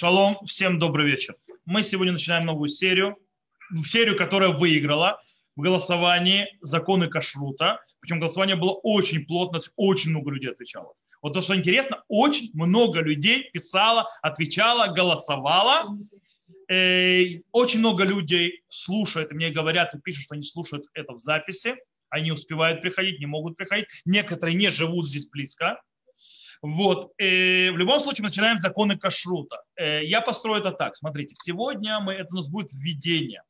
Шалом, 0.00 0.38
всем 0.46 0.78
добрый 0.78 1.04
вечер. 1.04 1.36
Мы 1.66 1.82
сегодня 1.82 2.14
начинаем 2.14 2.46
новую 2.46 2.70
серию, 2.70 3.18
серию, 3.84 4.16
которая 4.16 4.48
выиграла 4.48 5.20
в 5.56 5.60
голосовании 5.60 6.48
законы 6.62 7.08
кашрута. 7.08 7.84
Причем 8.00 8.18
голосование 8.18 8.56
было 8.56 8.70
очень 8.82 9.26
плотно, 9.26 9.60
очень 9.76 10.08
много 10.08 10.30
людей 10.30 10.52
отвечало. 10.52 10.94
Вот 11.20 11.34
то, 11.34 11.42
что 11.42 11.54
интересно, 11.54 12.02
очень 12.08 12.50
много 12.54 13.00
людей 13.00 13.50
писало, 13.52 14.08
отвечало, 14.22 14.86
голосовало. 14.86 15.98
Э, 16.70 17.42
очень 17.52 17.80
много 17.80 18.04
людей 18.04 18.62
слушают, 18.70 19.32
мне 19.32 19.50
говорят 19.50 19.94
и 19.94 20.00
пишут, 20.00 20.22
что 20.24 20.34
они 20.34 20.44
слушают 20.44 20.86
это 20.94 21.12
в 21.12 21.18
записи. 21.18 21.76
Они 22.08 22.32
успевают 22.32 22.80
приходить, 22.80 23.20
не 23.20 23.26
могут 23.26 23.58
приходить. 23.58 23.84
Некоторые 24.06 24.54
не 24.54 24.70
живут 24.70 25.10
здесь 25.10 25.28
близко. 25.28 25.78
Вот. 26.62 27.12
И 27.18 27.70
в 27.72 27.78
любом 27.78 28.00
случае 28.00 28.22
мы 28.22 28.28
начинаем 28.28 28.58
с 28.58 28.62
законы 28.62 28.98
кашрута. 28.98 29.62
Э, 29.76 30.04
я 30.04 30.20
построю 30.20 30.60
это 30.60 30.72
так. 30.72 30.96
Смотрите, 30.96 31.34
сегодня 31.42 32.00
мы, 32.00 32.12
это 32.12 32.28
у 32.32 32.36
нас 32.36 32.48
будет 32.48 32.72
введение. 32.72 33.42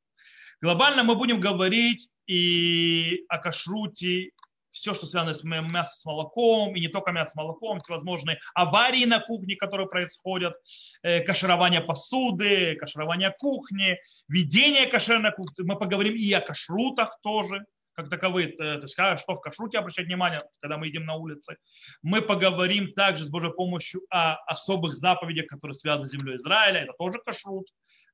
Глобально 0.62 1.02
мы 1.02 1.16
будем 1.16 1.40
говорить 1.40 2.08
и 2.26 3.24
о 3.28 3.38
кашруте, 3.38 4.30
все, 4.70 4.94
что 4.94 5.06
связано 5.06 5.34
с 5.34 5.42
мясом 5.42 5.84
с 5.84 6.04
молоком, 6.04 6.76
и 6.76 6.80
не 6.80 6.88
только 6.88 7.10
мясо 7.10 7.32
с 7.32 7.34
молоком, 7.34 7.80
всевозможные 7.80 8.38
аварии 8.54 9.04
на 9.04 9.18
кухне, 9.18 9.56
которые 9.56 9.88
происходят, 9.88 10.54
э, 11.02 11.20
каширование 11.20 11.80
посуды, 11.80 12.76
каширование 12.76 13.34
кухни, 13.36 13.98
ведение 14.28 14.86
кошерной 14.86 15.32
кухни. 15.32 15.64
Мы 15.64 15.76
поговорим 15.76 16.14
и 16.14 16.32
о 16.32 16.40
кашрутах 16.40 17.18
тоже, 17.22 17.64
как 18.00 18.10
таковые, 18.10 18.48
э, 18.48 18.54
то 18.54 18.82
есть 18.82 18.94
что 18.94 19.34
в 19.34 19.40
кашруте 19.40 19.78
обращать 19.78 20.06
внимание, 20.06 20.42
когда 20.60 20.78
мы 20.78 20.86
едем 20.86 21.04
на 21.04 21.14
улице. 21.14 21.56
Мы 22.02 22.22
поговорим 22.22 22.92
также 22.94 23.24
с 23.24 23.30
Божьей 23.30 23.52
помощью 23.52 24.02
о 24.10 24.36
особых 24.46 24.94
заповедях, 24.94 25.46
которые 25.46 25.74
связаны 25.74 26.08
с 26.08 26.12
землей 26.12 26.36
Израиля, 26.36 26.80
это 26.80 26.92
тоже 26.98 27.18
кашрут, 27.24 27.66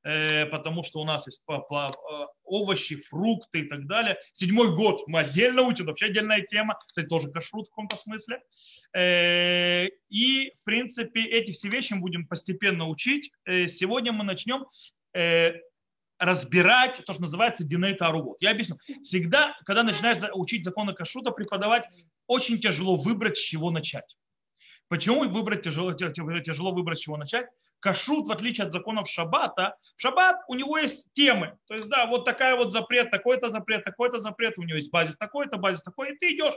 э, 0.03 0.47
потому 0.47 0.83
что 0.83 1.01
у 1.01 1.05
нас 1.05 1.27
есть 1.27 1.41
э, 1.49 1.89
овощи, 2.45 2.97
фрукты 2.97 3.61
и 3.61 3.69
так 3.69 3.87
далее. 3.87 4.19
Седьмой 4.33 4.75
год 4.75 5.07
мы 5.07 5.21
отдельно 5.21 5.63
учим, 5.63 5.87
вообще 5.87 6.07
отдельная 6.07 6.43
тема, 6.43 6.77
кстати, 6.85 7.07
тоже 7.07 7.31
кашрут 7.31 7.67
в 7.67 7.71
каком-то 7.71 7.97
смысле. 7.97 8.41
И, 8.97 10.53
в 10.55 10.65
принципе, 10.65 11.25
эти 11.25 11.53
все 11.53 11.69
вещи 11.69 11.93
мы 11.93 12.01
будем 12.01 12.27
постепенно 12.27 12.89
учить. 12.89 13.31
Сегодня 13.45 14.13
мы 14.13 14.25
начнем 14.25 14.65
разбирать 16.19 17.03
то, 17.05 17.13
что 17.13 17.23
называется 17.23 17.65
Диней 17.65 17.95
Тарувот. 17.95 18.41
Я 18.41 18.51
объясню. 18.51 18.79
Всегда, 19.05 19.57
когда 19.65 19.83
начинаешь 19.83 20.19
учить 20.35 20.65
законы 20.65 20.95
Кашрута, 20.95 21.31
преподавать, 21.31 21.87
очень 22.27 22.59
тяжело 22.59 22.97
выбрать, 22.97 23.37
с 23.37 23.41
чего 23.41 23.71
начать. 23.71 24.17
Почему 24.89 25.29
выбрать 25.29 25.63
тяжело, 25.63 25.93
тяжело 25.93 26.73
выбрать, 26.73 26.99
с 26.99 27.03
чего 27.03 27.17
начать? 27.17 27.47
Кашрут, 27.81 28.27
в 28.27 28.33
отличие 28.33 28.67
от 28.67 28.73
законов 28.73 29.09
Шаббата, 29.09 29.77
в 29.97 30.01
Шаббат 30.01 30.41
у 30.49 30.55
него 30.55 30.79
есть 30.79 31.13
темы. 31.13 31.59
То 31.67 31.75
есть, 31.75 31.89
да, 31.89 32.07
вот 32.07 32.25
такая 32.25 32.57
вот 32.57 32.73
запрет, 32.73 33.11
такой-то 33.11 33.51
запрет, 33.51 33.85
такой-то 33.85 34.19
запрет, 34.19 34.59
у 34.59 34.63
него 34.63 34.77
есть 34.77 34.91
базис 34.91 35.17
такой-то, 35.17 35.59
базис 35.59 35.83
такой, 35.83 36.13
и 36.13 36.17
ты 36.17 36.35
идешь 36.35 36.55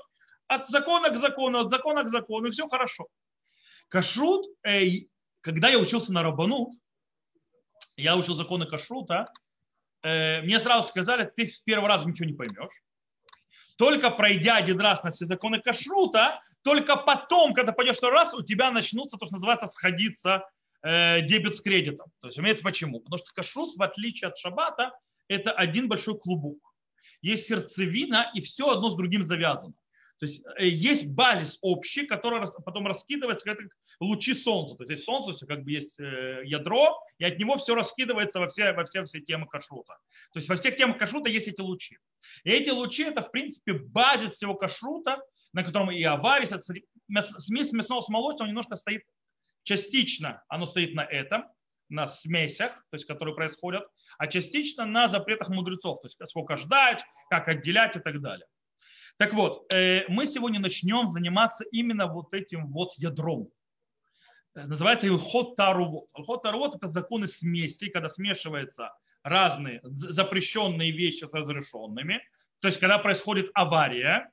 от 0.47 0.69
закона 0.69 1.09
к 1.09 1.17
закону, 1.17 1.59
от 1.59 1.69
закона 1.69 2.03
к 2.03 2.07
закону, 2.07 2.47
и 2.47 2.51
все 2.51 2.67
хорошо. 2.67 3.07
Кашрут, 3.89 4.47
эй, 4.63 5.09
когда 5.41 5.69
я 5.69 5.79
учился 5.79 6.13
на 6.13 6.23
Рабанут, 6.23 6.73
я 7.97 8.15
учил 8.15 8.33
законы 8.33 8.65
кашрута, 8.65 9.27
Э, 9.27 9.48
мне 10.03 10.59
сразу 10.59 10.87
сказали, 10.87 11.29
ты 11.35 11.45
в 11.45 11.63
первый 11.63 11.87
раз 11.87 12.05
ничего 12.05 12.27
не 12.27 12.35
поймешь. 12.35 12.81
Только 13.77 14.11
пройдя 14.11 14.57
один 14.57 14.79
раз 14.79 15.03
на 15.03 15.11
все 15.11 15.25
законы 15.25 15.61
кашрута, 15.61 16.41
только 16.63 16.97
потом, 16.97 17.53
когда 17.53 17.71
пойдешь 17.71 17.97
второй 17.97 18.19
раз, 18.19 18.33
у 18.33 18.41
тебя 18.41 18.71
начнутся 18.71 19.17
то, 19.17 19.25
что 19.25 19.35
называется 19.35 19.67
сходиться 19.67 20.43
э, 20.83 21.21
дебет 21.21 21.55
с 21.55 21.61
кредитом. 21.61 22.07
То 22.19 22.27
есть 22.27 22.39
имеется 22.39 22.63
почему? 22.63 22.99
Потому 22.99 23.19
что 23.19 23.33
кашрут, 23.33 23.77
в 23.77 23.81
отличие 23.81 24.27
от 24.27 24.37
шабата, 24.37 24.91
это 25.29 25.51
один 25.51 25.87
большой 25.87 26.19
клубок. 26.19 26.57
Есть 27.21 27.47
сердцевина, 27.47 28.31
и 28.33 28.41
все 28.41 28.69
одно 28.69 28.89
с 28.89 28.95
другим 28.95 29.23
завязано. 29.23 29.73
То 30.19 30.25
есть 30.25 30.41
э, 30.57 30.67
есть 30.67 31.07
базис 31.07 31.57
общий, 31.61 32.05
который 32.05 32.41
потом 32.65 32.87
раскидывается 32.87 33.45
как 33.45 33.59
лучи 33.99 34.33
солнца. 34.33 34.75
То 34.75 34.91
есть 34.91 35.05
солнце, 35.05 35.33
все 35.33 35.45
как 35.45 35.63
бы 35.63 35.71
есть 35.71 35.99
э, 35.99 36.41
ядро, 36.45 36.99
и 37.17 37.25
от 37.25 37.39
него 37.39 37.57
все 37.57 37.73
раскидывается 37.73 38.39
во 38.39 38.47
все, 38.49 38.73
во 38.73 38.85
все, 38.85 39.03
все 39.05 39.21
темы 39.21 39.47
кашрута. 39.47 39.97
То 40.33 40.39
есть 40.39 40.49
во 40.49 40.55
всех 40.55 40.75
темах 40.75 40.97
кашрута 40.97 41.29
есть 41.29 41.47
эти 41.47 41.61
лучи. 41.61 41.97
И 42.43 42.51
эти 42.51 42.69
лучи 42.69 43.03
это 43.03 43.21
в 43.21 43.31
принципе 43.31 43.73
базис 43.73 44.33
всего 44.33 44.55
кашрута, 44.55 45.21
на 45.53 45.63
котором 45.63 45.91
и 45.91 46.03
аварис, 46.03 46.49
смесь 46.49 47.71
мясного 47.71 48.01
с 48.01 48.09
молочным 48.09 48.47
немножко 48.49 48.75
стоит 48.75 49.03
частично, 49.63 50.43
оно 50.47 50.65
стоит 50.65 50.93
на 50.93 51.01
этом, 51.01 51.45
на 51.89 52.07
смесях, 52.07 52.73
то 52.91 52.95
есть, 52.95 53.05
которые 53.05 53.35
происходят, 53.35 53.83
а 54.17 54.27
частично 54.27 54.85
на 54.85 55.07
запретах 55.07 55.49
мудрецов, 55.49 56.01
то 56.01 56.07
есть 56.07 56.19
сколько 56.29 56.55
ждать, 56.57 57.03
как 57.29 57.47
отделять 57.47 57.95
и 57.95 57.99
так 57.99 58.21
далее. 58.21 58.45
Так 59.19 59.33
вот, 59.33 59.65
э, 59.73 60.05
мы 60.07 60.25
сегодня 60.25 60.61
начнем 60.61 61.05
заниматься 61.07 61.65
именно 61.73 62.07
вот 62.07 62.33
этим 62.33 62.67
вот 62.67 62.93
ядром. 62.95 63.49
Э, 64.55 64.65
называется 64.65 65.07
Илхот 65.07 65.57
Тарувот. 65.57 66.05
Илхот 66.17 66.41
Тарувот– 66.43 66.75
это 66.77 66.87
законы 66.87 67.27
смеси, 67.27 67.89
когда 67.89 68.07
смешиваются 68.07 68.93
разные 69.21 69.81
запрещенные 69.83 70.91
вещи 70.91 71.25
с 71.25 71.33
разрешенными. 71.33 72.21
То 72.61 72.69
есть, 72.69 72.79
когда 72.79 72.97
происходит 72.97 73.51
авария, 73.53 74.31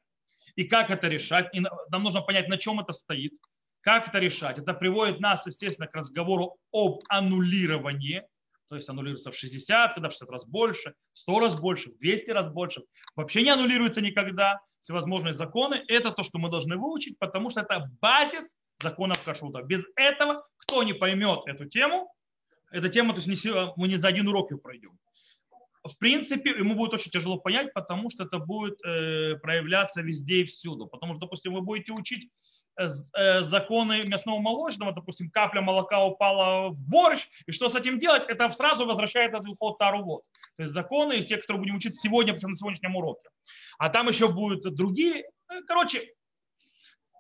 и 0.55 0.63
как 0.63 0.91
это 0.91 1.09
решать. 1.09 1.53
И 1.53 1.59
нам 1.59 2.05
нужно 2.05 2.23
понять, 2.23 2.47
на 2.47 2.57
чем 2.57 2.79
это 2.79 2.93
стоит, 2.93 3.33
как 3.81 4.07
это 4.07 4.21
решать. 4.21 4.59
Это 4.61 4.73
приводит 4.73 5.19
нас, 5.19 5.45
естественно, 5.47 5.89
к 5.89 5.97
разговору 5.97 6.59
об 6.71 7.01
аннулировании 7.09 8.23
то 8.69 8.75
есть 8.75 8.89
аннулируется 8.89 9.31
в 9.31 9.37
60, 9.37 9.95
когда 9.95 10.09
в 10.09 10.13
60 10.13 10.31
раз 10.31 10.45
больше, 10.45 10.95
в 11.13 11.19
100 11.19 11.41
раз 11.41 11.55
больше, 11.55 11.91
в 11.91 11.99
200 11.99 12.31
раз 12.31 12.49
больше. 12.49 12.83
Вообще 13.15 13.43
не 13.43 13.51
аннулируется 13.51 14.01
никогда. 14.01 14.61
Всевозможные 14.87 15.35
законы– 15.35 15.83
это 15.89 16.13
то, 16.13 16.23
что 16.23 16.39
мы 16.39 16.49
должны 16.49 16.77
выучить, 16.77 17.19
потому 17.19 17.51
что 17.51 17.63
это 17.63 17.91
базис 18.01 18.55
законов 18.81 19.21
кашрута. 19.25 19.63
Без 19.63 19.85
этого, 19.97 20.47
кто 20.59 20.85
не 20.85 20.93
поймет 20.93 21.41
эту 21.47 21.65
тему, 21.65 22.09
эта 22.71 22.89
тема, 22.89 23.13
то 23.13 23.21
есть 23.21 23.45
мы 23.77 23.89
не 23.89 23.97
за 23.97 24.07
один 24.07 24.29
урок 24.29 24.53
ее 24.53 24.59
пройдем. 24.59 24.97
В 25.83 25.99
принципе, 25.99 26.51
ему 26.51 26.77
будет 26.77 26.95
очень 26.95 27.11
тяжело 27.11 27.37
понять, 27.37 27.73
потому 27.75 28.11
что 28.11 28.23
это 28.23 28.39
будет 28.39 28.79
э, 28.85 29.35
проявляться 29.43 30.03
везде 30.03 30.43
и 30.43 30.45
всюду. 30.45 30.87
Потому 30.87 31.15
что, 31.15 31.23
допустим, 31.23 31.55
вы 31.55 31.63
будете 31.63 31.93
учить 31.93 32.31
законы 32.79 34.03
мясного 34.05 34.39
молочного, 34.39 34.93
допустим, 34.93 35.31
капля 35.31 35.61
молока 35.61 36.05
упала 36.05 36.69
в 36.69 36.83
борщ, 36.89 37.27
и 37.47 37.53
что 37.53 37.69
с 37.69 37.75
этим 37.75 37.99
делать, 37.99 38.25
это 38.29 38.51
сразу 38.51 38.87
возвращает 38.87 39.33
нас 39.33 39.45
в 39.45 39.77
Тару 39.79 40.03
вот. 40.03 40.23
То 40.57 40.63
есть 40.63 40.73
законы, 40.73 41.21
те, 41.23 41.37
которые 41.37 41.61
будем 41.61 41.77
учить 41.77 42.01
сегодня, 42.01 42.33
причем 42.33 42.51
на 42.51 42.57
сегодняшнем 42.57 42.97
уроке. 42.97 43.29
А 43.79 43.89
там 43.91 44.09
еще 44.09 44.29
будут 44.29 44.75
другие. 44.75 45.25
Э, 45.51 45.61
короче, 45.67 46.13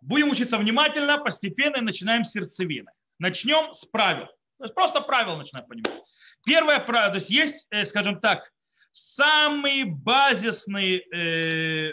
будем 0.00 0.30
учиться 0.30 0.56
внимательно, 0.56 1.18
постепенно 1.18 1.76
и 1.76 1.80
начинаем 1.80 2.24
с 2.24 2.32
сердцевины. 2.32 2.90
Начнем 3.18 3.74
с 3.74 3.84
правил. 3.84 4.26
То 4.58 4.64
есть 4.64 4.74
просто 4.74 5.00
правила 5.02 5.36
начинаем 5.36 5.66
понимать. 5.66 6.02
Первое 6.44 6.80
правило, 6.80 7.10
то 7.10 7.16
есть 7.16 7.30
есть, 7.30 7.66
э, 7.70 7.84
скажем 7.84 8.20
так, 8.20 8.50
самые 8.92 9.84
базисные 9.84 11.00
э, 11.00 11.92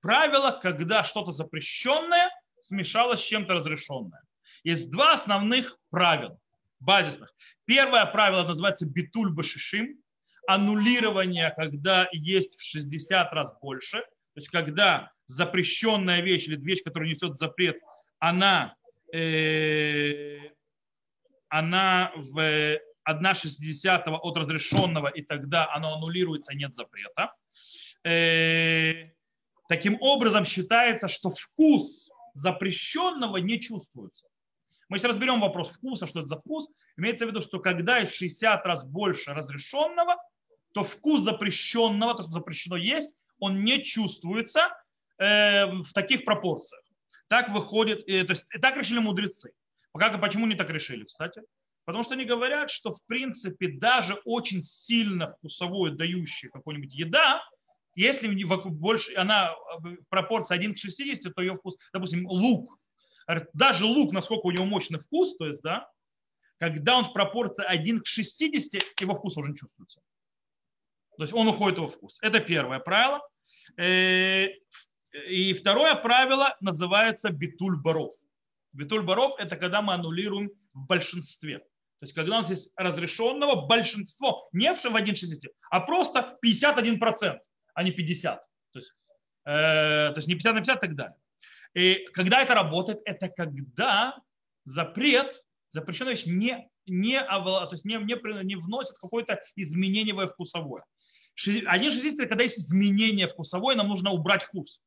правила, 0.00 0.58
когда 0.60 1.04
что-то 1.04 1.30
запрещенное– 1.30 2.30
смешалось 2.70 3.20
с 3.20 3.24
чем-то 3.24 3.54
разрешенное. 3.54 4.22
Есть 4.62 4.90
два 4.90 5.14
основных 5.14 5.76
правила, 5.90 6.38
базисных. 6.78 7.34
Первое 7.64 8.06
правило 8.06 8.44
называется 8.44 8.86
битуль 8.86 9.32
башишим, 9.32 9.98
аннулирование, 10.46 11.52
когда 11.56 12.08
есть 12.12 12.58
в 12.58 12.62
60 12.62 13.32
раз 13.32 13.52
больше, 13.60 13.98
то 13.98 14.36
есть 14.36 14.48
когда 14.48 15.10
запрещенная 15.26 16.20
вещь 16.22 16.46
или 16.46 16.56
вещь, 16.56 16.82
которая 16.84 17.10
несет 17.10 17.38
запрет, 17.38 17.76
она, 18.20 18.76
э, 19.12 20.38
она 21.48 22.12
в 22.14 22.78
1,60 23.04 24.16
от 24.16 24.36
разрешенного, 24.36 25.08
и 25.08 25.22
тогда 25.22 25.72
оно 25.72 25.94
аннулируется, 25.94 26.54
нет 26.54 26.74
запрета. 26.74 27.34
Э, 28.04 29.10
таким 29.68 29.96
образом 30.00 30.44
считается, 30.44 31.08
что 31.08 31.30
вкус 31.30 32.10
запрещенного 32.34 33.38
не 33.38 33.60
чувствуется. 33.60 34.28
Мы 34.88 34.98
сейчас 34.98 35.10
разберем 35.10 35.40
вопрос 35.40 35.70
вкуса, 35.70 36.06
что 36.06 36.20
это 36.20 36.28
за 36.28 36.36
вкус. 36.36 36.68
Имеется 36.96 37.24
в 37.24 37.28
виду, 37.28 37.42
что 37.42 37.60
когда 37.60 37.98
есть 37.98 38.14
60 38.14 38.66
раз 38.66 38.84
больше 38.84 39.32
разрешенного, 39.32 40.16
то 40.72 40.82
вкус 40.82 41.22
запрещенного, 41.22 42.14
то, 42.14 42.22
что 42.22 42.32
запрещено 42.32 42.76
есть, 42.76 43.14
он 43.38 43.64
не 43.64 43.82
чувствуется 43.82 44.68
э, 45.18 45.66
в 45.66 45.92
таких 45.92 46.24
пропорциях. 46.24 46.82
Так 47.28 47.50
выходит, 47.50 48.02
э, 48.08 48.24
то 48.24 48.32
есть 48.32 48.44
так 48.60 48.76
решили 48.76 48.98
мудрецы. 48.98 49.52
Пока, 49.92 50.16
почему 50.18 50.46
не 50.46 50.56
так 50.56 50.70
решили, 50.70 51.04
кстати? 51.04 51.42
Потому 51.84 52.04
что 52.04 52.14
они 52.14 52.24
говорят, 52.24 52.70
что 52.70 52.92
в 52.92 53.04
принципе 53.06 53.68
даже 53.68 54.14
очень 54.24 54.62
сильно 54.62 55.28
вкусовую 55.28 55.92
дающая 55.92 56.50
какой-нибудь 56.50 56.94
еда, 56.94 57.42
если 57.94 58.28
больше, 58.68 59.14
она 59.14 59.54
в 59.78 59.96
пропорции 60.08 60.54
1 60.54 60.74
к 60.74 60.78
60, 60.78 61.34
то 61.34 61.42
ее 61.42 61.54
вкус, 61.54 61.76
допустим, 61.92 62.26
лук. 62.26 62.78
Даже 63.52 63.84
лук, 63.84 64.12
насколько 64.12 64.46
у 64.46 64.50
него 64.50 64.64
мощный 64.64 64.98
вкус, 64.98 65.36
то 65.36 65.46
есть, 65.46 65.62
да, 65.62 65.88
когда 66.58 66.98
он 66.98 67.04
в 67.04 67.12
пропорции 67.12 67.64
1 67.64 68.00
к 68.00 68.06
60, 68.06 69.00
его 69.00 69.14
вкус 69.14 69.36
уже 69.36 69.50
не 69.50 69.56
чувствуется. 69.56 70.00
То 71.16 71.24
есть 71.24 71.34
он 71.34 71.48
уходит 71.48 71.78
его 71.78 71.88
вкус. 71.88 72.18
Это 72.22 72.40
первое 72.40 72.78
правило. 72.78 73.20
Э, 73.76 74.48
и 75.28 75.54
второе 75.54 75.94
правило 75.94 76.56
называется 76.60 77.30
битуль 77.30 77.76
баров. 77.76 78.12
Битуль 78.72 79.02
баров– 79.02 79.32
это 79.38 79.56
когда 79.56 79.82
мы 79.82 79.94
аннулируем 79.94 80.50
в 80.72 80.86
большинстве. 80.86 81.58
То 81.58 82.04
есть 82.04 82.14
когда 82.14 82.38
у 82.38 82.40
нас 82.40 82.50
есть 82.50 82.70
разрешенного 82.76 83.66
большинство, 83.66 84.48
не 84.52 84.72
в 84.72 84.84
1,60, 84.84 85.48
а 85.70 85.80
просто 85.80 86.38
51%, 86.44 87.38
а 87.74 87.82
не 87.82 87.90
50. 87.90 88.40
То 88.72 88.78
есть, 88.78 88.92
э, 89.44 90.10
то 90.10 90.14
есть 90.16 90.28
не 90.28 90.34
50 90.34 90.54
на 90.54 90.60
50 90.60 90.76
и 90.76 90.80
так 90.80 90.96
далее. 90.96 91.16
И 91.74 92.06
когда 92.12 92.42
это 92.42 92.54
работает, 92.54 93.00
это 93.04 93.28
когда 93.28 94.18
запрет, 94.64 95.42
запрещенная 95.72 96.12
вещь 96.12 96.26
не, 96.26 96.68
не, 96.86 97.20
то 97.22 97.68
есть 97.70 97.84
не, 97.84 97.96
не, 97.96 98.44
не 98.44 98.56
вносит 98.56 98.96
какое-то 98.98 99.40
изменение 99.56 100.14
во 100.14 100.26
вкусовое. 100.26 100.84
1,60 101.38 102.14
это 102.14 102.26
когда 102.26 102.44
есть 102.44 102.58
изменение 102.58 103.28
вкусовое, 103.28 103.76
нам 103.76 103.88
нужно 103.88 104.10
убрать 104.10 104.42
вкус. 104.42 104.80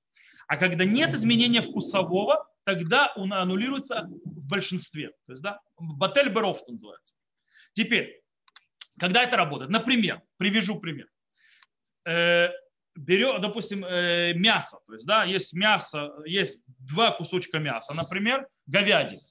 А 0.47 0.57
когда 0.57 0.85
нет 0.85 1.13
изменения 1.15 1.61
вкусового, 1.61 2.45
тогда 2.65 3.11
он 3.15 3.33
аннулируется 3.33 4.09
в 4.25 4.47
большинстве. 4.47 5.09
То 5.25 5.33
есть, 5.33 5.41
да, 5.41 5.59
батель 5.77 6.29
беров 6.29 6.61
называется. 6.67 7.15
Теперь, 7.73 8.21
когда 8.99 9.23
это 9.23 9.37
работает? 9.37 9.71
Например, 9.71 10.21
привяжу 10.37 10.79
пример. 10.79 11.07
Берем, 12.95 13.41
допустим, 13.41 13.83
э, 13.83 14.33
мясо. 14.33 14.79
То 14.85 14.93
есть, 14.93 15.05
да, 15.05 15.23
есть 15.23 15.53
мясо, 15.53 16.13
есть 16.25 16.63
два 16.67 17.11
кусочка 17.11 17.59
мяса, 17.59 17.93
например, 17.93 18.47
говядины. 18.67 19.21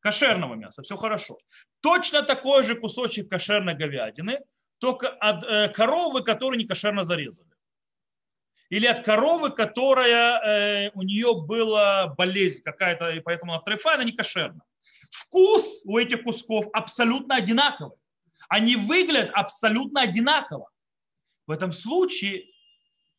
Кошерного 0.00 0.54
мяса, 0.54 0.82
все 0.82 0.96
хорошо. 0.96 1.38
Точно 1.80 2.22
такой 2.22 2.64
же 2.64 2.74
кусочек 2.74 3.28
кошерной 3.28 3.74
говядины, 3.74 4.40
только 4.78 5.08
от 5.08 5.44
э, 5.44 5.68
коровы, 5.68 6.22
которую 6.22 6.58
не 6.58 6.66
кошерно 6.66 7.04
зарезали 7.04 7.54
или 8.74 8.86
от 8.86 9.04
коровы, 9.04 9.50
которая 9.50 10.40
э, 10.40 10.90
у 10.94 11.02
нее 11.02 11.34
была 11.46 12.08
болезнь 12.08 12.62
какая-то, 12.62 13.10
и 13.10 13.20
поэтому 13.20 13.52
она 13.52 13.62
трефа, 13.62 13.94
она 13.94 14.04
не 14.04 14.12
кошерна. 14.12 14.62
Вкус 15.10 15.82
у 15.84 15.98
этих 15.98 16.24
кусков 16.24 16.66
абсолютно 16.72 17.36
одинаковый. 17.36 17.96
Они 18.48 18.76
выглядят 18.76 19.30
абсолютно 19.32 20.02
одинаково. 20.02 20.70
В 21.46 21.52
этом 21.52 21.72
случае 21.72 22.46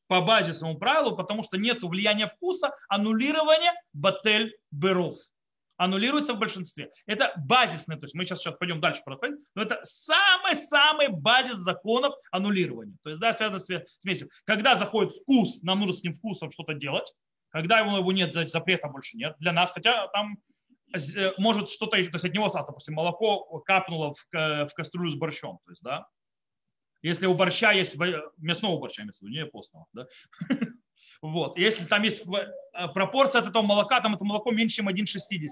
по 0.07 0.21
базисному 0.21 0.77
правилу, 0.77 1.15
потому 1.15 1.43
что 1.43 1.57
нет 1.57 1.81
влияния 1.81 2.27
вкуса, 2.27 2.71
аннулирование 2.89 3.73
батель 3.93 4.55
беров 4.71 5.17
аннулируется 5.77 6.33
в 6.33 6.39
большинстве. 6.39 6.91
Это 7.05 7.33
базисный, 7.37 7.97
то 7.97 8.05
есть 8.05 8.15
мы 8.15 8.25
сейчас, 8.25 8.39
сейчас 8.39 8.55
пойдем 8.55 8.79
дальше 8.79 9.01
проходить, 9.03 9.39
но 9.55 9.63
это 9.63 9.79
самый-самый 9.83 11.09
базис 11.09 11.57
законов 11.57 12.15
аннулирования. 12.31 12.95
То 13.03 13.09
есть, 13.09 13.21
да, 13.21 13.33
связано 13.33 13.59
с 13.59 13.67
смесью. 13.99 14.29
Когда 14.45 14.75
заходит 14.75 15.13
вкус, 15.13 15.61
нам 15.63 15.79
нужно 15.79 15.95
с 15.95 16.03
ним 16.03 16.13
вкусом 16.13 16.51
что-то 16.51 16.73
делать, 16.73 17.11
когда 17.49 17.79
его, 17.79 17.97
его 17.97 18.11
нет, 18.11 18.33
запрета 18.49 18.87
больше 18.87 19.17
нет 19.17 19.35
для 19.39 19.51
нас, 19.51 19.71
хотя 19.71 20.07
там 20.07 20.37
э, 20.93 21.31
может 21.37 21.69
что-то, 21.69 21.91
то 21.91 21.97
есть 21.97 22.25
от 22.25 22.33
него 22.33 22.45
осталось, 22.45 22.67
допустим, 22.67 22.95
молоко 22.95 23.59
капнуло 23.65 24.13
в, 24.13 24.25
в 24.31 24.69
кастрюлю 24.75 25.09
с 25.09 25.15
борщом, 25.15 25.59
то 25.65 25.71
есть, 25.71 25.83
да, 25.83 26.07
если 27.05 27.27
у 27.27 27.35
борща 27.35 27.71
есть, 27.71 27.95
мясного 28.37 28.79
борща, 28.79 29.03
не 29.03 29.45
постного, 29.45 29.85
да, 29.93 30.07
Вот. 31.21 31.57
Если 31.57 31.85
там 31.85 32.03
есть 32.03 32.23
э, 32.27 32.87
пропорция 32.93 33.41
от 33.41 33.47
этого 33.47 33.63
молока, 33.63 33.99
там 33.99 34.13
это 34.13 34.23
молоко 34.23 34.51
меньше, 34.51 34.77
чем 34.77 34.89
1,60. 34.89 35.49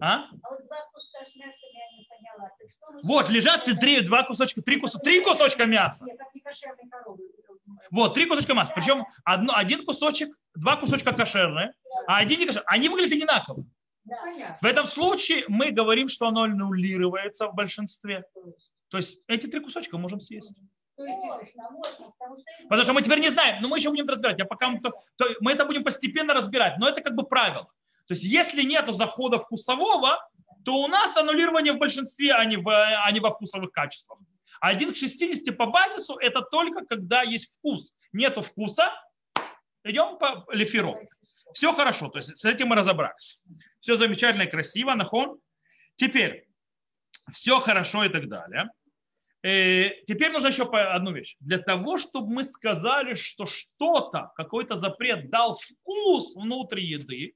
А? 0.00 0.26
Вот, 3.02 3.28
лежат 3.28 3.64
три, 3.64 4.00
два 4.02 4.22
кусочка, 4.24 4.62
три, 4.62 4.78
кус, 4.78 4.92
три 5.02 5.20
кусочка 5.20 5.66
мяса. 5.66 6.04
Вот, 7.90 8.14
три 8.14 8.26
кусочка 8.26 8.54
мяса. 8.54 8.72
Причем 8.74 9.04
одно, 9.24 9.54
один 9.56 9.84
кусочек, 9.84 10.36
два 10.54 10.76
кусочка 10.76 11.12
кошерные, 11.12 11.72
а 12.06 12.18
один 12.18 12.38
не 12.40 12.46
кошерный. 12.46 12.66
Они 12.66 12.88
выглядят 12.88 13.14
одинаково. 13.14 13.64
В 14.60 14.66
этом 14.66 14.86
случае 14.86 15.44
мы 15.48 15.70
говорим, 15.70 16.08
что 16.08 16.28
оно 16.28 16.42
аннулируется 16.42 17.48
в 17.48 17.54
большинстве. 17.54 18.24
То 18.94 18.98
есть 18.98 19.18
эти 19.26 19.48
три 19.48 19.58
кусочка 19.58 19.98
можем 19.98 20.20
съесть. 20.20 20.52
Потому 22.68 22.84
что 22.84 22.92
мы 22.92 23.02
теперь 23.02 23.18
не 23.18 23.30
знаем, 23.30 23.60
но 23.60 23.66
мы 23.66 23.78
еще 23.78 23.90
будем 23.90 24.06
разбирать. 24.06 24.38
Я 24.38 24.44
пока 24.44 24.72
то, 24.78 24.92
то 25.16 25.26
мы 25.40 25.50
это 25.50 25.64
будем 25.64 25.82
постепенно 25.82 26.32
разбирать, 26.32 26.78
но 26.78 26.88
это 26.88 27.00
как 27.00 27.16
бы 27.16 27.24
правило. 27.24 27.64
То 28.06 28.14
есть 28.14 28.22
если 28.22 28.62
нет 28.62 28.86
захода 28.94 29.40
вкусового, 29.40 30.24
то 30.64 30.76
у 30.76 30.86
нас 30.86 31.16
аннулирование 31.16 31.72
в 31.72 31.78
большинстве, 31.78 32.34
а 32.34 32.44
не, 32.44 32.56
в, 32.56 32.68
а 32.68 33.10
не 33.10 33.18
во 33.18 33.30
вкусовых 33.30 33.72
качествах. 33.72 34.20
1 34.60 34.92
к 34.92 34.96
60 34.96 35.56
по 35.56 35.66
базису 35.66 36.14
это 36.18 36.42
только 36.42 36.84
когда 36.86 37.22
есть 37.22 37.52
вкус. 37.56 37.92
Нету 38.12 38.42
вкуса, 38.42 38.92
идем 39.82 40.18
по 40.18 40.46
лефиров. 40.52 40.98
Все 41.52 41.72
хорошо, 41.72 42.10
то 42.10 42.18
есть 42.18 42.38
с 42.38 42.44
этим 42.44 42.68
мы 42.68 42.76
разобрались. 42.76 43.40
Все 43.80 43.96
замечательно 43.96 44.42
и 44.42 44.50
красиво, 44.50 44.94
нахон. 44.94 45.40
Теперь, 45.96 46.46
все 47.32 47.58
хорошо 47.58 48.04
и 48.04 48.08
так 48.08 48.28
далее. 48.28 48.70
Э, 49.44 49.90
теперь 50.06 50.32
нужно 50.32 50.46
еще 50.46 50.64
одну 50.64 51.12
вещь. 51.12 51.36
Для 51.38 51.58
того, 51.58 51.98
чтобы 51.98 52.32
мы 52.32 52.44
сказали, 52.44 53.12
что 53.12 53.44
что-то, 53.44 54.32
какой-то 54.36 54.76
запрет 54.76 55.28
дал 55.28 55.58
вкус 55.58 56.34
внутри 56.34 56.86
еды, 56.86 57.34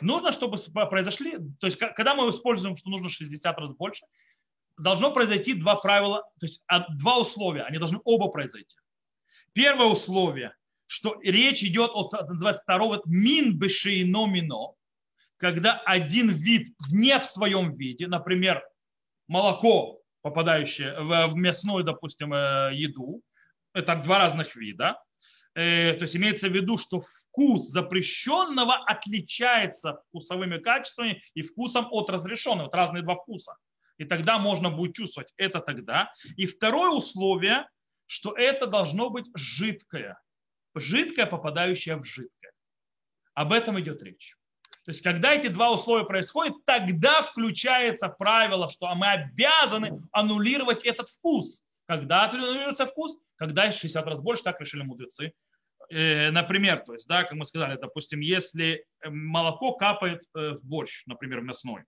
нужно, 0.00 0.30
чтобы 0.30 0.58
произошли, 0.88 1.38
то 1.58 1.66
есть 1.66 1.76
когда 1.76 2.14
мы 2.14 2.30
используем, 2.30 2.76
что 2.76 2.88
нужно 2.88 3.08
60 3.08 3.58
раз 3.58 3.74
больше, 3.74 4.06
должно 4.78 5.12
произойти 5.12 5.54
два 5.54 5.74
правила, 5.74 6.22
то 6.38 6.46
есть 6.46 6.62
два 6.90 7.18
условия, 7.18 7.62
они 7.62 7.78
должны 7.78 7.98
оба 8.04 8.28
произойти. 8.28 8.76
Первое 9.52 9.86
условие, 9.86 10.54
что 10.86 11.18
речь 11.20 11.64
идет 11.64 11.90
о, 11.92 12.08
называется 12.28 12.62
второго 12.62 13.02
мин 13.06 13.58
бешейно 13.58 14.26
мино, 14.28 14.74
когда 15.36 15.80
один 15.80 16.30
вид 16.30 16.68
не 16.92 17.18
в 17.18 17.24
своем 17.24 17.74
виде, 17.74 18.06
например, 18.06 18.62
молоко 19.26 19.99
попадающие 20.22 20.94
в 21.00 21.34
мясную, 21.34 21.84
допустим, 21.84 22.34
э, 22.34 22.70
еду. 22.74 23.22
Это 23.72 23.96
два 23.96 24.18
разных 24.18 24.56
вида. 24.56 24.98
Э, 25.54 25.94
то 25.94 26.02
есть 26.02 26.16
имеется 26.16 26.48
в 26.48 26.52
виду, 26.52 26.76
что 26.76 27.00
вкус 27.00 27.68
запрещенного 27.68 28.76
отличается 28.86 30.00
вкусовыми 30.08 30.58
качествами 30.58 31.22
и 31.34 31.42
вкусом 31.42 31.88
от 31.90 32.08
разрешенного. 32.10 32.64
Вот 32.64 32.74
разные 32.74 33.02
два 33.02 33.16
вкуса. 33.16 33.56
И 33.98 34.04
тогда 34.04 34.38
можно 34.38 34.70
будет 34.70 34.94
чувствовать 34.94 35.32
это 35.36 35.60
тогда. 35.60 36.12
И 36.36 36.46
второе 36.46 36.90
условие, 36.90 37.68
что 38.06 38.32
это 38.32 38.66
должно 38.66 39.10
быть 39.10 39.26
жидкое. 39.34 40.18
Жидкое, 40.74 41.26
попадающее 41.26 41.96
в 41.96 42.04
жидкое. 42.04 42.52
Об 43.34 43.52
этом 43.52 43.78
идет 43.80 44.02
речь. 44.02 44.36
То 44.84 44.92
есть, 44.92 45.02
когда 45.02 45.34
эти 45.34 45.48
два 45.48 45.72
условия 45.72 46.06
происходят, 46.06 46.54
тогда 46.64 47.22
включается 47.22 48.08
правило, 48.08 48.70
что 48.70 48.92
мы 48.94 49.08
обязаны 49.08 50.02
аннулировать 50.12 50.84
этот 50.84 51.08
вкус. 51.08 51.62
Когда 51.86 52.28
аннулируется 52.28 52.86
вкус? 52.86 53.16
Когда 53.36 53.66
есть 53.66 53.78
60 53.78 54.06
раз 54.06 54.20
больше, 54.20 54.42
так 54.42 54.60
решили 54.60 54.82
мудрецы. 54.82 55.32
Э, 55.90 56.30
например, 56.30 56.82
то 56.86 56.94
есть, 56.94 57.06
да, 57.08 57.24
как 57.24 57.32
мы 57.32 57.44
сказали, 57.46 57.76
допустим, 57.76 58.20
если 58.20 58.84
молоко 59.04 59.72
капает 59.72 60.22
э, 60.34 60.52
в 60.52 60.64
борщ, 60.64 61.02
например, 61.06 61.40
мясной, 61.40 61.82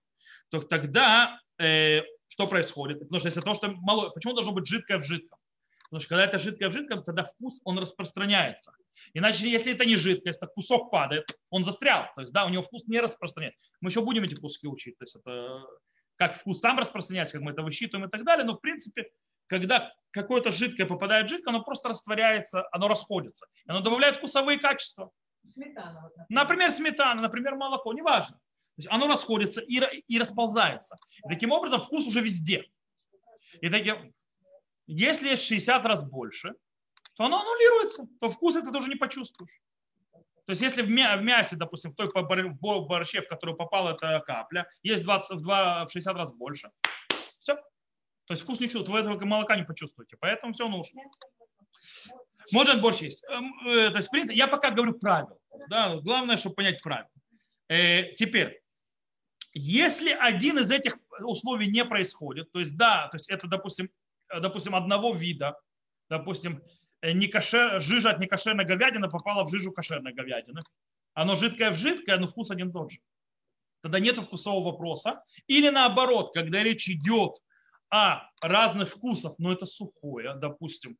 то 0.49 0.59
тогда 0.61 1.39
э, 1.57 2.01
что 2.27 2.47
происходит? 2.47 2.99
Потому 2.99 3.19
что 3.19 3.27
если 3.27 3.41
то, 3.41 3.53
что 3.53 3.69
мало, 3.69 4.09
почему 4.09 4.33
должно 4.33 4.51
быть 4.51 4.67
жидкое 4.67 4.99
в 4.99 5.05
жидком? 5.05 5.39
Потому 5.85 6.01
что 6.01 6.09
когда 6.09 6.25
это 6.25 6.37
жидкое 6.37 6.69
в 6.69 6.73
жидком, 6.73 7.03
тогда 7.03 7.23
вкус, 7.23 7.61
он 7.63 7.79
распространяется. 7.79 8.73
Иначе, 9.13 9.49
если 9.49 9.73
это 9.73 9.85
не 9.85 9.95
жидкость, 9.95 10.39
то 10.39 10.47
кусок 10.47 10.91
падает, 10.91 11.25
он 11.49 11.63
застрял. 11.63 12.07
То 12.15 12.21
есть, 12.21 12.33
да, 12.33 12.45
у 12.45 12.49
него 12.49 12.63
вкус 12.63 12.85
не 12.87 12.99
распространяется. 12.99 13.59
Мы 13.81 13.89
еще 13.89 14.01
будем 14.01 14.23
эти 14.23 14.35
куски 14.35 14.67
учить. 14.67 14.97
То 14.97 15.05
есть, 15.05 15.15
это 15.15 15.65
как 16.15 16.35
вкус 16.35 16.59
там 16.59 16.77
распространяется, 16.77 17.37
как 17.37 17.43
мы 17.43 17.51
это 17.51 17.63
высчитываем 17.63 18.07
и 18.07 18.11
так 18.11 18.23
далее. 18.23 18.45
Но, 18.45 18.53
в 18.53 18.61
принципе, 18.61 19.09
когда 19.47 19.91
какое-то 20.11 20.51
жидкое 20.51 20.85
попадает 20.85 21.27
в 21.27 21.29
жидкое, 21.29 21.53
оно 21.53 21.63
просто 21.63 21.89
растворяется, 21.89 22.67
оно 22.71 22.87
расходится. 22.87 23.47
Оно 23.67 23.81
добавляет 23.81 24.15
вкусовые 24.17 24.59
качества. 24.59 25.11
Сметана, 25.53 26.01
вот, 26.01 26.15
например. 26.15 26.43
например, 26.43 26.71
сметана, 26.71 27.21
например, 27.21 27.55
молоко, 27.55 27.93
неважно. 27.93 28.35
То 28.35 28.79
есть 28.79 28.89
оно 28.89 29.07
расходится 29.07 29.61
и, 29.61 29.79
и 30.07 30.17
расползается. 30.17 30.95
И 31.25 31.27
таким 31.27 31.51
образом 31.51 31.81
вкус 31.81 32.07
уже 32.07 32.21
везде. 32.21 32.65
И 33.61 33.69
таким, 33.69 34.13
если 34.87 35.29
есть 35.29 35.43
60 35.43 35.85
раз 35.85 36.03
больше, 36.03 36.53
то 37.15 37.25
оно 37.25 37.39
аннулируется, 37.39 38.07
то 38.19 38.29
вкус 38.29 38.55
это 38.55 38.71
тоже 38.71 38.89
не 38.89 38.95
почувствуешь. 38.95 39.61
То 40.45 40.51
есть 40.51 40.61
если 40.61 40.81
в 40.81 40.89
мясе, 40.89 41.55
допустим, 41.55 41.91
в 41.91 41.95
той 41.95 42.11
борще, 42.11 43.21
в 43.21 43.29
которую 43.29 43.55
попала 43.55 43.91
эта 43.91 44.19
капля, 44.25 44.67
есть 44.81 45.03
20, 45.03 45.37
в, 45.37 45.41
2, 45.41 45.85
в 45.85 45.91
60 45.91 46.15
раз 46.15 46.33
больше, 46.33 46.69
все. 47.39 47.55
То 48.25 48.33
есть 48.33 48.43
вкус 48.43 48.59
не 48.59 48.67
чувствуете, 48.67 48.91
вы 48.91 48.99
этого 48.99 49.25
молока 49.25 49.55
не 49.55 49.63
почувствуете, 49.63 50.17
поэтому 50.19 50.53
все 50.53 50.67
нужно. 50.67 51.01
Может 52.51 52.81
борщ 52.81 53.01
есть. 53.01 53.23
Эм, 53.29 53.53
э, 53.67 53.89
то 53.89 53.97
есть, 53.97 54.09
в 54.09 54.11
принципе, 54.11 54.37
я 54.37 54.47
пока 54.47 54.71
говорю 54.71 54.99
правила. 54.99 55.37
Да, 55.69 55.97
главное, 55.97 56.37
чтобы 56.37 56.55
понять 56.55 56.81
правила. 56.81 57.09
Э, 57.69 58.13
теперь, 58.15 58.61
Если 59.55 60.09
один 60.09 60.57
из 60.57 60.71
этих 60.71 60.97
условий 61.19 61.67
не 61.67 61.85
происходит, 61.85 62.51
то 62.51 62.59
есть 62.59 62.75
да, 62.75 63.07
то 63.09 63.17
есть 63.17 63.29
это, 63.29 63.47
допустим, 63.47 63.89
допустим, 64.27 64.73
одного 64.73 65.13
вида, 65.13 65.59
допустим, 66.09 66.63
не 67.11 67.27
кошер, 67.27 67.81
жижа 67.81 68.11
от 68.11 68.19
некошерной 68.19 68.65
говядины 68.65 69.09
попала 69.09 69.43
в 69.43 69.49
жижу 69.49 69.71
кошерной 69.71 70.13
говядины, 70.13 70.61
оно 71.13 71.35
жидкое 71.35 71.71
в 71.71 71.75
жидкое, 71.75 72.17
но 72.17 72.27
вкус 72.27 72.49
один 72.51 72.71
тот 72.71 72.91
же. 72.91 72.99
Тогда 73.81 73.99
нет 73.99 74.17
вкусового 74.17 74.71
вопроса. 74.71 75.23
Или 75.47 75.69
наоборот, 75.69 76.33
когда 76.33 76.63
речь 76.63 76.89
идет 76.89 77.37
о 77.89 78.29
разных 78.41 78.89
вкусах, 78.89 79.35
но 79.37 79.51
это 79.51 79.65
сухое, 79.65 80.35
допустим, 80.35 80.97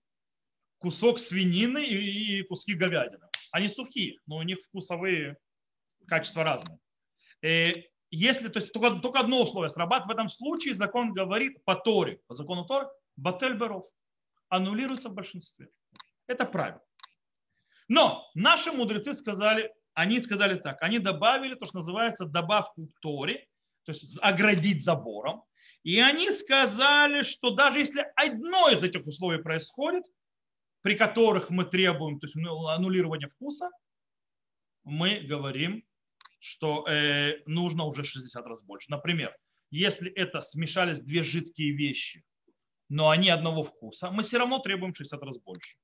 кусок 0.80 1.20
свинины 1.20 1.86
и 1.86 2.44
куски 2.44 2.76
говядины. 2.76 3.28
Они 3.52 3.70
сухие, 3.70 4.20
но 4.28 4.38
у 4.38 4.42
них 4.44 4.60
вкусовые 4.60 5.38
качества 6.08 6.44
разные. 6.44 6.78
И 7.42 7.48
э, 7.48 7.84
если, 8.12 8.50
то 8.50 8.60
есть 8.60 8.74
только, 8.74 9.00
только 9.00 9.20
одно 9.20 9.42
условие 9.42 9.70
срабатывает, 9.70 10.10
в 10.10 10.14
этом 10.14 10.30
случае 10.30 10.74
закон 10.74 11.14
говорит 11.14 11.64
по 11.64 11.76
Торе, 11.76 12.20
по 12.28 12.36
закону 12.36 12.66
Торы, 12.66 12.88
батель 13.16 13.54
беров, 13.54 13.88
аннулируется 14.50 15.10
в 15.10 15.14
большинстве. 15.14 15.70
Это 16.28 16.46
правило. 16.46 16.82
Но 17.88 18.30
наши 18.34 18.72
мудрецы 18.72 19.14
сказали, 19.14 19.74
они 19.94 20.20
сказали 20.22 20.58
так, 20.58 20.82
они 20.82 21.00
добавили 21.00 21.56
то, 21.56 21.66
что 21.66 21.78
называется 21.78 22.26
добавку 22.26 22.88
к 22.88 23.00
Торе, 23.02 23.48
то 23.86 23.92
есть 23.92 24.18
оградить 24.22 24.84
забором. 24.84 25.44
И 25.84 26.00
они 26.00 26.32
сказали, 26.32 27.24
что 27.24 27.52
даже 27.52 27.80
если 27.80 28.06
одно 28.16 28.70
из 28.70 28.84
этих 28.84 29.06
условий 29.06 29.44
происходит, 29.44 30.06
при 30.82 30.96
которых 30.96 31.50
мы 31.50 31.66
требуем 31.66 32.20
то 32.20 32.26
есть 32.26 32.36
аннулирования 32.36 33.28
вкуса, 33.28 33.70
мы 34.84 35.20
говорим, 35.20 35.84
что 36.40 36.88
э, 36.88 37.42
нужно 37.46 37.86
уже 37.86 38.04
60 38.04 38.46
раз 38.46 38.64
больше. 38.64 38.90
Например, 38.90 39.36
если 39.72 40.12
это 40.12 40.42
смешались 40.42 41.02
две 41.02 41.24
жидкие 41.24 41.72
вещи, 41.72 42.24
но 42.90 43.10
они 43.10 43.30
одного 43.30 43.64
вкуса, 43.64 44.12
мы 44.12 44.24
все 44.24 44.38
равно 44.38 44.60
требуем 44.60 44.94
60 44.94 45.22
раз 45.24 45.38
больше. 45.40 45.76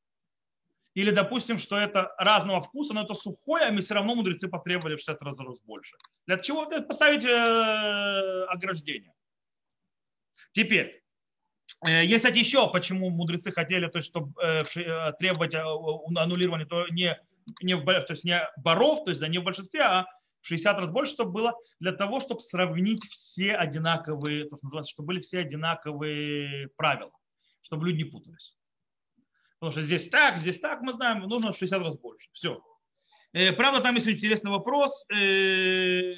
Или, 0.96 1.12
допустим, 1.12 1.60
что 1.60 1.78
это 1.78 2.14
разного 2.18 2.62
вкуса, 2.62 2.94
но 2.94 3.04
это 3.04 3.14
сухое, 3.14 3.66
а 3.66 3.72
мы 3.72 3.82
все 3.82 3.94
равно 3.94 4.16
мудрецы 4.16 4.48
потребовали 4.48 4.96
в 4.96 5.02
6 5.02 5.22
раз 5.22 5.38
больше. 5.64 5.96
Для 6.26 6.38
чего? 6.38 6.66
Поставить 6.82 7.24
э, 7.24 8.46
ограждение. 8.46 9.14
Теперь, 10.52 11.04
э, 11.86 12.06
есть, 12.06 12.24
кстати, 12.24 12.40
еще, 12.40 12.70
почему 12.72 13.12
мудрецы 13.12 13.52
хотели, 13.52 13.88
то 13.88 14.00
есть, 14.00 14.10
чтобы 14.10 14.34
э, 14.42 14.64
требовать 15.20 15.54
аннулирования, 15.54 16.66
то 16.66 16.88
не, 16.88 17.18
не, 17.62 17.76
в, 17.76 17.86
то 17.86 18.14
есть 18.14 18.24
не 18.24 18.42
боров, 18.58 19.04
то 19.04 19.12
есть 19.12 19.22
да, 19.22 19.28
не 19.28 19.38
в 19.38 19.44
большинстве, 19.44 19.82
а 19.82 20.08
в 20.42 20.48
60 20.48 20.78
раз 20.80 20.92
больше, 20.92 21.14
чтобы 21.14 21.32
было 21.32 21.54
для 21.80 21.92
того, 21.92 22.20
чтобы 22.20 22.42
сравнить 22.42 23.04
все 23.06 23.56
одинаковые, 23.56 24.46
то, 24.46 24.58
что 24.58 24.66
называется, 24.66 24.92
чтобы 24.92 25.08
были 25.08 25.22
все 25.22 25.40
одинаковые 25.40 26.70
правила, 26.78 27.12
чтобы 27.62 27.88
люди 27.88 28.04
не 28.04 28.10
путались. 28.10 28.59
Потому 29.60 29.72
что 29.74 29.82
здесь 29.82 30.08
так, 30.10 30.38
здесь 30.38 30.58
так, 30.60 30.82
мы 30.82 30.94
знаем, 30.94 31.20
нужно 31.22 31.52
в 31.52 31.58
60 31.58 31.82
раз 31.82 31.98
больше. 31.98 32.30
Все. 32.32 32.64
Э, 33.34 33.52
правда, 33.52 33.82
там 33.82 33.96
есть 33.96 34.08
интересный 34.08 34.52
вопрос. 34.52 35.06
Э, 35.14 36.16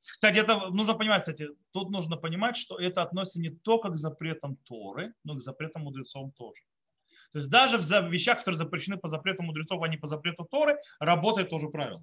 кстати, 0.00 0.38
это 0.38 0.70
нужно 0.70 0.94
понимать, 0.94 1.20
кстати, 1.20 1.48
тут 1.72 1.90
нужно 1.90 2.16
понимать, 2.16 2.56
что 2.56 2.78
это 2.78 3.02
относится 3.02 3.38
не 3.38 3.50
только 3.50 3.90
к 3.90 3.96
запретам 3.96 4.56
Торы, 4.64 5.14
но 5.24 5.34
и 5.34 5.38
к 5.38 5.42
запретам 5.42 5.82
мудрецов 5.82 6.32
тоже. 6.36 6.62
То 7.32 7.38
есть 7.38 7.50
даже 7.50 7.78
в 7.78 8.10
вещах, 8.10 8.38
которые 8.38 8.56
запрещены 8.56 8.96
по 8.96 9.08
запрету 9.08 9.42
мудрецов, 9.42 9.82
а 9.82 9.88
не 9.88 9.96
по 9.96 10.06
запрету 10.06 10.44
Торы, 10.44 10.78
работает 10.98 11.50
тоже 11.50 11.68
правило. 11.68 12.02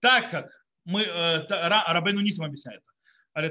Так 0.00 0.30
как 0.30 0.64
мы, 0.84 1.02
э, 1.02 1.46
Рабейну 1.48 2.20
Нисим 2.20 2.44
объясняет, 2.44 2.82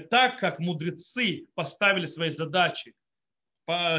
так 0.09 0.39
как 0.39 0.59
мудрецы 0.59 1.47
поставили 1.53 2.07
свои 2.07 2.29
задачи 2.31 2.95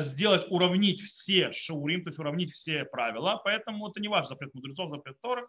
сделать, 0.01 0.47
уравнить 0.51 1.01
все 1.01 1.53
шаурим, 1.53 2.03
то 2.03 2.09
есть 2.09 2.19
уравнить 2.19 2.53
все 2.53 2.85
правила, 2.85 3.41
поэтому 3.43 3.89
это 3.89 4.01
не 4.01 4.09
ваш 4.09 4.29
запрет 4.29 4.53
мудрецов, 4.55 4.91
запрет 4.91 5.21
Тора. 5.21 5.47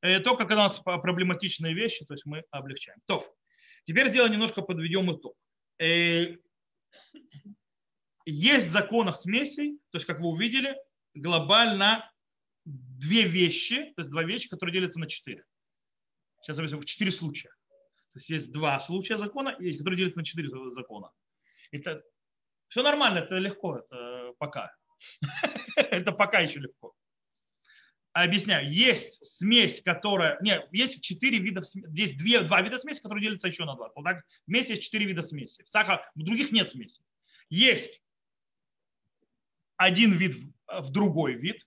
Э, 0.00 0.20
только 0.20 0.44
когда 0.44 0.62
у 0.62 0.64
нас 0.64 0.78
проблематичные 0.78 1.74
вещи, 1.74 2.04
то 2.04 2.14
есть 2.14 2.24
мы 2.26 2.44
облегчаем. 2.50 2.98
То, 3.06 3.24
теперь 3.84 4.08
сделаем 4.08 4.32
немножко 4.32 4.62
подведем 4.62 5.12
итог. 5.14 5.36
Э, 5.78 6.36
есть 8.24 8.68
в 8.68 8.72
законах 8.72 9.16
смесей, 9.16 9.78
то 9.90 9.96
есть, 9.96 10.06
как 10.06 10.20
вы 10.20 10.28
увидели, 10.28 10.76
глобально 11.14 12.10
две 12.64 13.22
вещи, 13.22 13.92
то 13.96 14.02
есть 14.02 14.10
два 14.10 14.22
вещи, 14.22 14.48
которые 14.48 14.74
делятся 14.74 15.00
на 15.00 15.06
четыре. 15.06 15.44
Сейчас 16.42 16.58
объясню, 16.58 16.82
четыре 16.84 17.10
случая. 17.10 17.50
То 18.12 18.18
есть 18.18 18.28
есть 18.28 18.52
два 18.52 18.78
случая 18.80 19.16
закона, 19.16 19.52
которые 19.52 19.96
делятся 19.96 20.18
на 20.18 20.24
четыре 20.24 20.48
закона. 20.48 21.10
Это 21.70 22.02
все 22.68 22.82
нормально, 22.82 23.18
это 23.18 23.36
легко, 23.36 23.78
это 23.78 24.32
пока. 24.38 24.72
Это 25.76 26.10
пока 26.10 26.40
еще 26.40 26.58
легко. 26.58 26.92
Объясняю. 28.12 28.68
Есть 28.68 29.24
смесь, 29.24 29.80
которая... 29.80 30.38
Нет, 30.40 30.66
есть 30.72 31.00
четыре 31.02 31.38
вида... 31.38 31.62
Здесь 31.62 32.16
две, 32.16 32.40
два 32.40 32.62
вида 32.62 32.78
смеси, 32.78 33.00
которые 33.00 33.22
делятся 33.22 33.46
еще 33.46 33.64
на 33.64 33.76
два. 33.76 33.92
Вот 33.94 34.04
так 34.04 34.24
вместе 34.48 34.72
есть 34.72 34.82
четыре 34.82 35.06
вида 35.06 35.22
смеси. 35.22 35.62
Сахар, 35.68 36.04
других 36.16 36.50
нет 36.50 36.70
смеси. 36.70 37.00
Есть 37.48 38.02
один 39.76 40.14
вид 40.14 40.36
в 40.66 40.90
другой 40.90 41.34
вид, 41.34 41.60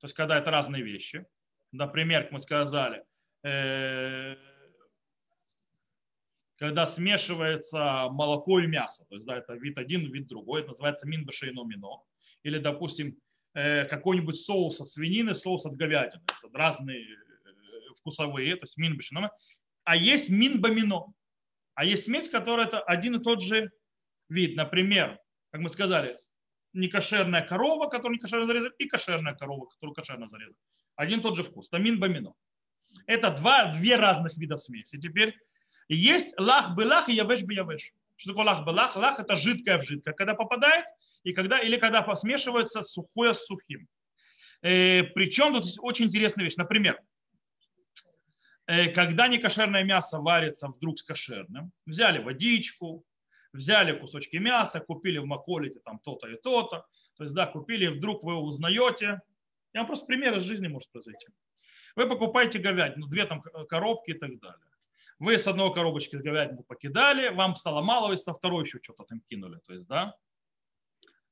то 0.00 0.06
есть 0.06 0.14
когда 0.14 0.38
это 0.38 0.50
разные 0.50 0.82
вещи. 0.82 1.24
Например, 1.70 2.24
как 2.24 2.32
мы 2.32 2.40
сказали, 2.40 3.04
э, 3.44 4.34
когда 6.62 6.86
смешивается 6.86 8.06
молоко 8.12 8.60
и 8.60 8.68
мясо. 8.68 9.04
То 9.08 9.16
есть, 9.16 9.26
да, 9.26 9.36
это 9.36 9.54
вид 9.54 9.78
один, 9.78 10.12
вид 10.12 10.28
другой. 10.28 10.60
Это 10.60 10.70
называется 10.70 11.08
мин 11.08 11.24
башейно 11.24 11.64
мино. 11.64 12.04
Или, 12.44 12.58
допустим, 12.58 13.18
э, 13.54 13.84
какой-нибудь 13.86 14.38
соус 14.38 14.80
от 14.80 14.88
свинины, 14.88 15.34
соус 15.34 15.66
от 15.66 15.72
говядины. 15.72 16.22
Это 16.44 16.56
разные 16.56 17.02
э, 17.02 17.94
вкусовые, 17.98 18.54
то 18.54 18.62
есть 18.62 18.76
мин 18.76 18.96
башейно. 18.96 19.32
А 19.82 19.96
есть 19.96 20.30
мин 20.30 20.60
бамино. 20.60 21.12
А 21.74 21.84
есть 21.84 22.04
смесь, 22.04 22.28
которая 22.28 22.68
это 22.68 22.78
один 22.80 23.16
и 23.16 23.24
тот 23.24 23.42
же 23.42 23.72
вид. 24.28 24.54
Например, 24.54 25.18
как 25.50 25.62
мы 25.62 25.68
сказали, 25.68 26.16
некошерная 26.74 27.42
корова, 27.44 27.88
которую 27.88 28.18
некошерно 28.18 28.46
зарезали, 28.46 28.72
и 28.78 28.86
кошерная 28.86 29.34
корова, 29.34 29.66
которую 29.66 29.96
кошерно 29.96 30.28
зарезали. 30.28 30.54
Один 30.94 31.18
и 31.18 31.22
тот 31.22 31.34
же 31.34 31.42
вкус. 31.42 31.68
Тамин 31.68 31.98
бамино. 31.98 32.34
Это 33.06 33.32
два, 33.32 33.74
две 33.74 33.96
разных 33.96 34.36
вида 34.36 34.56
смеси. 34.56 35.00
Теперь 35.00 35.36
есть 35.88 36.34
лах 36.38 36.76
лах 36.76 37.08
и 37.08 37.14
явеш 37.14 37.40
явеш. 37.40 37.92
Что 38.16 38.30
такое 38.30 38.44
лах 38.44 38.66
лах? 38.66 38.96
Лах 38.96 39.20
это 39.20 39.36
жидкое 39.36 39.78
в 39.78 39.84
жидкое. 39.84 40.14
Когда 40.14 40.34
попадает, 40.34 40.84
и 41.24 41.32
когда, 41.32 41.58
или 41.58 41.76
когда 41.76 42.16
смешивается 42.16 42.82
сухое 42.82 43.34
с 43.34 43.44
сухим. 43.44 43.88
Э, 44.62 45.02
причем 45.02 45.54
тут 45.54 45.66
очень 45.78 46.06
интересная 46.06 46.44
вещь. 46.44 46.56
Например, 46.56 47.00
э, 48.66 48.90
когда 48.90 49.28
некошерное 49.28 49.84
мясо 49.84 50.18
варится 50.18 50.68
вдруг 50.68 50.98
с 50.98 51.02
кошерным, 51.02 51.72
взяли 51.86 52.22
водичку, 52.22 53.04
взяли 53.52 53.98
кусочки 53.98 54.36
мяса, 54.36 54.80
купили 54.80 55.18
в 55.18 55.26
Маколите 55.26 55.80
там 55.84 55.98
то-то 55.98 56.28
и 56.28 56.36
то-то, 56.40 56.86
то 57.16 57.24
есть, 57.24 57.34
да, 57.34 57.46
купили, 57.46 57.88
вдруг 57.88 58.22
вы 58.22 58.36
узнаете, 58.36 59.20
я 59.74 59.80
вам 59.80 59.86
просто 59.86 60.06
пример 60.06 60.36
из 60.38 60.44
жизни 60.44 60.68
может 60.68 60.90
произойти. 60.90 61.26
Вы 61.94 62.08
покупаете 62.08 62.58
говядину, 62.58 63.06
две 63.06 63.26
там 63.26 63.42
коробки 63.42 64.12
и 64.12 64.18
так 64.18 64.38
далее. 64.38 64.71
Вы 65.22 65.38
с 65.38 65.46
одной 65.46 65.72
коробочки 65.72 66.16
говядину 66.16 66.64
покидали, 66.64 67.28
вам 67.28 67.54
стало 67.54 67.80
мало, 67.80 68.08
вы 68.08 68.16
со 68.16 68.34
второй 68.34 68.64
еще 68.64 68.80
что-то 68.82 69.04
там 69.04 69.20
кинули. 69.20 69.60
То 69.68 69.74
есть, 69.74 69.86
да? 69.86 70.16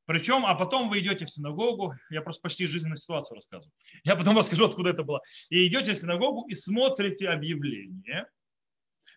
Причем, 0.04 0.47
а 0.47 0.54
потом 0.54 0.88
вы 0.88 1.00
идете 1.00 1.26
в 1.26 1.30
синагогу, 1.30 1.94
я 2.09 2.23
просто 2.23 2.40
почти 2.40 2.68
жизненную 2.68 2.99
ситуацию 2.99 3.35
рассказываю. 3.35 3.73
Я 4.04 4.14
потом 4.14 4.38
расскажу, 4.38 4.66
откуда 4.66 4.90
это 4.90 5.02
было. 5.02 5.23
И 5.49 5.66
идете 5.66 5.94
в 5.94 5.99
синагогу 5.99 6.47
и 6.49 6.54
смотрите 6.54 7.30
объявление, 7.30 8.28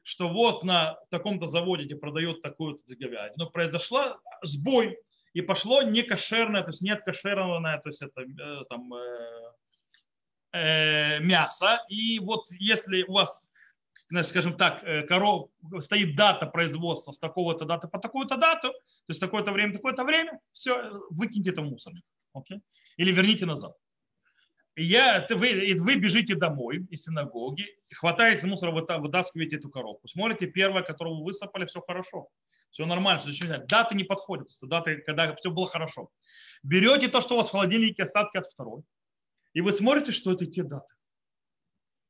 что 0.01 0.27
вот 0.27 0.63
на 0.63 0.97
таком-то 1.11 1.45
заводе, 1.45 1.83
где 1.83 1.95
продают 1.95 2.41
такую-то 2.41 2.81
говядину, 2.95 3.51
произошла 3.51 4.19
сбой, 4.41 4.97
и 5.33 5.41
пошло 5.41 5.83
некошерное, 5.83 6.63
то 6.63 6.69
есть 6.69 6.81
нет 6.81 7.03
кошерное, 7.05 7.77
то 7.77 7.89
есть 7.89 8.01
это 8.01 8.21
э, 8.21 8.63
там 8.69 8.91
э, 8.91 9.53
э, 10.53 11.19
мясо. 11.19 11.79
И 11.89 12.17
вот 12.17 12.45
если 12.49 13.03
у 13.03 13.13
вас 13.13 13.47
скажем 14.21 14.55
так, 14.57 14.83
э, 14.83 15.03
коров, 15.03 15.49
стоит 15.79 16.15
дата 16.15 16.45
производства 16.45 17.11
с 17.11 17.19
такого-то 17.19 17.65
даты 17.65 17.87
по 17.87 17.99
такую-то 17.99 18.37
дату, 18.37 18.69
то 18.71 19.09
есть 19.09 19.19
такое-то 19.19 19.51
время, 19.51 19.73
такое-то 19.73 20.03
время, 20.03 20.39
все, 20.51 20.91
выкиньте 21.09 21.49
это 21.49 21.61
в 21.61 21.65
мусорник. 21.65 22.03
Okay? 22.35 22.61
Или 22.97 23.11
верните 23.11 23.45
назад. 23.45 23.75
И 24.75 24.83
я, 24.83 25.25
вы, 25.29 25.75
вы 25.79 25.95
бежите 25.95 26.35
домой 26.35 26.85
из 26.89 27.03
синагоги, 27.03 27.65
хватаете 27.93 28.47
мусора, 28.47 28.71
вытаскиваете 28.71 29.57
эту 29.57 29.69
коробку. 29.69 30.07
Смотрите, 30.07 30.47
первое, 30.47 30.81
которую 30.81 31.17
вы 31.17 31.25
высыпали, 31.25 31.65
все 31.65 31.81
хорошо. 31.81 32.29
Все 32.71 32.87
нормально. 32.87 33.21
Зачем 33.21 33.49
даты 33.67 33.93
не 33.93 34.03
подходят. 34.03 34.49
Даты, 34.61 34.97
когда 35.05 35.35
все 35.35 35.51
было 35.51 35.67
хорошо. 35.67 36.09
Берете 36.63 37.07
то, 37.07 37.21
что 37.21 37.35
у 37.35 37.37
вас 37.37 37.49
в 37.49 37.51
холодильнике, 37.51 38.01
остатки 38.01 38.37
от 38.37 38.47
второй. 38.47 38.81
И 39.53 39.61
вы 39.61 39.71
смотрите, 39.71 40.11
что 40.11 40.31
это 40.31 40.47
те 40.47 40.63
даты. 40.63 40.91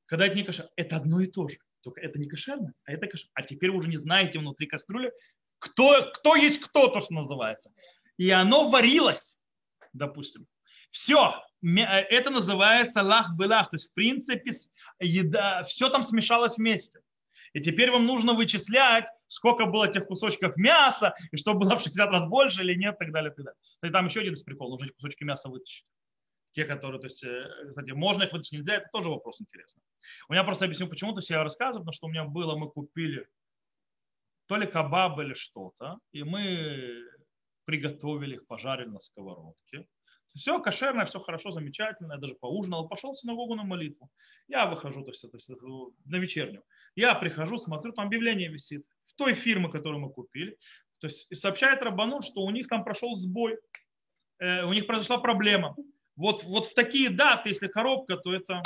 Когда 0.05 0.27
это 0.27 0.35
не 0.35 0.43
кошер. 0.43 0.69
Это 0.77 0.95
одно 0.95 1.19
и 1.19 1.27
то 1.27 1.49
же. 1.49 1.57
Только 1.83 2.01
это 2.01 2.17
не 2.17 2.27
кошерно, 2.27 2.73
а 2.85 2.93
это 2.93 3.07
кошерно. 3.07 3.31
А 3.35 3.43
теперь 3.43 3.71
вы 3.71 3.77
уже 3.77 3.89
не 3.89 3.97
знаете 3.97 4.39
внутри 4.39 4.67
кастрюли, 4.67 5.11
кто, 5.59 6.09
кто 6.13 6.35
есть 6.35 6.59
кто, 6.59 6.87
то, 6.87 7.01
что 7.01 7.13
называется. 7.13 7.71
И 8.17 8.29
оно 8.29 8.69
варилось, 8.69 9.37
допустим. 9.91 10.47
Все, 10.91 11.41
это 11.61 12.29
называется 12.29 13.01
лах-белах. 13.01 13.69
То 13.69 13.75
есть, 13.75 13.89
в 13.89 13.93
принципе, 13.93 14.51
еда, 14.99 15.63
все 15.63 15.89
там 15.89 16.03
смешалось 16.03 16.57
вместе. 16.57 16.99
И 17.53 17.61
теперь 17.61 17.91
вам 17.91 18.05
нужно 18.05 18.33
вычислять, 18.33 19.07
сколько 19.27 19.65
было 19.65 19.87
тех 19.87 20.07
кусочков 20.07 20.57
мяса, 20.57 21.15
и 21.31 21.37
что 21.37 21.53
было 21.53 21.77
в 21.77 21.81
60 21.81 22.09
раз 22.09 22.27
больше 22.27 22.61
или 22.61 22.75
нет, 22.75 22.95
и 22.95 22.97
так 22.97 23.11
далее. 23.11 23.31
И 23.31 23.35
так 23.35 23.45
далее. 23.45 23.59
Кстати, 23.61 23.91
там 23.91 24.05
еще 24.07 24.21
один 24.21 24.33
из 24.33 24.43
приколов, 24.43 24.71
нужно 24.71 24.85
эти 24.85 24.93
кусочки 24.93 25.23
мяса 25.23 25.49
вытащить. 25.49 25.85
Те, 26.53 26.65
которые, 26.65 26.99
то 26.99 27.07
есть, 27.07 27.23
э, 27.23 27.45
кстати, 27.69 27.91
можно 27.91 28.23
их 28.23 28.31
вытащить, 28.31 28.53
нельзя, 28.53 28.75
это 28.75 28.87
тоже 28.93 29.09
вопрос 29.09 29.41
интересный. 29.41 29.83
У 30.29 30.33
меня 30.33 30.43
просто 30.43 30.65
объясню, 30.65 30.87
почему, 30.87 31.11
то 31.13 31.19
есть 31.19 31.29
я 31.29 31.43
рассказываю, 31.43 31.83
потому 31.83 31.93
что 31.93 32.07
у 32.07 32.09
меня 32.09 32.23
было, 32.25 32.55
мы 32.55 32.69
купили 32.69 33.27
то 34.47 34.57
ли 34.57 34.67
кабаб 34.67 35.19
или 35.19 35.33
что-то, 35.33 35.97
и 36.11 36.23
мы 36.23 37.03
приготовили 37.65 38.35
их, 38.35 38.47
пожарили 38.47 38.89
на 38.89 38.99
сковородке. 38.99 39.87
Все 40.35 40.59
кошерное, 40.59 41.05
все 41.05 41.19
хорошо, 41.19 41.51
замечательно. 41.51 42.13
Я 42.13 42.19
даже 42.19 42.33
поужинал, 42.35 42.87
пошел 42.87 43.13
в 43.13 43.19
синагогу 43.19 43.55
на 43.55 43.63
молитву. 43.63 44.09
Я 44.47 44.65
выхожу, 44.65 45.03
то 45.03 45.11
есть, 45.11 45.21
то 45.21 45.29
есть 45.35 45.49
на 46.05 46.17
вечернюю. 46.17 46.63
Я 46.95 47.13
прихожу, 47.15 47.57
смотрю, 47.57 47.93
там 47.93 48.07
объявление 48.07 48.49
висит. 48.49 48.83
В 49.05 49.13
той 49.13 49.35
фирме, 49.35 49.69
которую 49.69 50.01
мы 50.01 50.11
купили. 50.11 50.57
То 50.99 51.07
есть 51.07 51.35
сообщает 51.35 51.83
Рабанун, 51.83 52.21
что 52.21 52.41
у 52.41 52.49
них 52.49 52.67
там 52.67 52.83
прошел 52.83 53.15
сбой. 53.15 53.59
Э, 54.39 54.63
у 54.63 54.73
них 54.73 54.87
произошла 54.87 55.19
проблема. 55.19 55.75
Вот, 56.15 56.43
вот 56.43 56.67
в 56.67 56.73
такие 56.73 57.09
даты, 57.09 57.49
если 57.49 57.67
коробка, 57.67 58.17
то 58.17 58.33
это 58.33 58.61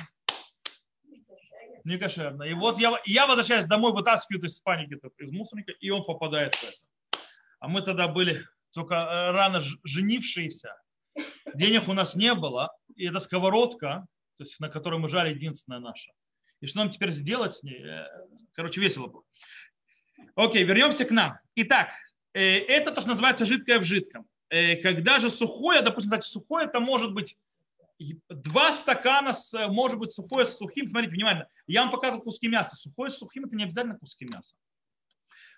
не 1.84 1.98
кошерно. 1.98 2.44
И 2.44 2.54
вот 2.54 2.80
я, 2.80 3.00
я 3.06 3.28
возвращаюсь 3.28 3.66
домой, 3.66 3.94
вытаскиваю 3.94 4.46
из 4.46 4.60
паники 4.60 5.00
из 5.18 5.32
мусорника, 5.32 5.72
и 5.72 5.90
он 5.90 6.04
попадает 6.04 6.56
в 6.56 6.64
это. 6.64 6.78
А 7.60 7.68
мы 7.68 7.82
тогда 7.82 8.08
были 8.08 8.46
только 8.72 8.96
э, 8.96 9.32
рано 9.32 9.62
женившиеся, 9.84 10.76
денег 11.56 11.88
у 11.88 11.94
нас 11.94 12.16
не 12.16 12.34
было, 12.36 12.72
и 12.96 13.08
эта 13.08 13.20
сковородка, 13.20 14.06
то 14.38 14.44
есть, 14.44 14.60
на 14.60 14.70
которой 14.70 15.00
мы 15.00 15.10
жали, 15.10 15.34
единственная 15.34 15.80
наша. 15.80 16.12
И 16.60 16.68
что 16.68 16.80
нам 16.80 16.90
теперь 16.90 17.12
сделать 17.12 17.56
с 17.56 17.64
ней? 17.64 17.82
Э, 17.84 18.08
короче, 18.54 18.82
весело 18.82 19.08
было. 19.08 19.24
Окей, 20.36 20.64
вернемся 20.64 21.06
к 21.06 21.12
нам. 21.12 21.40
Итак, 21.56 21.90
э, 22.34 22.60
это 22.60 22.92
то, 22.92 23.02
что 23.02 23.12
называется 23.12 23.46
жидкое 23.46 23.80
в 23.80 23.84
жидком. 23.84 24.28
Когда 24.50 25.20
же 25.20 25.30
сухое, 25.30 25.82
допустим, 25.82 26.12
кстати, 26.12 26.28
сухое, 26.28 26.68
это 26.68 26.80
может 26.80 27.14
быть 27.14 27.38
два 28.30 28.74
стакана, 28.74 29.34
с, 29.34 29.68
может 29.70 29.98
быть, 29.98 30.14
сухое 30.14 30.46
с 30.46 30.58
сухим. 30.58 30.88
Смотрите, 30.88 31.16
внимательно. 31.16 31.50
Я 31.66 31.82
вам 31.82 31.92
показывал 31.92 32.24
куски 32.24 32.48
мяса. 32.48 32.76
Сухое 32.76 33.10
с 33.10 33.18
сухим– 33.18 33.46
это 33.46 33.56
не 33.56 33.64
обязательно 33.64 33.98
куски 33.98 34.26
мяса. 34.26 34.56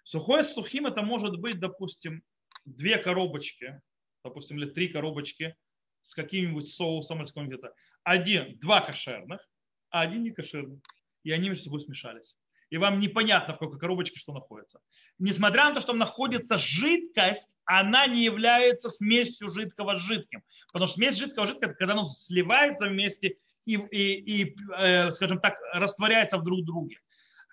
Сухое 0.03 0.43
с 0.43 0.53
сухим– 0.53 0.85
это 0.87 1.01
может 1.01 1.37
быть, 1.37 1.59
допустим, 1.59 2.23
две 2.65 2.97
коробочки, 2.97 3.81
допустим, 4.23 4.57
или 4.57 4.69
три 4.69 4.87
коробочки 4.87 5.55
с 6.01 6.13
каким-нибудь 6.13 6.69
соусом 6.69 7.19
или 7.19 7.25
с 7.25 7.33
каким-то. 7.33 7.73
Один, 8.03 8.57
два 8.59 8.81
кошерных, 8.81 9.47
а 9.89 10.01
один 10.01 10.23
не 10.23 10.31
кошерный. 10.31 10.81
И 11.23 11.31
они 11.31 11.49
между 11.49 11.65
собой 11.65 11.81
смешались. 11.81 12.37
И 12.69 12.77
вам 12.77 12.99
непонятно, 12.99 13.55
в 13.55 13.59
какой 13.59 13.79
коробочке 13.79 14.19
что 14.19 14.33
находится. 14.33 14.79
Несмотря 15.17 15.65
на 15.65 15.73
то, 15.73 15.79
что 15.79 15.89
там 15.89 15.97
находится 15.97 16.57
жидкость, 16.57 17.47
она 17.65 18.07
не 18.07 18.23
является 18.23 18.89
смесью 18.89 19.49
жидкого 19.49 19.95
с 19.95 20.01
жидким. 20.01 20.43
Потому 20.71 20.87
что 20.87 20.95
смесь 20.95 21.17
жидкого 21.17 21.45
с 21.45 21.49
жидким, 21.49 21.73
когда 21.75 21.93
оно 21.93 22.07
сливается 22.07 22.87
вместе 22.87 23.37
и, 23.65 23.73
и, 23.73 24.41
и 24.43 24.55
э, 24.77 25.11
скажем 25.11 25.39
так, 25.39 25.55
растворяется 25.73 26.37
в 26.37 26.43
друг 26.43 26.63
друге. 26.63 26.97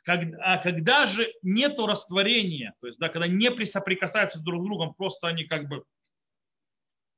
Когда, 0.04 0.38
а 0.40 0.58
когда 0.58 1.06
же 1.06 1.32
нету 1.42 1.86
растворения, 1.86 2.74
то 2.80 2.86
есть 2.86 2.98
да, 2.98 3.08
когда 3.08 3.26
не 3.26 3.50
соприкасаются 3.64 4.38
друг 4.38 4.62
с 4.62 4.64
другом, 4.64 4.94
просто 4.94 5.26
они 5.28 5.44
как 5.44 5.68
бы 5.68 5.84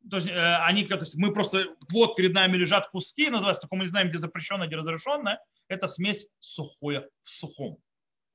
то 0.09 0.17
есть, 0.17 0.29
э, 0.29 0.57
они, 0.65 0.85
то 0.85 0.97
есть 0.97 1.17
мы 1.17 1.33
просто, 1.33 1.67
вот 1.91 2.17
перед 2.17 2.33
нами 2.33 2.57
лежат 2.57 2.89
куски, 2.89 3.29
называется, 3.29 3.63
только 3.63 3.77
мы 3.77 3.83
не 3.83 3.91
знаем, 3.91 4.09
где 4.09 4.19
запрещенное, 4.19 4.67
где 4.67 4.77
разрешенное, 4.77 5.41
это 5.69 5.87
смесь 5.87 6.27
сухое 6.39 7.09
в 7.21 7.29
сухом. 7.29 7.79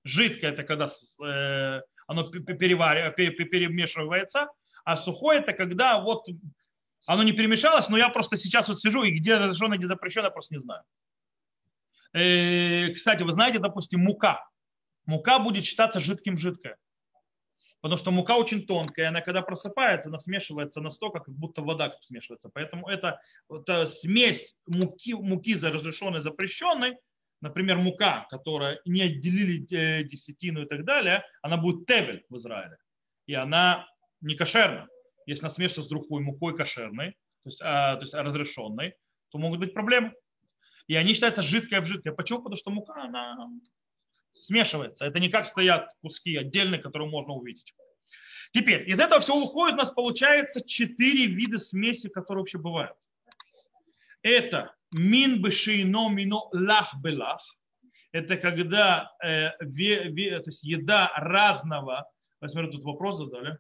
Жидкое 0.04 0.52
это 0.52 0.64
когда 0.64 0.86
э, 0.86 1.82
оно 2.08 2.30
перемешивается, 2.30 4.48
а 4.84 4.98
сухое 4.98 5.40
это 5.40 5.54
когда 5.54 6.00
вот 6.00 6.26
оно 7.06 7.24
не 7.24 7.34
перемешалось, 7.34 7.90
но 7.90 7.98
я 7.98 8.10
просто 8.10 8.38
сейчас 8.38 8.70
вот 8.70 8.80
сижу 8.80 9.04
и 9.04 9.12
где 9.12 9.38
разрешено, 9.38 9.78
где 9.78 9.88
запрещено, 9.88 10.26
я 10.26 10.32
просто 10.32 10.56
не 10.56 10.60
знаю. 10.60 10.84
Э, 12.14 12.94
кстати, 12.94 13.24
вы 13.24 13.32
знаете, 13.32 13.60
допустим, 13.60 14.02
мука. 14.02 14.48
Мука 15.06 15.40
будет 15.40 15.66
считаться 15.66 16.00
жидким 16.00 16.38
жидкое. 16.38 16.78
Потому 17.82 17.98
что 17.98 18.12
мука 18.12 18.38
очень 18.38 18.66
тонкая, 18.66 19.10
она 19.10 19.20
когда 19.20 19.42
просыпается, 19.42 20.08
она 20.08 20.18
смешивается 20.18 20.80
настолько, 20.80 21.20
как 21.20 21.36
будто 21.36 21.62
вода 21.62 21.94
смешивается. 22.02 22.50
Поэтому 22.54 22.88
это, 22.88 23.20
это 23.50 23.88
смесь 23.88 24.56
муки, 24.66 25.14
муки 25.14 25.56
за 25.56 25.70
разрешенной, 25.70 26.22
запрещенной, 26.22 26.96
например, 27.44 27.78
мука, 27.78 28.26
которая 28.30 28.80
не 28.86 29.02
отделили 29.02 29.68
э, 29.76 30.04
десятину 30.04 30.64
и 30.64 30.66
так 30.66 30.86
далее, 30.86 31.24
она 31.42 31.58
будет 31.58 31.86
тевель 31.86 32.24
в 32.30 32.38
Израиле. 32.38 32.78
И 33.28 33.34
она 33.34 33.86
не 34.22 34.36
кошерна. 34.36 34.88
Если 35.26 35.44
она 35.44 35.50
смешивается 35.50 35.84
с 35.84 35.88
другой 35.88 36.22
мукой 36.22 36.56
кошерной, 36.56 37.12
то 37.44 37.50
есть, 37.50 37.62
а, 37.62 37.96
то 37.98 38.04
есть 38.04 38.14
разрешенной, 38.14 38.96
то 39.30 39.38
могут 39.38 39.60
быть 39.60 39.74
проблемы. 39.74 40.14
И 40.88 40.96
они 40.96 41.14
считаются 41.14 41.42
жидкой 41.42 41.82
в 41.82 41.86
жидкой. 41.86 42.14
Почему? 42.14 42.40
Потому 42.40 42.56
что 42.56 42.72
мука, 42.72 43.04
она 43.04 43.50
смешивается. 44.34 45.06
Это 45.06 45.20
не 45.20 45.30
как 45.30 45.46
стоят 45.46 45.90
куски 46.02 46.38
отдельные, 46.38 46.82
которые 46.82 47.10
можно 47.10 47.34
увидеть. 47.34 47.74
Теперь, 48.52 48.90
из 48.90 49.00
этого 49.00 49.20
все 49.20 49.36
уходит, 49.36 49.76
у 49.76 49.78
нас 49.80 49.90
получается 49.90 50.66
четыре 50.66 51.26
вида 51.26 51.60
смеси, 51.60 52.08
которые 52.08 52.44
вообще 52.44 52.58
бывают. 52.58 52.98
Это 54.22 54.74
мин 54.94 55.42
бешейно 55.42 56.10
мино 56.10 56.42
лах 56.52 56.94
белах. 57.02 57.42
Это 58.12 58.38
когда 58.38 59.12
э, 59.24 59.52
ве, 59.60 60.10
ве, 60.10 60.40
то 60.40 60.50
есть 60.50 60.64
еда 60.64 61.12
разного. 61.16 62.08
Посмотрю, 62.40 62.72
тут 62.72 62.84
вопрос 62.84 63.18
задали. 63.18 63.58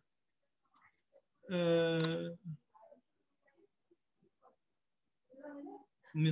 Э, 1.49 2.35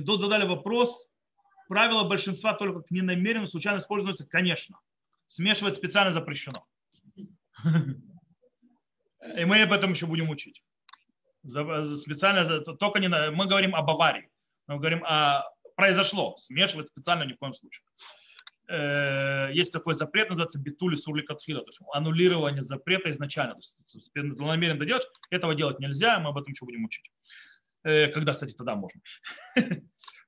тут 0.06 0.20
задали 0.20 0.46
вопрос. 0.46 1.08
Правило 1.68 2.04
большинства 2.08 2.54
только 2.54 2.82
к 2.82 2.90
ненамеренному 2.90 3.46
случайно 3.48 3.78
используется, 3.78 4.26
конечно. 4.26 4.78
Смешивать 5.26 5.76
специально 5.76 6.12
запрещено. 6.12 6.66
И 9.36 9.44
мы 9.44 9.62
об 9.62 9.72
этом 9.72 9.92
еще 9.92 10.06
будем 10.06 10.30
учить. 10.30 10.62
Специально, 11.42 12.60
только 12.60 13.00
не, 13.00 13.08
мы 13.08 13.46
говорим 13.46 13.74
об 13.74 13.90
аварии. 13.90 14.31
Мы 14.74 14.78
говорим 14.78 15.04
о 15.04 15.44
произошло. 15.76 16.36
Смешивать 16.36 16.88
специально 16.88 17.24
ни 17.24 17.32
в 17.32 17.38
коем 17.38 17.54
случае. 17.54 17.84
Э, 18.68 19.50
есть 19.52 19.72
такой 19.72 19.94
запрет, 19.94 20.30
называется 20.30 20.58
битули 20.58 20.96
сурли 20.96 21.22
катфила, 21.22 21.60
то 21.60 21.68
есть 21.68 21.80
аннулирование 21.92 22.62
запрета 22.62 23.10
изначально. 23.10 23.54
То 23.54 23.60
есть 23.94 24.12
злонамеренно 24.36 24.78
доделать, 24.78 25.06
этого 25.30 25.54
делать 25.54 25.78
нельзя, 25.78 26.18
мы 26.18 26.30
об 26.30 26.38
этом 26.38 26.52
еще 26.52 26.64
будем 26.64 26.84
учить. 26.84 27.10
Э, 27.84 28.08
когда, 28.08 28.32
кстати, 28.32 28.52
тогда 28.52 28.74
можно. 28.76 29.00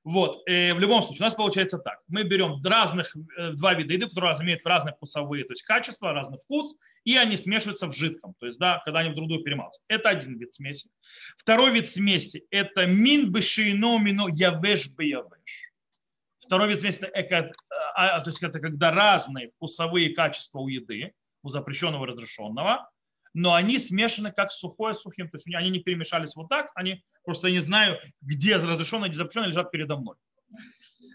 Вот, 0.05 0.43
э, 0.45 0.71
в 0.75 0.79
любом 0.79 1.01
случае, 1.01 1.23
у 1.23 1.25
нас 1.25 1.33
получается 1.33 1.79
так. 1.79 1.99
Мы 2.07 2.23
берем 2.23 2.61
разных, 2.63 3.11
два 3.55 3.73
вида 3.73 3.93
еды, 3.93 4.07
которые 4.07 4.35
имеют 4.39 4.63
разные 4.63 4.93
вкусовые, 4.93 5.45
то 5.45 5.53
есть 5.53 5.63
качества, 5.63 6.13
разный 6.13 6.37
вкус, 6.37 6.75
и 7.05 7.17
они 7.17 7.37
смешиваются 7.37 7.87
в 7.87 7.95
жидком, 7.95 8.35
то 8.39 8.45
есть, 8.45 8.59
да, 8.59 8.83
когда 8.85 8.99
они 8.99 9.09
в 9.09 9.15
друг 9.15 9.27
друга 9.27 9.43
перемалываются. 9.43 9.81
Это 9.87 10.09
один 10.09 10.37
вид 10.37 10.53
смеси. 10.53 10.91
Второй 11.37 11.73
вид 11.73 11.89
смеси– 11.89 12.45
это 12.51 12.85
мин 12.85 13.31
бешейно 13.31 13.97
мино 13.97 14.27
явеш 14.27 14.89
бы 14.89 15.05
явеш. 15.05 15.71
Второй 16.39 16.69
вид 16.69 16.79
смеси– 16.81 17.09
а, 17.95 18.23
есть, 18.23 18.43
это 18.43 18.59
когда 18.59 18.91
разные 18.91 19.49
вкусовые 19.55 20.13
качества 20.13 20.59
у 20.59 20.67
еды, 20.67 21.13
у 21.41 21.49
запрещенного 21.49 22.05
и 22.05 22.09
разрешенного, 22.09 22.91
но 23.35 23.53
они 23.53 23.79
смешаны 23.79 24.31
как 24.31 24.49
сухое 24.49 24.93
с 24.93 25.01
сухим. 25.01 25.29
То 25.29 25.35
есть 25.35 25.45
они 25.53 25.69
не 25.69 25.79
перемешались 25.79 26.35
вот 26.35 26.47
так, 26.47 26.71
они 26.73 27.03
просто 27.25 27.51
не 27.51 27.59
знаю, 27.59 27.99
где 28.21 28.55
разрешенное, 28.55 29.09
где 29.09 29.17
запрещенное 29.17 29.49
лежат 29.49 29.71
передо 29.71 29.97
мной. 29.97 30.15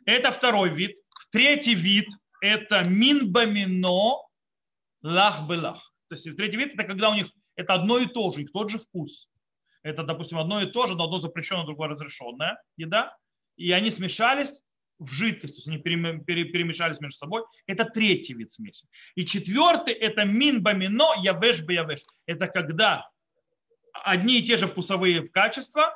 Это 0.04 0.30
второй 0.30 0.68
вид. 0.68 0.96
Третий 1.30 1.74
вид– 1.74 2.08
это 2.42 2.84
минбамино 2.84 4.18
лах 5.02 5.48
лах. 5.48 5.94
То 6.08 6.14
есть 6.14 6.36
третий 6.36 6.58
вид– 6.58 6.72
это 6.74 6.84
когда 6.84 7.08
у 7.08 7.14
них 7.14 7.30
это 7.56 7.72
одно 7.72 7.98
и 7.98 8.06
то 8.06 8.30
же, 8.30 8.42
их 8.42 8.52
тот 8.52 8.70
же 8.70 8.78
вкус. 8.78 9.28
Это, 9.82 10.02
допустим, 10.02 10.38
одно 10.38 10.60
и 10.60 10.66
то 10.66 10.86
же, 10.86 10.96
но 10.96 11.04
одно 11.04 11.20
запрещенное, 11.20 11.64
другое 11.64 11.88
разрешенное 11.88 12.62
еда. 12.76 13.16
И 13.56 13.72
они 13.72 13.90
смешались 13.90 14.60
в 15.00 15.12
жидкость, 15.12 15.54
то 15.54 15.58
есть 15.58 15.68
они 15.68 15.78
перемешались 15.78 17.00
между 17.00 17.16
собой. 17.16 17.42
Это 17.66 17.84
третий 17.86 18.34
вид 18.34 18.52
смеси. 18.52 18.86
И 19.16 19.24
четвертый– 19.24 19.94
это 19.94 20.24
мин 20.24 20.62
бамино 20.62 21.14
явеш 21.22 21.62
явеш. 21.62 22.00
Это 22.26 22.46
когда 22.46 23.08
одни 24.04 24.38
и 24.38 24.42
те 24.42 24.56
же 24.56 24.66
вкусовые 24.66 25.28
качества, 25.28 25.94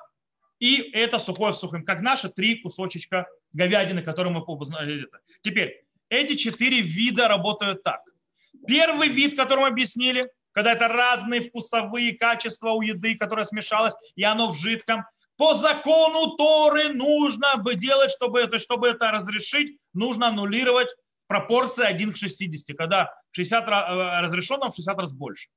и 0.59 0.77
это 0.77 1.19
сухое 1.19 1.53
в 1.53 1.57
сухом, 1.57 1.85
как 1.85 2.01
наши 2.01 2.31
три 2.31 2.57
кусочечка 2.57 3.27
говядины, 3.53 4.03
которые 4.03 4.33
мы 4.33 4.45
познали. 4.45 5.07
Теперь, 5.43 5.85
эти 6.09 6.35
четыре 6.35 6.81
вида 6.81 7.29
работают 7.29 7.83
так. 7.83 8.01
Первый 8.67 9.09
вид, 9.09 9.37
который 9.37 9.61
мы 9.61 9.67
объяснили, 9.69 10.31
когда 10.53 10.73
это 10.73 10.88
разные 10.88 11.43
вкусовые 11.43 12.17
качества 12.17 12.71
у 12.71 12.81
еды, 12.81 13.17
которая 13.17 13.45
смешалась, 13.45 13.95
и 14.14 14.23
оно 14.23 14.51
в 14.51 14.57
жидком. 14.57 15.05
По 15.37 15.55
закону 15.55 16.37
Торы 16.37 16.90
нужно 16.90 17.57
бы 17.57 17.75
делать, 17.75 18.11
чтобы 18.11 18.40
это, 18.40 18.59
чтобы 18.59 18.88
это 18.88 19.11
разрешить, 19.11 19.79
нужно 19.92 20.29
аннулировать 20.29 20.88
пропорции 21.27 21.85
1 21.85 22.12
к 22.12 22.16
60, 22.16 22.77
когда 22.77 23.12
60 23.33 23.64
э, 23.64 24.20
разрешенного 24.20 24.70
в 24.70 24.75
60 24.77 24.99
раз 24.99 25.12
больше. 25.12 25.49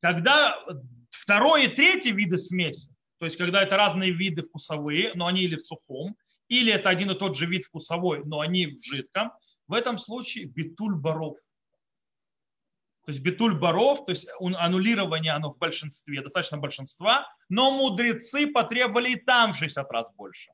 Когда 0.00 0.56
второй 1.10 1.66
и 1.66 1.68
третий 1.68 2.12
виды 2.12 2.38
смеси, 2.38 2.88
то 3.18 3.26
есть 3.26 3.36
когда 3.36 3.62
это 3.62 3.76
разные 3.76 4.12
виды 4.12 4.42
вкусовые, 4.42 5.12
но 5.14 5.26
они 5.26 5.42
или 5.42 5.56
в 5.56 5.60
сухом, 5.60 6.16
или 6.48 6.72
это 6.72 6.88
один 6.88 7.10
и 7.10 7.14
тот 7.14 7.36
же 7.36 7.46
вид 7.46 7.64
вкусовой, 7.64 8.22
но 8.24 8.40
они 8.40 8.66
в 8.66 8.82
жидком, 8.82 9.32
в 9.66 9.74
этом 9.74 9.98
случае 9.98 10.46
битуль 10.46 10.94
баров. 10.94 11.36
То 13.08 13.12
есть 13.12 13.24
битуль 13.24 13.54
баров, 13.54 14.04
то 14.04 14.12
есть 14.12 14.28
аннулирование 14.38 15.32
оно 15.32 15.50
в 15.50 15.56
большинстве, 15.56 16.20
достаточно 16.20 16.58
большинства, 16.58 17.26
но 17.48 17.70
мудрецы 17.70 18.46
потребовали 18.46 19.12
и 19.12 19.16
там 19.16 19.54
в 19.54 19.56
60 19.56 19.90
раз 19.90 20.12
больше. 20.14 20.52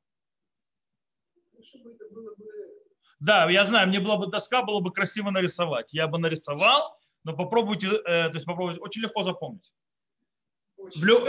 Да, 3.19 3.51
я 3.51 3.67
знаю, 3.67 3.89
мне 3.89 3.99
была 3.99 4.19
бы 4.19 4.29
доска, 4.29 4.63
было 4.63 4.79
бы 4.79 4.93
красиво 4.93 5.31
нарисовать. 5.31 5.93
Я 5.93 6.07
бы 6.07 6.19
нарисовал, 6.19 6.97
но 7.25 7.35
попробуйте, 7.35 7.89
э, 7.89 8.29
то 8.29 8.35
есть 8.35 8.47
попробуйте, 8.47 8.81
очень 8.81 9.03
легко 9.03 9.25
запомнить. 9.25 9.75
В 10.77 11.05
лю... 11.05 11.27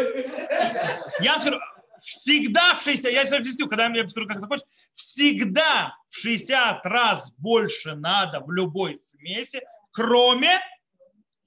Я 1.21 1.39
скажу, 1.39 1.57
всегда 2.01 2.75
в 2.75 2.83
60, 2.83 3.11
я 3.11 3.25
сейчас 3.25 3.39
объясню, 3.39 3.67
когда 3.67 3.87
я 3.87 4.07
скажу, 4.07 4.27
как 4.27 4.39
закончить, 4.39 4.67
всегда 4.93 5.97
в 6.07 6.17
60 6.17 6.85
раз 6.85 7.31
больше 7.39 7.95
надо 7.95 8.41
в 8.41 8.51
любой 8.51 8.99
смеси, 8.99 9.63
кроме 9.91 10.61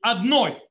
одной, 0.00 0.62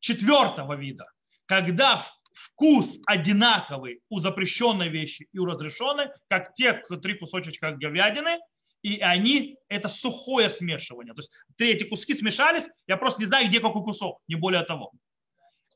четвертого 0.00 0.74
вида. 0.74 1.10
Когда 1.46 2.06
вкус 2.32 2.98
одинаковый 3.06 4.00
у 4.08 4.20
запрещенной 4.20 4.88
вещи 4.88 5.28
и 5.32 5.38
у 5.38 5.46
разрешенной, 5.46 6.08
как 6.28 6.54
те 6.54 6.74
три 7.02 7.14
кусочка 7.14 7.72
говядины, 7.72 8.38
и 8.82 9.00
они, 9.00 9.58
это 9.68 9.88
сухое 9.88 10.50
смешивание. 10.50 11.14
То 11.14 11.20
есть 11.20 11.30
эти 11.58 11.84
куски 11.84 12.14
смешались, 12.14 12.68
я 12.86 12.96
просто 12.96 13.20
не 13.20 13.26
знаю, 13.26 13.48
где 13.48 13.60
какой 13.60 13.82
кусок, 13.82 14.20
не 14.28 14.36
более 14.36 14.62
того. 14.62 14.92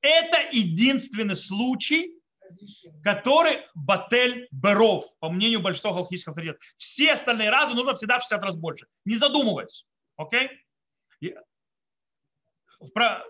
Это 0.03 0.39
единственный 0.53 1.37
случай, 1.37 2.15
который 3.03 3.63
батель 3.75 4.49
беров, 4.51 5.05
по 5.19 5.31
мнению 5.31 5.61
большинства 5.61 5.93
галактических 5.93 6.29
авторитетов. 6.29 6.63
Все 6.77 7.13
остальные 7.13 7.51
разы 7.51 7.75
нужно 7.75 7.95
всегда 7.95 8.19
в 8.19 8.23
60 8.23 8.43
раз 8.43 8.57
больше. 8.57 8.87
Не 9.05 9.17
задумываясь. 9.17 9.87
Окей? 10.17 10.51
Про... 12.95 13.25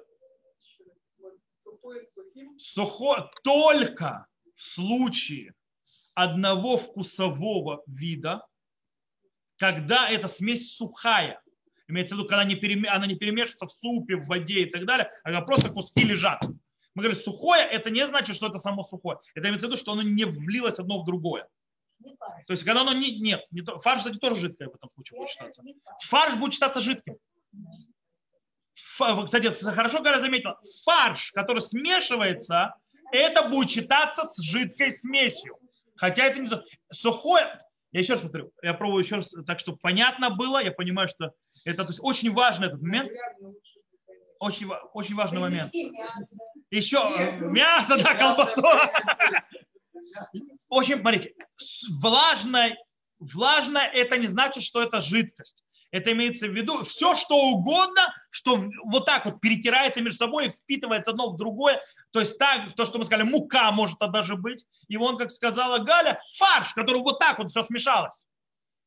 Сухо 2.59 3.31
только 3.43 4.27
в 4.55 4.63
случае 4.63 5.55
одного 6.15 6.77
вкусового 6.77 7.83
вида, 7.87 8.47
когда 9.57 10.09
эта 10.09 10.29
смесь 10.29 10.75
сухая, 10.75 11.41
имеется 11.89 12.15
в 12.15 12.19
виду, 12.19 12.29
когда 12.29 12.43
она 12.43 13.07
не 13.07 13.17
перемешивается 13.17 13.67
в 13.67 13.73
супе, 13.73 14.17
в 14.17 14.27
воде 14.27 14.63
и 14.63 14.67
так 14.67 14.85
далее, 14.87 15.11
а 15.25 15.41
просто 15.43 15.71
куски 15.71 16.03
лежат. 16.03 16.43
Мы 16.95 17.03
говорим, 17.03 17.21
сухое, 17.21 17.65
это 17.65 17.91
не 17.91 18.07
значит, 18.07 18.37
что 18.37 18.49
это 18.49 18.59
само 18.59 18.83
сухое. 18.83 19.19
Это 19.35 19.49
имеется 19.49 19.67
в 19.67 19.71
виду, 19.71 19.79
что 19.79 19.93
оно 19.93 20.03
не 20.03 20.25
влилось 20.25 20.79
одно 20.79 21.03
в 21.03 21.07
другое. 21.07 21.49
То 22.47 22.53
есть, 22.53 22.65
когда 22.65 22.81
оно 22.83 22.93
не, 22.93 23.19
нет, 23.21 23.47
не 23.51 23.63
то, 23.63 23.79
фарш, 23.79 23.99
кстати, 24.01 24.19
тоже 24.19 24.41
жидкое 24.41 24.69
в 24.69 24.75
этом 24.75 24.91
случае 24.95 25.19
будет 25.19 25.31
считаться. 25.31 25.63
Фарш 26.07 26.35
будет 26.37 26.53
считаться 26.55 26.81
жидким. 26.81 27.17
Кстати, 29.25 29.49
хорошо, 29.63 29.99
когда 29.99 30.19
заметил, 30.19 30.55
фарш, 30.85 31.33
который 31.33 31.61
смешивается, 31.61 32.75
это 33.13 33.49
будет 33.49 33.71
считаться 33.71 34.25
с 34.25 34.41
жидкой 34.41 34.93
смесью. 34.93 35.57
Хотя 35.97 36.27
это 36.27 36.39
не 36.39 36.49
сухое. 36.93 37.59
Я 37.93 38.01
еще 38.01 38.13
раз 38.15 38.23
повторю, 38.23 38.53
я 38.63 38.73
пробую 38.73 39.03
еще 39.03 39.17
раз, 39.17 39.35
так 39.47 39.59
чтобы 39.59 39.79
понятно 39.79 40.31
было, 40.31 40.63
я 40.63 40.71
понимаю, 40.71 41.09
что 41.09 41.33
это 41.65 41.85
то 41.85 41.91
есть, 41.91 42.01
очень 42.03 42.33
важный 42.33 42.69
этот 42.69 42.81
момент. 42.81 43.11
Очень, 44.39 44.71
очень 44.95 45.17
важный 45.17 45.41
момент. 45.41 45.73
Еще 46.71 46.97
э, 46.97 47.39
мясо, 47.41 47.97
да, 48.03 48.15
колбасу. 48.15 48.63
Очень, 50.69 51.01
смотрите, 51.01 51.35
влажное, 52.01 52.79
влажное 53.19 53.87
это 53.89 54.17
не 54.17 54.29
значит, 54.29 54.63
что 54.63 54.83
это 54.83 55.01
жидкость. 55.01 55.65
Это 55.91 56.13
имеется 56.13 56.47
в 56.47 56.53
виду 56.53 56.85
все, 56.85 57.15
что 57.15 57.37
угодно, 57.37 58.15
что 58.31 58.65
вот 58.85 59.07
так 59.07 59.25
вот 59.25 59.41
перетирается 59.41 60.01
между 60.01 60.19
собой 60.19 60.47
и 60.47 60.51
впитывается 60.51 61.11
одно 61.11 61.31
в 61.31 61.37
другое. 61.37 61.81
То 62.13 62.21
есть 62.21 62.39
так, 62.39 62.75
то, 62.77 62.85
что 62.85 62.99
мы 62.99 63.05
сказали, 63.05 63.29
мука 63.29 63.71
может 63.73 63.99
даже 63.99 64.37
быть. 64.37 64.65
И 64.89 64.97
вон, 64.97 65.17
как 65.17 65.31
сказала 65.31 65.79
Галя, 65.79 66.23
фарш, 66.39 66.73
который 66.75 67.01
вот 67.01 67.19
так 67.19 67.39
вот 67.39 67.51
все 67.51 67.63
смешалось. 67.63 68.27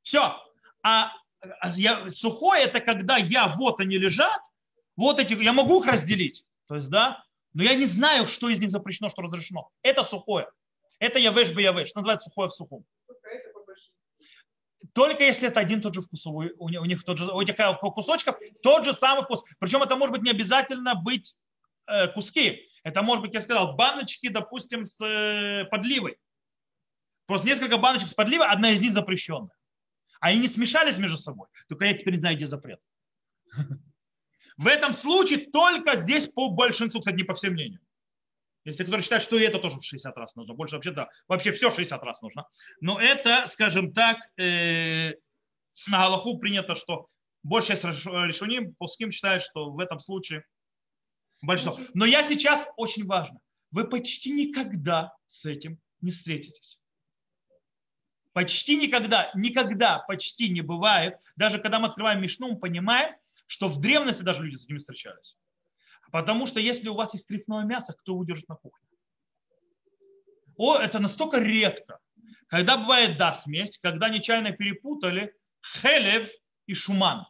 Все. 0.01 0.37
А, 0.81 1.11
а 1.59 1.69
я, 1.75 2.09
сухое 2.09 2.63
это 2.63 2.79
когда 2.79 3.17
я, 3.17 3.53
вот 3.57 3.81
они 3.81 3.97
лежат, 3.97 4.39
вот 4.95 5.19
эти, 5.19 5.33
я 5.33 5.51
могу 5.51 5.81
их 5.81 5.87
разделить. 5.87 6.45
То 6.67 6.75
есть, 6.75 6.89
да, 6.89 7.23
но 7.53 7.63
я 7.63 7.75
не 7.75 7.85
знаю, 7.85 8.27
что 8.27 8.49
из 8.49 8.59
них 8.59 8.71
запрещено, 8.71 9.09
что 9.09 9.21
разрешено. 9.21 9.69
Это 9.81 10.03
сухое. 10.03 10.49
Это 10.99 11.19
явеш 11.19 11.51
бы 11.51 11.61
явеш. 11.61 11.93
Называется 11.93 12.29
сухое 12.29 12.49
в 12.49 12.53
сухом. 12.53 12.85
Только 14.93 15.23
если 15.23 15.47
это 15.47 15.59
один 15.59 15.81
тот 15.81 15.95
же 15.95 16.01
вкусовой, 16.01 16.53
у 16.57 16.69
них 16.85 17.03
тот 17.03 17.17
же, 17.17 17.25
у 17.25 17.41
этих 17.41 17.55
кусочков 17.81 18.37
тот 18.61 18.85
же 18.85 18.93
самый 18.93 19.23
вкус. 19.23 19.43
Причем 19.59 19.81
это 19.81 19.95
может 19.95 20.13
быть 20.13 20.21
не 20.21 20.29
обязательно 20.29 20.93
быть 20.95 21.35
э, 21.87 22.07
куски. 22.09 22.69
Это 22.83 23.01
может 23.01 23.23
быть, 23.23 23.33
я 23.33 23.41
сказал, 23.41 23.75
баночки, 23.75 24.29
допустим, 24.29 24.85
с 24.85 25.03
э, 25.03 25.65
подливой. 25.65 26.17
Просто 27.25 27.47
несколько 27.47 27.77
баночек 27.77 28.09
с 28.09 28.13
подливой, 28.13 28.47
одна 28.47 28.71
из 28.71 28.81
них 28.81 28.93
запрещенная. 28.93 29.55
Они 30.19 30.39
не 30.39 30.47
смешались 30.47 30.97
между 30.97 31.17
собой. 31.17 31.47
Только 31.67 31.85
я 31.85 31.97
теперь 31.97 32.13
не 32.13 32.19
знаю, 32.19 32.35
где 32.35 32.45
запрет. 32.45 32.79
В 34.57 34.67
этом 34.67 34.93
случае 34.93 35.49
только 35.51 35.95
здесь 35.97 36.27
по 36.27 36.49
большинству, 36.49 36.99
кстати, 36.99 37.15
не 37.15 37.23
по 37.23 37.33
всем 37.33 37.53
мнениям. 37.53 37.81
Если 38.65 38.83
кто-то 38.83 39.01
считает, 39.01 39.23
что 39.23 39.37
и 39.37 39.43
это 39.43 39.59
тоже 39.59 39.79
в 39.79 39.83
60 39.83 40.15
раз 40.17 40.35
нужно. 40.35 40.53
Больше 40.53 40.75
вообще, 40.75 40.91
да, 40.91 41.09
вообще 41.27 41.51
все 41.51 41.69
60 41.69 42.01
раз 42.03 42.21
нужно. 42.21 42.47
Но 42.79 42.99
это, 42.99 43.45
скажем 43.47 43.91
так, 43.91 44.17
э, 44.37 45.13
на 45.87 45.97
Галаху 45.99 46.37
принято, 46.37 46.75
что 46.75 47.07
большая 47.43 47.77
часть 47.77 48.05
решений 48.05 48.73
пуским 48.77 49.11
считает, 49.11 49.43
что 49.43 49.71
в 49.71 49.79
этом 49.79 49.99
случае 49.99 50.45
большинство. 51.41 51.79
Но 51.93 52.05
я 52.05 52.23
сейчас, 52.23 52.67
очень 52.77 53.05
важно, 53.05 53.39
вы 53.71 53.85
почти 53.85 54.31
никогда 54.31 55.13
с 55.25 55.45
этим 55.45 55.79
не 56.01 56.11
встретитесь. 56.11 56.79
Почти 58.31 58.77
никогда, 58.77 59.29
никогда 59.35 59.99
почти 59.99 60.49
не 60.49 60.61
бывает. 60.61 61.17
Даже 61.35 61.59
когда 61.59 61.79
мы 61.79 61.87
открываем 61.89 62.21
Мишну, 62.21 62.53
мы 62.53 62.59
понимаем, 62.59 63.13
что 63.45 63.67
в 63.67 63.79
древности 63.79 64.23
даже 64.23 64.43
люди 64.43 64.55
с 64.55 64.65
этими 64.65 64.79
встречались. 64.79 65.35
Потому 66.13 66.45
что 66.45 66.59
если 66.59 66.89
у 66.89 66.93
вас 66.93 67.11
есть 67.15 67.25
трефное 67.25 67.63
мясо, 67.63 67.91
кто 67.91 68.13
удержит 68.13 68.47
на 68.47 68.53
кухне? 68.53 68.87
О, 70.57 70.77
это 70.77 70.99
настолько 70.99 71.39
редко. 71.39 71.97
Когда 72.45 72.77
бывает 72.77 73.17
да 73.17 73.33
смесь, 73.33 73.79
когда 73.79 74.09
нечаянно 74.09 74.51
перепутали 74.51 75.33
хелев 75.81 76.29
и 76.67 76.75
шуман. 76.75 77.25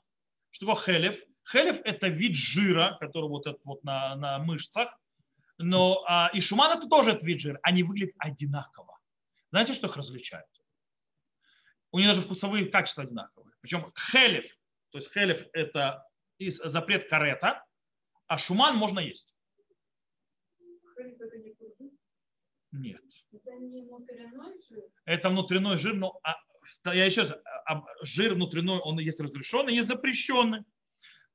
Что 0.50 0.66
такое 0.66 0.84
хелев? 0.84 1.24
Хелев– 1.50 1.80
это 1.86 2.10
вид 2.10 2.36
жира, 2.36 2.98
который 3.00 3.30
вот, 3.30 3.48
этот 3.48 3.64
вот 3.64 3.82
на, 3.86 4.18
на 4.18 4.38
мышцах. 4.40 4.90
Но, 5.58 6.04
а, 6.06 6.30
и 6.34 6.42
шуман– 6.42 6.78
это 6.78 6.90
тоже 6.90 7.12
этот 7.12 7.24
вид 7.24 7.40
жира. 7.40 7.60
Они 7.64 7.84
выглядят 7.84 8.16
одинаково. 8.18 9.00
Знаете, 9.52 9.76
что 9.76 9.88
их 9.88 9.96
различает? 9.96 10.46
У 11.92 12.00
них 12.00 12.10
даже 12.10 12.20
вкусовые 12.20 12.66
качества 12.66 13.04
одинаковые. 13.04 13.54
Причем 13.62 13.94
хелев, 14.12 14.44
то 14.90 14.98
есть 14.98 15.10
хелев– 15.14 15.48
это 15.54 16.06
запрет 16.66 17.08
карета, 17.08 17.64
а 18.34 18.38
шуман 18.40 18.76
можно 18.78 19.00
есть. 19.00 19.32
Нет. 22.72 23.02
Это 25.06 25.30
внутренний 25.30 25.78
жир, 25.78 25.94
но 25.94 26.20
а, 26.24 26.96
я 26.96 27.06
еще 27.06 27.22
раз, 27.22 27.34
а, 27.68 27.84
жир 28.02 28.34
внутренний, 28.34 28.72
он 28.72 28.98
есть 28.98 29.20
разрешенный, 29.20 29.76
есть 29.76 29.88
запрещенный. 29.88 30.64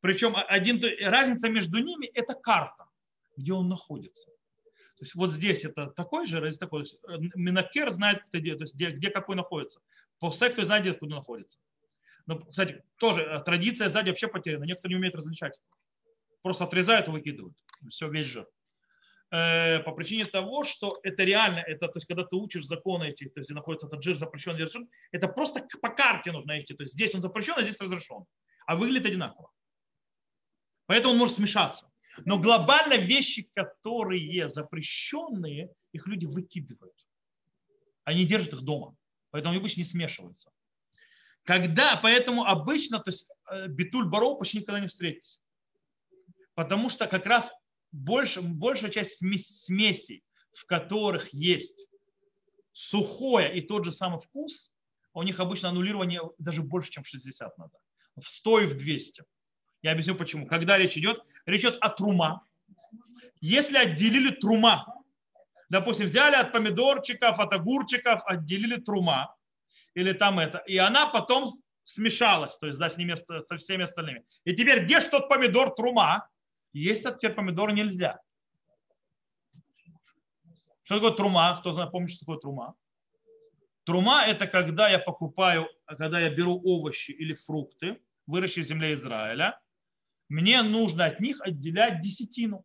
Причем 0.00 0.34
один, 0.34 0.82
разница 1.08 1.48
между 1.48 1.78
ними– 1.78 2.06
это 2.14 2.34
карта, 2.34 2.88
где 3.36 3.52
он 3.52 3.68
находится. 3.68 4.26
То 4.96 5.04
есть 5.04 5.14
вот 5.14 5.30
здесь 5.30 5.64
это 5.64 5.90
такой 5.90 6.26
жир, 6.26 6.42
а 6.42 6.48
здесь 6.48 6.58
такой. 6.58 6.82
Э, 6.82 7.18
Минакер 7.36 7.92
знает, 7.92 8.24
где, 8.32 8.56
то 8.56 8.64
есть 8.64 8.74
где, 8.74 8.90
где 8.90 9.10
какой 9.10 9.36
находится. 9.36 9.80
После 10.18 10.50
кто 10.50 10.64
знает, 10.64 10.82
где 10.82 10.90
откуда 10.90 11.14
находится. 11.14 11.60
Но, 12.26 12.40
кстати, 12.40 12.82
тоже 12.96 13.22
э, 13.22 13.40
традиция 13.44 13.88
сзади 13.88 14.08
вообще 14.08 14.26
потеряна. 14.26 14.64
Некоторые 14.64 14.96
не 14.96 14.98
умеют 14.98 15.14
различать. 15.14 15.60
Просто 16.48 16.64
отрезают 16.64 17.08
и 17.08 17.10
выкидывают. 17.10 17.54
Все, 17.90 18.08
весь 18.08 18.26
жир. 18.26 18.48
Э, 19.30 19.80
по 19.80 19.92
причине 19.92 20.24
того, 20.24 20.64
что 20.64 20.98
это 21.02 21.22
реально, 21.22 21.58
это, 21.58 21.88
то 21.88 21.98
есть, 21.98 22.06
когда 22.06 22.24
ты 22.24 22.36
учишь 22.36 22.64
законы 22.64 23.10
эти, 23.10 23.24
то 23.28 23.40
есть, 23.40 23.50
где 23.50 23.54
находится 23.54 23.86
этот 23.86 24.02
жир 24.02 24.16
запрещен, 24.16 24.88
это 25.12 25.28
просто 25.28 25.68
по 25.82 25.90
карте 25.90 26.32
нужно 26.32 26.58
идти. 26.58 26.72
То 26.72 26.84
есть, 26.84 26.94
здесь 26.94 27.14
он 27.14 27.20
запрещен, 27.20 27.52
а 27.58 27.62
здесь 27.62 27.78
разрешен. 27.78 28.24
а 28.66 28.76
выглядит 28.76 29.04
одинаково. 29.04 29.50
Поэтому 30.86 31.12
он 31.12 31.18
может 31.18 31.36
смешаться. 31.36 31.92
Но 32.24 32.38
глобально 32.38 32.96
вещи, 32.96 33.50
которые 33.54 34.48
запрещенные, 34.48 35.68
их 35.92 36.06
люди 36.06 36.24
выкидывают. 36.24 36.96
Они 38.04 38.24
держат 38.24 38.54
их 38.54 38.62
дома. 38.62 38.96
Поэтому 39.32 39.52
они 39.52 39.60
обычно 39.60 39.80
не 39.80 39.84
смешиваются. 39.84 40.50
Когда, 41.42 41.96
поэтому 41.96 42.46
обычно, 42.46 43.00
то 43.00 43.10
есть 43.10 43.28
э, 43.50 43.66
битуль 43.68 44.08
баров 44.08 44.38
почти 44.38 44.60
никогда 44.60 44.80
не 44.80 44.86
встретится. 44.86 45.40
Потому 46.58 46.88
что 46.88 47.06
как 47.06 47.24
раз 47.24 47.52
больше, 47.92 48.42
большая 48.42 48.90
часть 48.90 49.18
смесей, 49.18 50.24
в 50.52 50.66
которых 50.66 51.32
есть 51.32 51.86
сухое 52.72 53.56
и 53.56 53.60
тот 53.60 53.84
же 53.84 53.92
самый 53.92 54.18
вкус, 54.18 54.72
у 55.14 55.22
них 55.22 55.38
обычно 55.38 55.68
аннулирование 55.68 56.20
даже 56.36 56.62
больше, 56.62 56.90
чем 56.90 57.04
60 57.04 57.56
надо. 57.58 57.78
В 58.16 58.28
100 58.28 58.58
и 58.58 58.66
в 58.66 58.76
200. 58.76 59.22
Я 59.82 59.92
объясню 59.92 60.16
почему. 60.16 60.48
Когда 60.48 60.76
речь 60.76 60.96
идет, 60.96 61.22
речь 61.46 61.60
идет 61.60 61.78
о 61.80 61.90
трума. 61.90 62.44
Если 63.40 63.78
отделили 63.78 64.30
трума, 64.30 64.84
допустим, 65.68 66.06
взяли 66.06 66.34
от 66.34 66.50
помидорчиков, 66.50 67.38
от 67.38 67.52
огурчиков, 67.52 68.20
отделили 68.26 68.80
трума, 68.80 69.32
или 69.94 70.12
там 70.12 70.40
это, 70.40 70.58
и 70.66 70.76
она 70.76 71.06
потом 71.06 71.46
смешалась, 71.84 72.56
то 72.58 72.66
есть 72.66 72.80
да, 72.80 72.90
с 72.90 72.96
ними, 72.96 73.14
со 73.42 73.56
всеми 73.58 73.84
остальными. 73.84 74.24
И 74.42 74.56
теперь 74.56 74.82
где 74.82 75.00
что 75.00 75.20
тот 75.20 75.28
помидор 75.28 75.72
трума? 75.76 76.28
Есть 76.72 77.02
этот 77.02 77.18
теперь 77.18 77.34
помидор 77.34 77.72
нельзя. 77.72 78.20
Что 80.82 80.96
такое 80.96 81.12
трума? 81.12 81.56
Кто 81.60 81.72
знает, 81.72 81.90
помнит, 81.90 82.10
что 82.10 82.20
такое 82.20 82.38
трума? 82.38 82.74
Трума– 83.84 84.24
это 84.26 84.46
когда 84.46 84.88
я 84.88 84.98
покупаю, 84.98 85.68
когда 85.86 86.20
я 86.20 86.30
беру 86.30 86.60
овощи 86.62 87.10
или 87.10 87.32
фрукты, 87.34 88.00
выращенные 88.26 88.64
в 88.64 88.68
земле 88.68 88.92
Израиля, 88.94 89.58
мне 90.28 90.62
нужно 90.62 91.06
от 91.06 91.20
них 91.20 91.40
отделять 91.40 92.00
десятину. 92.00 92.64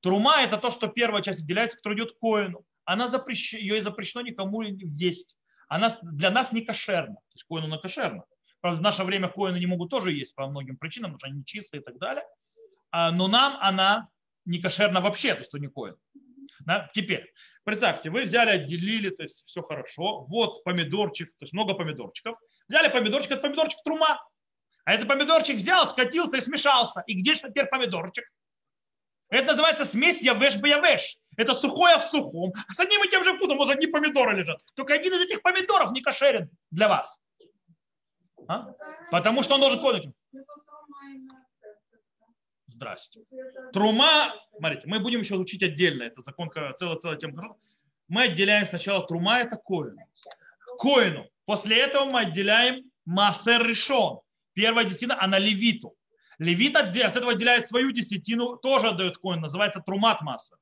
Трума– 0.00 0.42
это 0.42 0.58
то, 0.58 0.70
что 0.70 0.88
первая 0.88 1.22
часть 1.22 1.42
отделяется, 1.42 1.76
которая 1.76 1.98
идет 1.98 2.12
к 2.12 2.18
коину. 2.18 2.64
Она 2.84 3.06
запрещена, 3.06 3.60
ее 3.60 3.82
запрещено 3.82 4.22
никому 4.22 4.62
есть. 4.62 5.36
Она 5.68 5.96
для 6.02 6.30
нас 6.30 6.52
не 6.52 6.62
кошерна. 6.62 7.14
То 7.14 7.34
есть 7.34 7.44
коину 7.44 7.66
на 7.66 7.78
кошерна. 7.78 8.24
Правда, 8.60 8.78
в 8.78 8.82
наше 8.82 9.04
время 9.04 9.28
коины 9.28 9.58
не 9.58 9.66
могут 9.66 9.90
тоже 9.90 10.12
есть 10.12 10.34
по 10.34 10.46
многим 10.46 10.76
причинам, 10.76 11.12
потому 11.12 11.18
что 11.18 11.34
они 11.34 11.44
чистые 11.44 11.80
и 11.80 11.84
так 11.84 11.98
далее. 11.98 12.24
А, 12.92 13.10
но 13.10 13.26
нам 13.26 13.58
она 13.60 14.08
не 14.44 14.60
кошерна 14.60 15.00
вообще, 15.00 15.34
то 15.34 15.40
есть 15.40 15.50
то 15.50 15.58
не 15.58 15.68
коин. 15.68 15.96
Да? 16.60 16.90
Теперь, 16.94 17.32
представьте, 17.64 18.10
вы 18.10 18.24
взяли, 18.24 18.50
отделили, 18.50 19.10
то 19.10 19.22
есть 19.22 19.44
все 19.46 19.62
хорошо. 19.62 20.24
Вот 20.26 20.62
помидорчик, 20.62 21.30
то 21.30 21.44
есть 21.44 21.52
много 21.52 21.74
помидорчиков. 21.74 22.38
Взяли 22.68 22.88
помидорчик, 22.88 23.32
это 23.32 23.40
помидорчик 23.40 23.82
трума. 23.82 24.22
А 24.84 24.92
этот 24.92 25.08
помидорчик 25.08 25.56
взял, 25.56 25.88
скатился 25.88 26.36
и 26.36 26.40
смешался. 26.40 27.02
И 27.06 27.14
где 27.20 27.34
же 27.34 27.40
теперь 27.40 27.66
помидорчик? 27.66 28.24
Это 29.28 29.52
называется 29.52 29.86
смесь 29.86 30.20
явеш-баявеш. 30.20 31.16
Это 31.38 31.54
сухое 31.54 31.98
в 31.98 32.02
сухом. 32.02 32.52
С 32.70 32.78
одним 32.78 33.02
и 33.02 33.08
тем 33.08 33.24
же 33.24 33.34
вкусом, 33.34 33.56
вот 33.56 33.70
одни 33.70 33.86
помидоры 33.86 34.36
лежат. 34.36 34.60
Только 34.74 34.92
один 34.92 35.14
из 35.14 35.20
этих 35.20 35.40
помидоров 35.40 35.92
не 35.92 36.02
кошерен 36.02 36.50
для 36.70 36.88
вас. 36.88 37.18
А? 38.46 38.74
Потому 39.10 39.42
что 39.42 39.54
он 39.54 39.60
должен 39.60 39.80
конуть. 39.80 40.08
Здрасте. 42.82 43.20
Трума, 43.72 44.34
смотрите, 44.58 44.88
мы 44.88 44.98
будем 44.98 45.20
еще 45.20 45.36
учить 45.36 45.62
отдельно, 45.62 46.02
это 46.02 46.20
закон, 46.20 46.50
целая, 46.50 46.96
целая 46.96 47.16
тема. 47.16 47.56
Мы 48.08 48.24
отделяем 48.24 48.66
сначала 48.66 49.06
трума, 49.06 49.38
это 49.38 49.54
коину. 49.56 50.04
Коину. 50.80 51.28
После 51.44 51.78
этого 51.78 52.06
мы 52.06 52.22
отделяем 52.22 52.82
массер 53.04 53.64
решен. 53.64 54.18
Первая 54.54 54.84
десятина, 54.84 55.16
она 55.22 55.38
левиту. 55.38 55.94
Левит 56.38 56.74
от 56.74 56.96
этого 56.96 57.32
отделяет 57.32 57.68
свою 57.68 57.92
десятину, 57.92 58.56
тоже 58.56 58.88
отдает 58.88 59.16
коин, 59.16 59.40
называется 59.40 59.80
трумат 59.80 60.20
масса. 60.22 60.56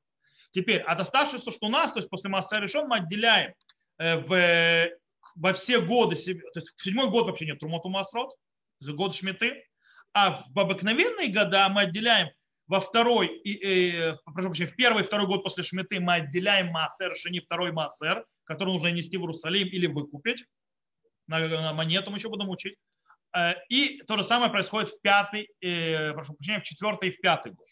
Теперь, 0.51 0.81
от 0.81 0.99
оставшегося, 0.99 1.49
что 1.49 1.65
у 1.65 1.69
нас, 1.69 1.91
то 1.91 1.97
есть 1.97 2.09
после 2.09 2.29
массы 2.29 2.55
решен, 2.57 2.87
мы 2.87 2.97
отделяем 2.97 3.55
э, 3.97 4.17
в, 4.17 4.91
во 5.35 5.53
все 5.53 5.81
годы, 5.81 6.15
то 6.15 6.59
есть 6.59 6.71
в 6.75 6.83
седьмой 6.83 7.09
год 7.09 7.25
вообще 7.25 7.47
нет 7.47 7.59
трумату 7.59 7.89
масрот, 7.89 8.35
год 8.79 9.15
шметы, 9.15 9.65
а 10.13 10.43
в 10.53 10.59
обыкновенные 10.59 11.29
года 11.29 11.69
мы 11.69 11.81
отделяем 11.83 12.29
во 12.67 12.79
второй, 12.79 13.27
э, 13.45 14.15
прошу 14.23 14.49
прощения, 14.49 14.69
в 14.69 14.75
первый 14.75 15.03
и 15.03 15.05
второй 15.05 15.27
год 15.27 15.43
после 15.43 15.63
шметы 15.63 15.99
мы 15.99 16.15
отделяем 16.15 16.67
массер, 16.67 17.15
шини 17.15 17.39
второй 17.39 17.71
массер, 17.71 18.25
который 18.45 18.69
нужно 18.69 18.87
нести 18.87 19.17
в 19.17 19.21
Иерусалим 19.21 19.67
или 19.67 19.87
выкупить. 19.87 20.45
На, 21.27 21.39
на 21.47 21.73
монету 21.73 22.11
мы 22.11 22.17
еще 22.17 22.29
будем 22.29 22.49
учить. 22.49 22.77
Э, 23.35 23.55
и 23.69 24.01
то 24.07 24.15
же 24.15 24.23
самое 24.23 24.51
происходит 24.51 24.89
в 24.89 25.01
пятый, 25.01 25.49
э, 25.61 26.13
прошу 26.13 26.33
прощения, 26.33 26.61
в 26.61 26.63
четвертый 26.63 27.09
и 27.09 27.11
в 27.11 27.19
пятый 27.19 27.51
год. 27.51 27.67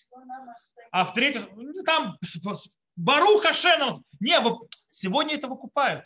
А 0.91 1.05
в 1.05 1.13
третий, 1.13 1.41
ну, 1.55 1.83
там 1.83 2.17
Баруха 2.95 3.53
Шенов. 3.53 3.99
Не, 4.19 4.37
сегодня 4.91 5.35
это 5.35 5.47
выкупают. 5.47 6.05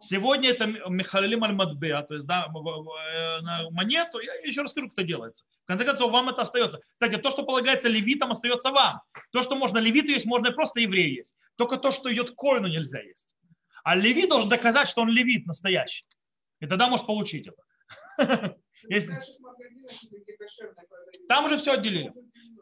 Сегодня 0.00 0.50
это 0.50 0.66
Михалилим 0.66 1.44
Аль-Мадбеа, 1.44 2.02
то 2.02 2.14
есть 2.14 2.26
да, 2.26 2.46
э, 2.46 3.40
на 3.40 3.70
монету. 3.70 4.18
Я 4.18 4.34
еще 4.44 4.62
расскажу, 4.62 4.88
как 4.88 4.98
это 4.98 5.06
делается. 5.06 5.44
В 5.64 5.66
конце 5.66 5.84
концов, 5.84 6.12
вам 6.12 6.28
это 6.28 6.42
остается. 6.42 6.80
Кстати, 6.92 7.16
то, 7.20 7.30
что 7.30 7.42
полагается 7.44 7.88
левитам, 7.88 8.30
остается 8.30 8.70
вам. 8.70 9.00
То, 9.32 9.42
что 9.42 9.56
можно 9.56 9.78
левиту 9.78 10.08
есть, 10.08 10.26
можно 10.26 10.48
и 10.48 10.52
просто 10.52 10.80
евреи 10.80 11.16
есть. 11.16 11.34
Только 11.56 11.76
то, 11.76 11.92
что 11.92 12.12
идет 12.12 12.32
коину, 12.36 12.68
нельзя 12.68 13.00
есть. 13.00 13.34
А 13.84 13.94
левит 13.96 14.28
должен 14.28 14.48
доказать, 14.48 14.88
что 14.88 15.02
он 15.02 15.08
левит 15.08 15.46
настоящий. 15.46 16.06
И 16.60 16.66
тогда 16.66 16.88
может 16.88 17.06
получить 17.06 17.48
это. 17.48 17.62
Там 21.28 21.44
уже 21.44 21.56
все 21.56 21.72
отделили. 21.72 22.12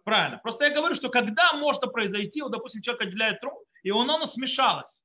Правильно. 0.05 0.38
Просто 0.38 0.64
я 0.64 0.74
говорю, 0.74 0.94
что 0.94 1.09
когда 1.09 1.53
может 1.55 1.81
произойти, 1.92 2.42
вот, 2.42 2.53
допустим, 2.53 2.83
человек 2.83 3.09
отделяет 3.09 3.40
трум, 3.40 3.59
и 3.83 3.90
он, 3.90 4.11
оно 4.11 4.27
смешалось. 4.27 5.00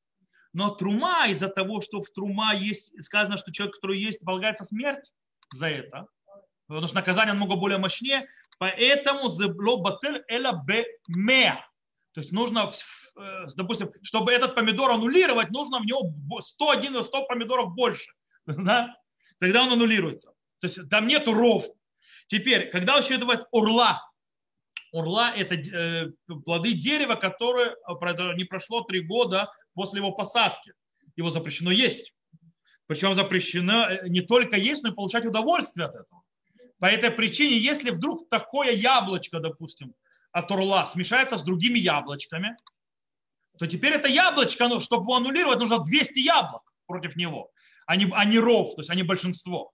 Но 0.53 0.71
трума 0.71 1.27
из-за 1.27 1.47
того, 1.47 1.81
что 1.81 2.01
в 2.01 2.09
трума 2.09 2.53
есть, 2.53 2.91
сказано, 3.03 3.37
что 3.37 3.51
человек, 3.51 3.75
который 3.75 3.99
есть, 3.99 4.19
полагается 4.19 4.63
смерть 4.63 5.11
за 5.53 5.67
это, 5.67 6.07
потому 6.67 6.87
что 6.87 6.95
наказание 6.95 7.33
намного 7.33 7.55
более 7.55 7.77
мощнее, 7.77 8.27
поэтому 8.57 9.29
зебло 9.29 9.77
батель 9.77 10.23
эла 10.27 10.63
бе. 10.65 10.85
То 12.13 12.21
есть 12.21 12.31
нужно, 12.31 12.71
э, 13.15 13.45
допустим, 13.55 13.91
чтобы 14.01 14.31
этот 14.31 14.55
помидор 14.55 14.91
аннулировать, 14.91 15.51
нужно 15.51 15.79
в 15.79 15.85
него 15.85 16.11
101 16.41 17.03
100 17.03 17.25
помидоров 17.25 17.73
больше. 17.73 18.11
Да? 18.45 18.95
Тогда 19.39 19.63
он 19.63 19.73
аннулируется. 19.73 20.33
То 20.59 20.67
есть 20.67 20.89
там 20.89 21.07
нет 21.07 21.27
ров. 21.27 21.65
Теперь, 22.27 22.69
когда 22.69 22.97
учитывать 22.97 23.41
урла, 23.51 24.01
урла 24.91 25.31
это 25.35 25.55
э, 25.55 26.11
плоды 26.43 26.73
дерева, 26.73 27.15
которые 27.15 27.75
э, 27.87 28.35
не 28.35 28.43
прошло 28.43 28.81
три 28.81 29.01
года 29.01 29.51
после 29.79 29.99
его 29.99 30.11
посадки. 30.11 30.73
Его 31.15 31.29
запрещено 31.29 31.71
есть. 31.71 32.13
Причем 32.85 33.15
запрещено 33.15 33.89
э, 33.89 34.09
не 34.09 34.19
только 34.19 34.57
есть, 34.57 34.83
но 34.83 34.89
и 34.89 34.93
получать 34.93 35.25
удовольствие 35.25 35.85
от 35.85 35.95
этого. 35.95 36.21
По 36.79 36.87
этой 36.87 37.11
причине, 37.11 37.57
если 37.57 37.91
вдруг 37.91 38.27
такое 38.29 38.71
яблочко, 38.71 39.39
допустим, 39.39 39.93
от 40.33 40.51
урла 40.51 40.85
смешается 40.85 41.37
с 41.37 41.43
другими 41.43 41.79
яблочками, 41.79 42.57
то 43.57 43.67
теперь 43.67 43.93
это 43.93 44.09
яблочко, 44.09 44.67
ну, 44.67 44.81
чтобы 44.81 45.03
его 45.03 45.15
аннулировать, 45.15 45.59
нужно 45.59 45.79
200 45.79 46.19
яблок 46.19 46.63
против 46.87 47.15
него, 47.15 47.51
а 47.85 47.95
не, 47.95 48.11
а 48.13 48.25
не 48.25 48.37
ров, 48.37 48.75
то 48.75 48.81
есть 48.81 48.89
а 48.89 48.95
не 48.95 49.03
большинство. 49.03 49.71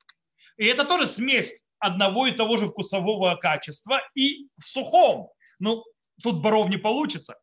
И 0.58 0.68
это 0.68 0.86
тоже 0.86 1.08
смесь 1.08 1.64
одного 1.80 2.28
и 2.28 2.32
того 2.32 2.58
же 2.58 2.68
вкусового 2.68 3.36
качества 3.38 4.02
и 4.14 4.50
в 4.60 4.66
сухом. 4.66 5.30
Ну, 5.58 5.84
тут 6.22 6.44
боров 6.44 6.70
не 6.70 6.78
получится. 6.78 7.38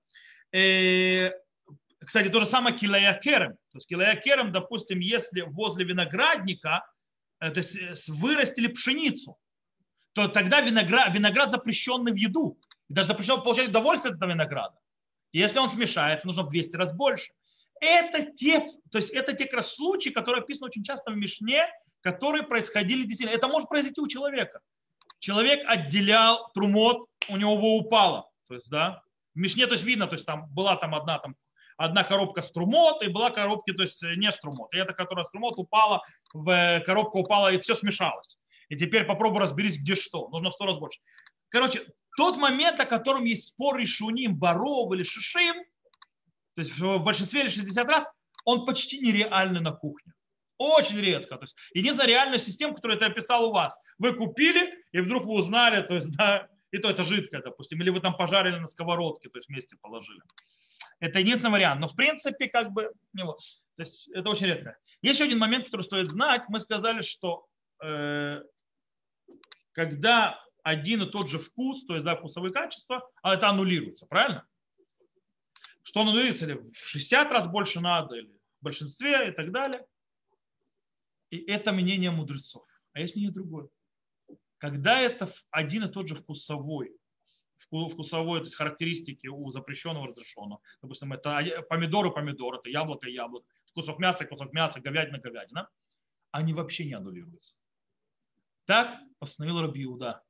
Э, 0.53 1.33
кстати, 2.05 2.29
то 2.29 2.41
же 2.41 2.47
самое 2.47 2.77
килая 2.77 3.19
керем. 3.19 3.53
То 3.71 3.79
есть 3.79 3.89
килая 3.89 4.17
керем, 4.17 4.53
допустим, 4.53 4.99
если 5.01 5.43
возле 5.43 5.85
виноградника 5.85 6.85
э, 7.41 7.51
то 7.51 7.59
есть 7.59 7.77
э, 7.77 7.95
вырастили 8.09 8.69
пшеницу, 8.69 9.37
то 10.13 10.29
тогда 10.29 10.61
виноград, 10.61 11.15
виноград 11.15 11.51
запрещенный 11.51 12.13
в 12.13 12.17
еду. 12.17 12.59
И 12.89 12.95
даже 12.95 13.09
запрещено 13.09 13.41
получать 13.41 13.69
удовольствие 13.69 14.11
от 14.11 14.17
этого 14.17 14.31
винограда. 14.31 14.77
И 15.33 15.39
если 15.39 15.59
он 15.59 15.71
смешается, 15.71 16.27
нужно 16.27 16.43
в 16.43 16.51
200 16.51 16.77
раз 16.77 16.93
больше. 16.95 17.33
Это 17.81 18.31
те, 18.31 18.61
то 18.91 18.99
есть 18.99 19.11
это 19.11 19.33
те 19.33 19.45
как 19.45 19.55
раз 19.55 19.75
случаи, 19.75 20.11
которые 20.11 20.43
описаны 20.43 20.67
очень 20.67 20.85
часто 20.85 21.11
в 21.11 21.17
Мишне, 21.17 21.67
которые 22.01 22.43
происходили 22.43 23.05
действительно. 23.05 23.35
Это 23.35 23.49
может 23.49 23.69
произойти 23.69 24.01
у 24.01 24.09
человека. 24.09 24.61
Человек 25.19 25.63
отделял 25.67 26.51
трумот, 26.53 27.07
у 27.29 27.37
него 27.37 27.77
упало. 27.77 28.29
То 28.49 28.55
есть, 28.55 28.69
да, 28.69 29.03
в 29.35 29.39
Мишне, 29.39 29.67
то 29.67 29.73
есть 29.73 29.85
видно, 29.85 30.07
то 30.07 30.15
есть 30.15 30.27
там 30.27 30.53
была 30.53 30.77
там 30.77 30.95
одна 30.95 31.19
там 31.19 31.37
одна 31.83 32.05
коробка 32.05 32.43
струмот 32.43 33.03
и 33.03 33.09
была 33.09 33.31
коробка, 33.31 33.73
то 33.75 33.83
есть 33.83 34.03
не 34.03 34.31
струмот. 34.31 34.73
И 34.75 34.79
эта, 34.79 34.93
которая 34.93 35.25
струмот, 35.27 35.59
упала, 35.59 36.03
в 36.33 36.83
коробку 36.87 37.21
упала 37.21 37.53
и 37.53 37.59
все 37.59 37.75
смешалось. 37.75 38.39
И 38.69 38.77
теперь 38.77 39.05
попробуй 39.05 39.41
разберись, 39.41 39.79
где 39.79 39.95
что. 39.95 40.29
Нужно 40.29 40.51
в 40.51 40.55
сто 40.55 40.67
раз 40.67 40.79
больше. 40.79 41.01
Короче, 41.49 41.85
тот 42.17 42.37
момент, 42.37 42.81
о 42.81 42.87
котором 42.87 43.25
есть 43.25 43.49
спор 43.49 43.83
Ишуним, 43.83 44.37
Баров 44.37 44.93
или 44.93 45.03
Шишим, 45.03 45.57
то 46.55 46.63
есть 46.63 46.79
в 46.79 46.99
большинстве 46.99 47.43
или 47.43 47.49
60 47.49 47.87
раз, 47.87 48.11
он 48.45 48.65
почти 48.67 48.99
нереальный 49.01 49.61
на 49.61 49.73
кухне 49.73 50.13
Очень 50.59 51.01
редко. 51.01 51.37
То 51.37 51.45
есть 51.45 51.57
единственная 51.75 52.09
реальная 52.09 52.39
система, 52.39 52.75
которую 52.75 53.01
я 53.01 53.07
описал 53.07 53.49
у 53.49 53.53
вас. 53.53 53.77
Вы 53.99 54.15
купили, 54.15 54.73
и 54.93 55.01
вдруг 55.01 55.25
вы 55.25 55.35
узнали, 55.35 55.83
то 55.83 55.95
есть, 55.95 56.17
да, 56.17 56.49
и 56.71 56.79
то 56.79 56.89
это 56.89 57.03
жидкое, 57.03 57.43
допустим, 57.43 57.81
или 57.83 57.91
вы 57.91 58.01
там 58.01 58.17
пожарили 58.17 58.59
на 58.59 58.67
сковородке, 58.67 59.29
то 59.29 59.39
есть 59.39 59.49
вместе 59.49 59.77
положили. 59.81 60.21
Это 61.03 61.19
единственный 61.19 61.51
вариант. 61.51 61.81
Но 61.81 61.89
в 61.89 61.97
принципе, 61.97 62.47
как 62.47 62.71
бы, 62.71 62.93
не 63.13 63.25
вот. 63.25 63.41
То 63.77 63.83
есть 63.83 64.09
это 64.11 64.31
очень 64.31 64.47
редко. 64.47 64.79
Есть 65.03 65.19
еще 65.19 65.27
один 65.27 65.41
момент, 65.41 65.65
который 65.65 65.83
стоит 65.83 66.09
знать. 66.13 66.45
Мы 66.49 66.61
сказали, 66.61 67.01
что 67.03 67.45
э, 67.83 68.41
когда 69.73 70.41
один 70.63 71.03
и 71.03 71.11
тот 71.11 71.29
же 71.29 71.41
вкус, 71.41 71.85
то 71.87 71.95
есть 71.95 72.05
да, 72.05 72.15
вкусовые 72.15 72.53
качества, 72.53 73.11
а 73.21 73.35
это 73.35 73.49
аннулируется, 73.49 74.07
правильно? 74.07 74.47
Что 75.83 76.03
аннулируется? 76.03 76.45
Или 76.45 76.55
в 76.71 76.77
60 76.77 77.33
раз 77.33 77.49
больше 77.49 77.81
надо, 77.81 78.15
или 78.15 78.33
в 78.61 78.65
большинстве 78.65 79.31
и 79.31 79.33
так 79.33 79.51
далее. 79.51 79.85
И 81.31 81.39
это 81.39 81.73
мнение 81.73 82.13
мудрецов. 82.13 82.65
А 82.93 83.01
есть 83.01 83.17
мнение 83.17 83.35
другое. 83.35 83.69
Когда 84.59 85.01
это 85.01 85.33
один 85.51 85.83
и 85.83 85.91
тот 85.91 86.07
же 86.07 86.15
вкусовой, 86.15 86.97
вкусовой 87.69 88.41
то 88.41 88.45
есть 88.45 88.57
характеристики 88.57 89.27
у 89.27 89.51
запрещенного 89.51 90.09
разрешенного, 90.09 90.61
допустим, 90.81 91.13
это 91.13 91.63
помидоры, 91.69 92.11
помидор, 92.11 92.57
это 92.57 92.69
яблоко, 92.69 93.09
яблоко, 93.09 93.47
кусок 93.75 93.99
мяса, 93.99 94.25
кусок 94.25 94.53
мяса, 94.53 94.81
говядина, 94.81 95.19
говядина, 95.19 95.69
они 96.31 96.55
вообще 96.55 96.85
не 96.85 96.95
аннулируются. 96.95 97.55
Так 98.67 98.99
постановил 99.19 99.61
Раби 99.61 99.85
Иуда. 99.85 100.23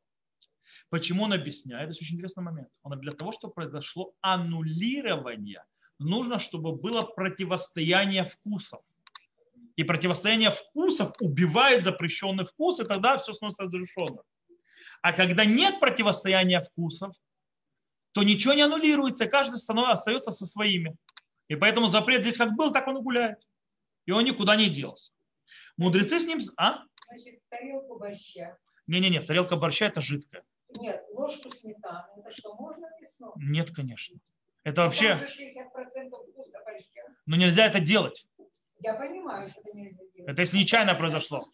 Почему 0.88 1.24
он 1.24 1.32
объясняет? 1.32 1.90
Это 1.90 1.98
очень 2.00 2.16
интересный 2.16 2.42
момент. 2.42 2.68
Он 2.82 2.98
для 2.98 3.12
того, 3.12 3.32
чтобы 3.32 3.54
произошло 3.54 4.14
аннулирование, 4.20 5.64
нужно, 5.98 6.40
чтобы 6.40 6.74
было 6.74 7.02
противостояние 7.02 8.24
вкусов. 8.24 8.82
И 9.76 9.84
противостояние 9.84 10.50
вкусов 10.50 11.12
убивает 11.20 11.84
запрещенный 11.84 12.44
вкус, 12.44 12.80
и 12.80 12.84
тогда 12.84 13.16
все 13.18 13.32
становится 13.32 13.62
разрешенным. 13.62 14.22
А 15.00 15.12
когда 15.12 15.44
нет 15.44 15.80
противостояния 15.80 16.60
вкусов, 16.60 17.14
то 18.12 18.22
ничего 18.22 18.54
не 18.54 18.62
аннулируется, 18.62 19.26
каждый 19.26 19.58
становится, 19.58 19.92
остается 19.92 20.30
со 20.30 20.46
своими. 20.46 20.96
И 21.48 21.56
поэтому 21.56 21.88
запрет 21.88 22.22
здесь 22.22 22.36
как 22.36 22.54
был, 22.54 22.72
так 22.72 22.86
он 22.86 22.98
и 22.98 23.02
гуляет. 23.02 23.46
И 24.06 24.12
он 24.12 24.24
никуда 24.24 24.56
не 24.56 24.68
делся. 24.68 25.12
Мудрецы 25.76 26.18
с 26.18 26.26
ним... 26.26 26.40
А? 26.56 26.82
Значит, 27.08 27.40
тарелку 27.48 27.98
борща. 27.98 28.56
Не-не-не, 28.86 29.20
тарелка 29.20 29.56
борща 29.56 29.86
это 29.86 30.00
жидкое. 30.00 30.44
Нет, 30.70 31.04
ложку 31.12 31.50
сметаны. 31.50 32.06
Это 32.16 32.30
что, 32.32 32.54
можно 32.54 32.86
мясного? 33.00 33.34
Нет, 33.36 33.70
конечно. 33.74 34.18
Это 34.64 34.82
вообще... 34.82 35.16
Там 35.16 35.26
же 35.26 35.44
60% 35.44 36.32
вкуса 36.32 36.58
борща. 36.64 37.02
Но 37.26 37.36
нельзя 37.36 37.66
это 37.66 37.80
делать. 37.80 38.26
Я 38.80 38.94
понимаю, 38.94 39.50
что 39.50 39.60
это 39.60 39.76
нельзя 39.76 40.02
делать. 40.14 40.30
Это 40.30 40.42
если 40.42 40.58
нечаянно 40.58 40.94
произошло. 40.94 41.48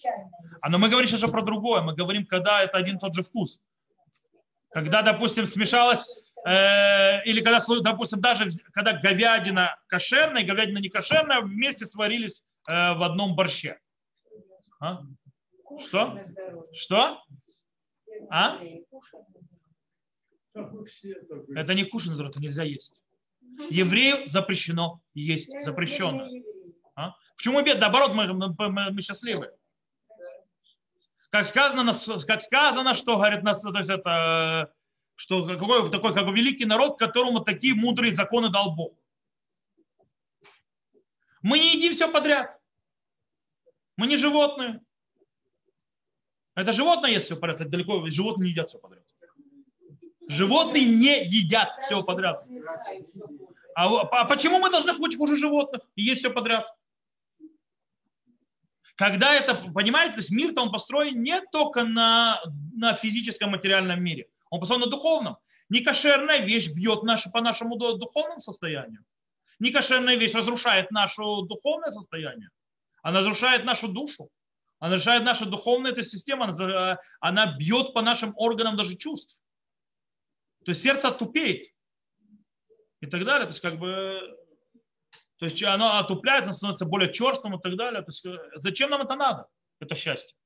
А 0.61 0.68
но 0.71 0.79
мы 0.79 0.88
говорим 0.88 1.09
сейчас 1.09 1.21
же 1.21 1.29
про 1.29 1.42
другое. 1.42 1.83
Мы 1.83 1.94
говорим, 1.94 2.27
когда 2.27 2.62
это 2.62 2.79
один 2.79 2.97
и 2.97 3.01
тот 3.01 3.14
же 3.14 3.23
вкус. 3.23 3.61
Когда, 4.71 5.03
допустим, 5.03 5.47
смешалось, 5.47 6.05
или 6.46 7.40
когда, 7.42 7.61
допустим, 7.83 8.20
даже 8.20 8.51
когда 8.72 8.92
говядина 8.92 9.77
кошерная 9.87 10.42
и 10.42 10.46
говядина 10.46 10.79
не 10.79 10.88
кошерная 10.88 11.40
вместе 11.40 11.85
сварились 11.87 12.42
э, 12.68 12.72
в 12.94 13.03
одном 13.03 13.35
борще. 13.35 13.79
А? 14.81 15.03
Что? 15.87 16.07
на. 16.07 16.24
Что? 16.72 17.22
А? 18.31 18.59
На. 18.59 18.62
Это 21.57 21.74
не 21.74 21.85
кушать, 21.85 22.18
это 22.18 22.40
нельзя 22.40 22.62
есть. 22.62 23.03
Еврею 23.70 24.29
запрещено 24.29 25.01
есть, 25.14 25.51
запрещено. 25.64 26.29
А? 26.94 27.14
Почему 27.37 27.62
бед? 27.62 27.79
Наоборот, 27.81 28.12
мы, 28.14 28.33
мы, 28.33 28.92
мы- 28.92 29.03
счастливы. 29.03 29.51
Как 31.31 31.46
сказано, 31.46 31.92
как 32.27 32.40
сказано, 32.40 32.94
что 32.94 33.16
говорит 33.16 33.42
нас, 33.42 33.61
то 33.61 33.77
есть 33.77 33.90
это, 33.90 34.72
что 35.18 35.44
какой, 35.44 35.90
такой 35.90 36.14
как 36.14 36.28
великий 36.28 36.64
народ, 36.64 36.96
которому 36.96 37.40
такие 37.40 37.74
мудрые 37.74 38.14
законы 38.14 38.50
дал 38.50 38.72
Бог. 38.76 38.96
Мы 41.42 41.59
не 41.59 41.74
едим 41.74 41.92
все 41.92 42.09
подряд. 42.09 42.57
Мы 43.96 44.07
не 44.07 44.16
животные. 44.16 44.81
Это 46.54 46.70
животное 46.70 47.11
ест 47.11 47.26
все 47.26 47.37
подряд. 47.37 47.57
кстати, 47.57 47.68
Далеко 47.68 48.09
животные 48.11 48.46
не 48.46 48.50
едят 48.52 48.68
все 48.68 48.78
подряд. 48.78 49.02
Животные 50.28 50.85
не 50.85 51.24
едят 51.24 51.70
все 51.81 52.00
подряд. 52.04 52.46
А, 53.74 53.88
а 53.88 54.24
почему 54.24 54.61
мы 54.61 54.70
должны 54.70 54.92
быть 54.98 55.16
хуже 55.16 55.37
животных 55.37 55.83
и 55.96 56.02
есть 56.02 56.20
все 56.20 56.31
подряд? 56.31 56.72
Когда 58.94 59.35
это, 59.35 59.57
понимаете, 59.57 60.14
то 60.14 60.20
есть 60.20 60.31
мир-то 60.31 60.62
он 60.62 60.70
построен 60.70 61.20
не 61.24 61.40
только 61.50 61.83
на, 61.83 62.40
на 62.72 62.94
физическом 62.94 63.50
материальном 63.50 64.00
мире, 64.00 64.28
он 64.51 64.61
построен 64.61 64.83
на 64.83 64.89
духовном. 64.89 65.37
Некошерная 65.69 66.39
вещь 66.39 66.71
бьет 66.71 67.03
наши, 67.03 67.31
по 67.31 67.41
нашему 67.41 67.77
ду- 67.77 67.97
духовному 67.99 68.41
состоянию. 68.41 69.05
Некошерная 69.59 70.17
вещь 70.17 70.33
разрушает 70.35 70.91
наше 70.91 71.23
духовное 71.23 71.91
состояние. 71.91 72.49
Она 73.03 73.21
разрушает 73.21 73.65
нашу 73.65 73.89
душу. 73.89 74.31
Она 74.79 74.95
разрушает 74.95 75.25
нашу 75.25 75.47
духовную 75.47 75.93
эту 75.93 76.03
систему. 76.05 76.45
Она, 76.45 76.99
она 77.21 77.57
бьет 77.57 77.93
по 77.93 78.03
нашим 78.03 78.33
органам 78.37 78.77
даже 78.77 78.97
чувств. 78.97 79.39
То 80.65 80.71
есть 80.71 80.83
сердце 80.83 81.09
оттупеет 81.09 81.67
и 83.01 83.07
так 83.07 83.25
далее. 83.25 83.47
То 83.47 83.53
есть 83.53 83.61
как 83.61 83.79
бы 83.79 84.39
то 85.39 85.45
есть 85.45 85.63
оно 85.63 85.99
отупляется, 85.99 86.53
становится 86.53 86.85
более 86.85 87.13
черствым 87.13 87.55
и 87.55 87.61
так 87.61 87.77
далее. 87.77 88.03
То 88.03 88.09
есть, 88.09 88.27
э, 88.27 88.37
зачем 88.57 88.91
нам 88.91 89.03
это 89.03 89.15
надо? 89.15 89.47
Это 89.81 89.95
счастье. 89.95 90.37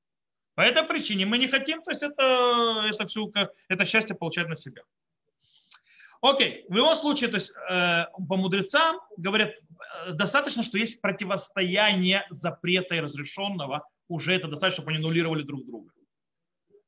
По 0.54 0.62
этой 0.62 0.82
причине 0.82 1.24
мы 1.24 1.38
не 1.38 1.46
хотим, 1.46 1.82
то 1.82 1.90
есть 1.90 2.02
это, 2.02 2.84
это, 2.90 3.06
все, 3.06 3.30
это 3.68 3.84
счастье 3.84 4.14
получать 4.14 4.48
на 4.48 4.56
себя. 4.56 4.82
Окей, 6.20 6.64
в 6.68 6.74
любом 6.74 6.94
случае, 6.94 7.30
то 7.30 7.36
есть 7.36 7.50
э, 7.50 8.04
по 8.28 8.36
мудрецам 8.36 9.00
говорят, 9.16 9.50
э, 9.50 10.12
достаточно, 10.12 10.62
что 10.62 10.78
есть 10.78 11.00
противостояние 11.00 12.24
запрета 12.30 12.94
и 12.94 13.00
разрешенного, 13.00 13.88
уже 14.08 14.32
это 14.32 14.46
достаточно, 14.46 14.82
чтобы 14.82 14.90
они 14.92 14.98
аннулировали 14.98 15.42
друг 15.42 15.64
друга. 15.64 15.90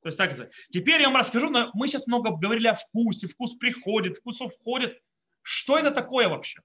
То 0.03 0.09
есть 0.09 0.19
так 0.19 0.33
это. 0.33 0.51
Теперь 0.71 1.01
я 1.01 1.09
вам 1.09 1.17
расскажу, 1.17 1.51
мы 1.73 1.89
сейчас 1.89 2.07
много 2.07 2.31
говорили 2.31 2.69
о 2.69 2.75
вкусе, 2.75 3.27
вкус 3.27 3.55
приходит, 3.55 4.19
вкус 4.19 4.39
входит. 4.39 5.01
Что 5.43 5.79
это 5.79 5.91
такое 5.91 6.29
вообще? 6.29 6.61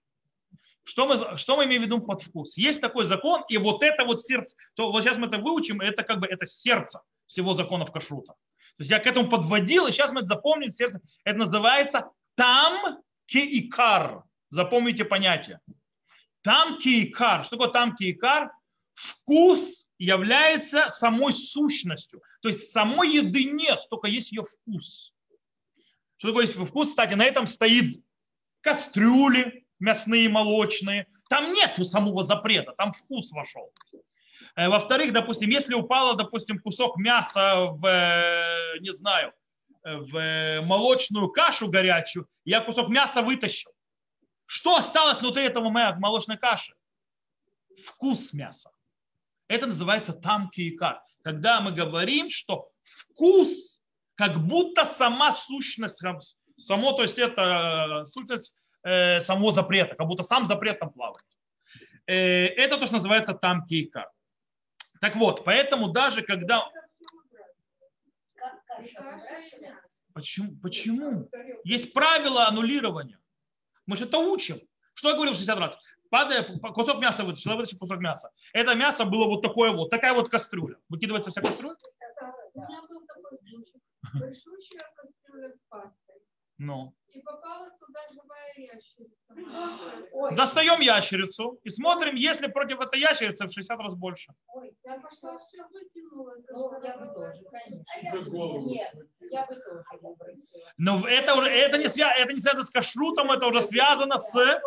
Что 0.84 1.06
мы, 1.06 1.38
что 1.38 1.58
мы 1.58 1.65
имеем 1.65 1.84
в 1.84 1.86
виду 1.86 2.02
под 2.02 2.22
вкус? 2.22 2.58
Есть 2.58 2.82
такой 2.82 3.06
закон, 3.06 3.44
и 3.48 3.58
вот 3.58 3.84
это 3.84 4.06
вот 4.06 4.24
сердце, 4.24 4.56
то 4.76 4.92
вот 4.92 5.04
сейчас 5.04 5.18
мы 5.18 5.28
это 5.28 5.38
выучим, 5.38 5.82
это 5.82 6.04
как 6.04 6.20
бы 6.20 6.28
это 6.28 6.46
сердце 6.46 7.02
всего 7.28 7.54
законов 7.54 7.92
кашрута. 7.92 8.34
То 8.78 8.84
есть 8.84 8.92
я 8.92 9.00
к 9.00 9.06
этому 9.06 9.30
подводил, 9.30 9.88
и 9.88 9.92
сейчас 9.92 10.12
мы 10.12 10.22
это 10.22 10.28
запомним, 10.28 10.72
сердце. 10.72 11.02
Это 11.26 11.38
называется 11.38 12.10
там 12.36 13.00
киикар. 13.26 14.24
Запомните 14.50 15.06
понятие. 15.06 15.60
Там 16.42 16.80
киикар. 16.80 17.44
Что 17.44 17.58
такое 17.58 17.72
там 17.72 17.96
киикар? 17.96 18.52
Вкус 18.94 19.86
является 19.98 20.89
самой 20.89 21.34
сущностью. 21.34 22.22
То 22.42 22.50
есть 22.50 22.72
самой 22.72 23.13
еды 23.13 23.44
нет, 23.44 23.80
только 23.89 24.08
есть 24.08 24.32
ее 24.32 24.44
вкус. 24.44 25.13
Что 26.18 26.30
такое 26.30 26.46
есть 26.46 26.56
вкус? 26.56 26.89
Кстати, 26.89 27.13
на 27.13 27.26
этом 27.26 27.48
стоит 27.48 28.02
кастрюли 28.62 29.65
мясные, 29.80 30.30
молочные. 30.30 31.08
Там 31.30 31.54
нету 31.54 31.86
самого 31.86 32.24
запрета, 32.26 32.74
там 32.78 32.94
вкус 32.94 33.32
вошел. 33.32 33.72
Э, 34.56 34.68
Во-вторых, 34.68 35.13
допустим, 35.13 35.50
если 35.50 35.74
упало, 35.74 36.15
допустим, 36.15 36.60
кусок 36.60 36.98
мяса 36.98 37.65
в, 37.65 37.86
э, 37.86 38.80
не 38.80 38.92
знаю, 38.92 39.34
в 39.84 40.18
э, 40.18 40.62
молочную 40.62 41.30
кашу 41.30 41.70
горячую, 41.70 42.28
я 42.46 42.62
кусок 42.62 42.89
мяса 42.89 43.22
вытащил. 43.22 43.72
Что 44.46 44.76
осталось 44.76 45.22
внутри 45.22 45.46
этого 45.46 45.70
мо- 45.70 45.96
молочной 46.00 46.38
каши? 46.38 46.74
Вкус 47.86 48.34
мяса. 48.34 48.72
Это 49.48 49.68
называется 49.68 50.13
тамки 50.13 50.62
и 50.62 50.76
кар. 50.76 51.02
Когда 51.24 51.62
мы 51.62 51.72
говорим, 51.72 52.30
что 52.30 52.70
вкус, 52.84 53.82
как 54.16 54.39
будто 54.39 54.86
сама 54.86 55.32
сущность, 55.32 56.01
само, 56.58 56.93
то 56.93 57.03
есть 57.03 57.18
это 57.18 58.06
сущность 58.12 58.53
э, 58.84 59.19
самого 59.19 59.51
запрета, 59.51 59.95
как 59.95 60.07
будто 60.07 60.23
сам 60.23 60.45
запрет 60.45 60.80
там 60.80 60.91
плавает. 60.91 61.25
Э, 62.07 62.47
это 62.47 62.77
то, 62.77 62.86
что 62.86 62.95
называется 62.95 63.34
тамки 63.34 63.73
и 63.75 63.86
кар. 63.86 64.11
Так 65.01 65.15
вот, 65.15 65.43
поэтому 65.45 65.89
даже 65.89 66.21
когда... 66.21 66.69
Почему? 70.13 70.57
Почему? 70.61 71.30
Есть 71.63 71.93
правила 71.93 72.47
аннулирования. 72.47 73.19
Мы 73.86 73.95
же 73.95 74.05
это 74.05 74.17
учим. 74.17 74.59
Что 74.93 75.09
я 75.09 75.15
говорил 75.15 75.34
в 75.34 75.38
60 75.38 75.57
раз? 75.59 75.77
Падая, 76.09 76.43
кусок 76.43 76.99
мяса 76.99 77.23
вытащил, 77.23 77.51
я 77.51 77.57
вытащил 77.57 77.77
кусок 77.77 77.99
мяса. 77.99 78.32
Это 78.53 78.73
мясо 78.73 79.05
было 79.05 79.25
вот 79.25 79.41
такое 79.41 79.71
вот, 79.71 79.89
такая 79.89 80.13
вот 80.13 80.30
кастрюля. 80.30 80.77
Выкидывается 80.89 81.32
вся 81.32 81.41
кастрюля? 81.41 81.75
У 82.53 82.61
меня 82.61 82.82
был 82.89 83.05
такой 83.05 83.38
случай. 83.47 83.82
Большущая 84.13 84.91
кастрюля 84.95 85.51
с 85.51 85.59
пастой. 85.69 86.15
Ну. 86.57 86.95
И 87.13 87.21
попала 87.21 87.69
туда 87.80 87.99
живая 88.11 88.53
ящерица. 88.57 89.15
Ой, 90.20 90.36
Достаем 90.36 90.82
ящерицу 90.82 91.61
и 91.63 91.70
смотрим, 91.70 92.15
есть 92.15 92.41
ли 92.41 92.49
против 92.49 92.82
этой 92.82 92.99
ящерицы 92.99 93.47
в 93.47 93.53
60 93.53 93.80
раз 93.80 93.95
больше. 93.95 94.34
ой, 94.49 94.74
Я 94.84 94.99
пошла 94.99 95.39
все 95.39 95.63
выкинула. 95.72 96.34
Ну, 96.49 96.84
я 96.84 96.97
бы 96.97 97.13
тоже, 97.13 97.41
конечно. 97.49 97.86
А 98.11 98.30
голову. 98.30 98.70
Нет, 98.70 98.93
я 99.32 99.45
бы 99.45 99.55
тоже 99.55 99.82
выбросила. 100.01 100.74
Но 100.78 101.07
это 101.07 101.36
уже 101.36 101.49
это 101.49 101.78
не, 101.78 101.88
свя, 101.88 102.13
это 102.13 102.34
не 102.34 102.41
связано 102.41 102.65
с 102.65 102.70
кашрутом, 102.70 103.32
это 103.32 103.47
уже 103.47 103.61
связано 103.61 104.17
с... 104.17 104.61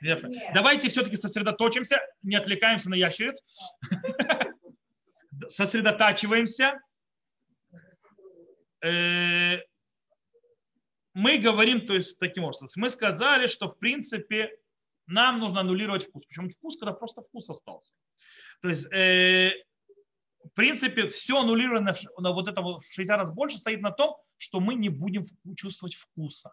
Нет. 0.00 0.24
Давайте 0.54 0.88
все-таки 0.88 1.18
сосредоточимся, 1.18 2.00
не 2.22 2.36
отвлекаемся 2.36 2.88
на 2.88 2.94
ящериц. 2.94 3.42
Сосредотачиваемся. 5.48 6.80
Мы 11.14 11.38
говорим, 11.38 11.86
то 11.86 11.94
есть 11.94 12.18
таким 12.18 12.44
образом, 12.44 12.68
мы 12.76 12.88
сказали, 12.88 13.46
что 13.46 13.68
в 13.68 13.78
принципе 13.78 14.56
нам 15.06 15.40
нужно 15.40 15.60
аннулировать 15.60 16.06
вкус. 16.06 16.24
Причем 16.26 16.50
вкус, 16.50 16.78
когда 16.78 16.92
просто 16.92 17.22
вкус 17.22 17.50
остался. 17.50 17.94
То 18.62 18.68
есть, 18.68 18.86
э, 18.92 19.52
в 20.44 20.50
принципе, 20.54 21.08
все 21.08 21.40
аннулировано 21.40 21.94
на 22.18 22.32
вот 22.32 22.48
это 22.48 22.62
в 22.62 22.80
60 22.82 23.18
раз 23.18 23.34
больше 23.34 23.58
стоит 23.58 23.80
на 23.80 23.90
том, 23.90 24.16
что 24.36 24.60
мы 24.60 24.74
не 24.74 24.88
будем 24.88 25.24
чувствовать 25.56 25.94
вкуса, 25.94 26.52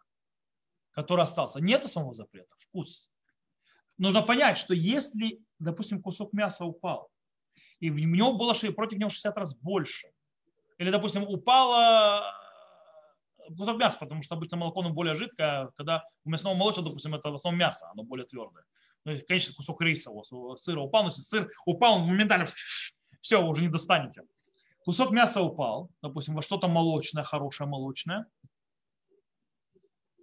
который 0.91 1.24
остался. 1.24 1.60
Нету 1.60 1.88
самого 1.88 2.14
запрета, 2.14 2.53
вкус. 2.60 3.10
Нужно 3.97 4.22
понять, 4.24 4.58
что 4.58 4.74
если, 4.74 5.39
допустим, 5.60 6.01
кусок 6.01 6.34
мяса 6.34 6.66
упал, 6.66 7.10
и 7.80 7.89
в 7.89 7.99
него 7.99 8.34
было 8.34 8.53
против 8.53 8.97
него 8.97 9.10
60 9.10 9.38
раз 9.38 9.55
больше, 9.55 10.12
или, 10.78 10.89
допустим, 10.89 11.24
упало 11.24 12.24
кусок 13.55 13.77
мяса, 13.77 13.97
потому 13.99 14.23
что 14.23 14.35
обычно 14.35 14.57
молоко 14.57 14.81
оно 14.81 14.91
более 14.91 15.15
жидкое, 15.15 15.69
когда 15.75 16.03
у 16.23 16.29
мясного 16.29 16.55
молочного, 16.55 16.89
допустим, 16.89 17.15
это 17.15 17.29
в 17.31 17.35
основном 17.35 17.59
мясо, 17.59 17.89
оно 17.91 18.03
более 18.03 18.25
твердое. 18.25 18.63
Ну, 19.05 19.13
и, 19.13 19.21
конечно, 19.21 19.53
кусок 19.53 19.81
риса, 19.81 20.11
у 20.11 20.17
вас, 20.17 20.61
сыра 20.61 20.81
упал, 20.81 21.03
но 21.03 21.09
если 21.09 21.21
сыр 21.21 21.51
упал, 21.65 21.99
моментально 21.99 22.47
все, 23.21 23.41
уже 23.41 23.61
не 23.61 23.69
достанете. 23.69 24.23
Кусок 24.83 25.11
мяса 25.11 25.41
упал, 25.41 25.89
допустим, 26.01 26.35
во 26.35 26.41
что-то 26.41 26.67
молочное, 26.67 27.23
хорошее 27.23 27.69
молочное. 27.69 28.25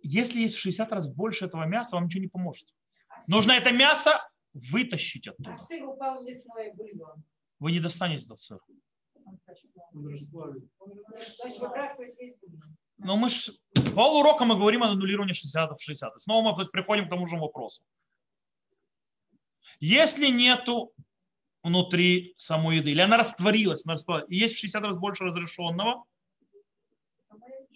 Если 0.03 0.41
есть 0.41 0.55
в 0.55 0.59
60 0.59 0.93
раз 0.93 1.09
больше 1.09 1.47
этого 1.47 1.65
мяса, 1.65 1.97
вам 1.97 2.07
ничего 2.07 2.23
не 2.23 2.29
поможет. 2.29 2.75
Нужно 3.27 3.53
это 3.53 3.73
мясо 3.73 4.21
вытащить 4.53 5.27
А 5.29 5.31
оттуда. 5.33 5.57
сыр 5.57 5.85
упал 5.89 6.21
в 6.21 6.25
мясной 6.25 6.73
бульон. 6.75 7.25
Вы 7.59 7.73
не 7.73 7.81
достанете 7.81 8.25
этот 8.27 8.41
сыр. 8.41 8.61
Он 9.25 9.39
Но 12.99 13.17
мы 13.17 13.29
ж, 13.29 13.51
пол 13.95 14.21
урока 14.21 14.45
мы 14.45 14.57
говорим 14.57 14.83
о 14.83 14.89
аннулировании 14.89 15.33
60 15.33 15.79
в 15.79 15.83
60. 15.83 16.21
Снова 16.21 16.57
мы 16.57 16.65
приходим 16.67 17.07
к 17.07 17.11
тому 17.11 17.27
же 17.27 17.37
вопросу. 17.37 17.83
Если 19.81 20.29
нету 20.29 20.93
внутри 21.63 22.35
самой 22.39 22.77
еды, 22.77 22.91
или 22.91 23.01
она 23.01 23.17
растворилась, 23.17 23.85
она 23.85 23.95
растворилась, 23.95 24.31
и 24.31 24.37
есть 24.37 24.55
в 24.55 24.59
60 24.59 24.83
раз 24.83 24.97
больше 24.97 25.25
разрешенного, 25.25 26.05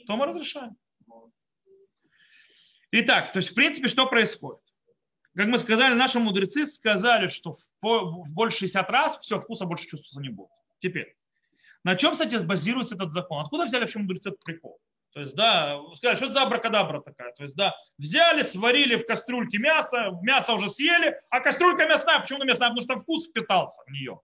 то 0.07 0.17
мы 0.17 0.27
разрешаем. 0.27 0.77
Итак, 2.91 3.33
то 3.33 3.39
есть 3.39 3.51
в 3.51 3.55
принципе 3.55 3.89
что 3.89 4.07
происходит? 4.07 4.63
Как 5.35 5.47
мы 5.47 5.59
сказали, 5.59 5.95
наши 5.95 6.19
мудрецы 6.19 6.65
сказали, 6.67 7.29
что 7.29 7.53
в, 7.83 8.31
больше 8.31 8.61
60 8.61 8.91
раз 8.91 9.19
все, 9.19 9.41
вкуса 9.41 9.67
больше 9.67 9.87
чувствоваться 9.87 10.21
не 10.21 10.31
будет. 10.31 10.51
Теперь, 10.79 11.17
на 11.85 11.97
чем, 11.97 12.13
кстати, 12.13 12.37
базируется 12.37 12.95
этот 12.95 13.13
закон? 13.13 13.41
Откуда 13.41 13.67
взяли 13.67 13.83
вообще 13.83 13.99
мудрецы 13.99 14.31
этот 14.31 14.43
прикол? 14.43 14.81
То 15.19 15.23
есть, 15.23 15.35
да, 15.35 15.81
сказали, 15.95 16.15
что 16.15 16.27
это 16.27 16.35
за 16.35 16.43
абракадабра 16.43 17.01
такая? 17.01 17.33
То 17.33 17.43
есть, 17.43 17.57
да, 17.57 17.75
взяли, 17.99 18.43
сварили 18.43 18.95
в 18.95 19.05
кастрюльке 19.05 19.59
мясо, 19.59 20.13
мясо 20.23 20.53
уже 20.53 20.69
съели, 20.69 21.21
а 21.29 21.41
кастрюлька 21.41 21.89
мясная, 21.89 22.21
почему 22.21 22.37
она 22.37 22.45
мясная? 22.45 22.69
Потому 22.69 22.83
что 22.83 23.01
вкус 23.01 23.27
впитался 23.27 23.83
в 23.85 23.91
нее. 23.91 24.21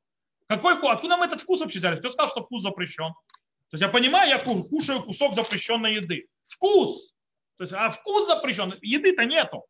Какой 0.46 0.76
вкус? 0.76 0.92
Откуда 0.92 1.16
мы 1.16 1.26
этот 1.26 1.40
вкус 1.40 1.60
вообще 1.60 1.80
взяли? 1.80 1.96
Кто 1.96 2.12
сказал, 2.12 2.28
что 2.30 2.44
вкус 2.44 2.62
запрещен? 2.62 3.12
То 3.12 3.72
есть 3.72 3.82
я 3.82 3.88
понимаю, 3.88 4.30
я 4.30 4.38
ку- 4.38 4.62
кушаю 4.62 5.02
кусок 5.02 5.34
запрещенной 5.34 5.94
еды. 5.94 6.28
Вкус! 6.46 7.16
То 7.56 7.64
есть, 7.64 7.72
а 7.72 7.90
вкус 7.90 8.28
запрещен, 8.28 8.78
еды-то 8.80 9.24
нету. 9.24 9.64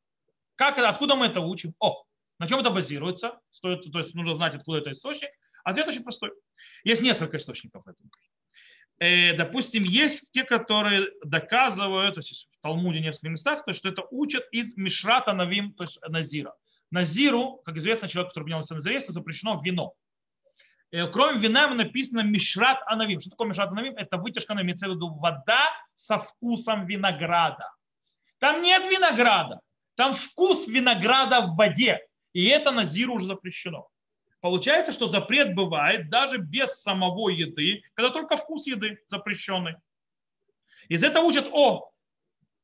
Как, 0.57 0.77
откуда 0.77 1.15
мы 1.15 1.29
это 1.29 1.41
учим? 1.41 1.73
О, 1.79 2.05
на 2.39 2.47
чем 2.47 2.61
это 2.61 2.69
базируется? 2.69 3.41
Стоит, 3.51 3.91
то 3.91 3.99
есть 3.99 4.15
нужно 4.15 4.35
знать, 4.35 4.57
откуда 4.57 4.81
это 4.81 4.93
источник. 4.93 5.31
Ответ 5.65 5.89
очень 5.89 6.03
простой. 6.03 6.33
Есть 6.83 7.01
несколько 7.01 7.39
источников 7.39 7.87
этого. 7.87 8.11
Э, 8.99 9.35
допустим, 9.37 9.83
есть 9.83 10.31
те, 10.31 10.45
которые 10.45 11.09
доказывают, 11.25 12.15
то 12.15 12.21
есть 12.21 12.49
в 12.51 12.63
Талмуде 12.63 13.01
в 13.01 13.03
нескольких 13.03 13.31
местах, 13.31 13.65
то 13.65 13.73
что 13.73 13.89
это 13.89 14.03
учат 14.11 14.45
из 14.53 14.77
Мишрата 14.77 15.33
Навим, 15.33 15.73
то 15.73 15.85
есть 15.85 15.99
Назира. 16.09 16.55
Назиру, 16.91 17.61
как 17.65 17.77
известно, 17.77 18.09
человек, 18.09 18.31
который 18.31 18.45
принялся 18.45 18.75
Назирейство, 18.75 19.13
запрещено 19.13 19.61
вино. 19.63 19.95
Э, 20.93 21.09
Кроме 21.09 21.41
вина 21.41 21.67
написано 21.75 22.21
Мишрат 22.21 22.79
Анавим. 22.87 23.19
Что 23.19 23.31
такое 23.31 23.49
Мишрат 23.49 23.71
Анавим? 23.71 23.97
Это 23.97 24.17
вытяжка, 24.17 24.55
имеется 24.55 24.89
в 24.89 24.93
виду 24.93 25.13
вода 25.13 25.71
со 25.95 26.19
вкусом 26.19 26.87
винограда. 26.87 27.69
Там 28.39 28.63
нет 28.63 28.85
винограда, 28.85 29.61
там 29.97 30.13
вкус 30.13 30.69
винограда 30.69 31.41
в 31.41 31.57
воде. 31.57 32.01
И 32.33 32.47
это 32.47 32.71
Назиру 32.71 33.15
уже 33.15 33.27
запрещено. 33.27 33.89
Получается, 34.45 34.93
что 34.93 35.09
запрет 35.09 35.55
бывает 35.55 36.11
даже 36.11 36.37
без 36.37 36.83
самого 36.83 37.31
еды, 37.31 37.83
когда 37.95 38.11
только 38.11 38.37
вкус 38.37 38.67
еды 38.67 38.99
запрещенный. 39.07 39.77
Из 40.89 41.03
этого 41.03 41.25
учат, 41.25 41.49
о, 41.51 41.91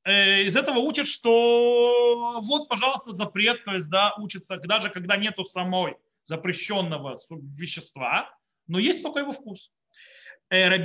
э, 0.04 0.42
из 0.42 0.56
этого 0.56 0.80
учат, 0.80 1.06
что 1.06 2.42
вот, 2.42 2.68
пожалуйста, 2.68 3.12
запрет, 3.12 3.64
то 3.64 3.72
есть, 3.72 3.88
да, 3.88 4.12
учится 4.18 4.58
даже 4.58 4.90
когда 4.90 5.16
нету 5.16 5.46
самой 5.46 5.96
запрещенного 6.26 7.16
вещества, 7.30 8.30
но 8.66 8.78
есть 8.78 9.02
только 9.02 9.20
его 9.20 9.32
вкус. 9.32 9.72
Э, 10.50 10.76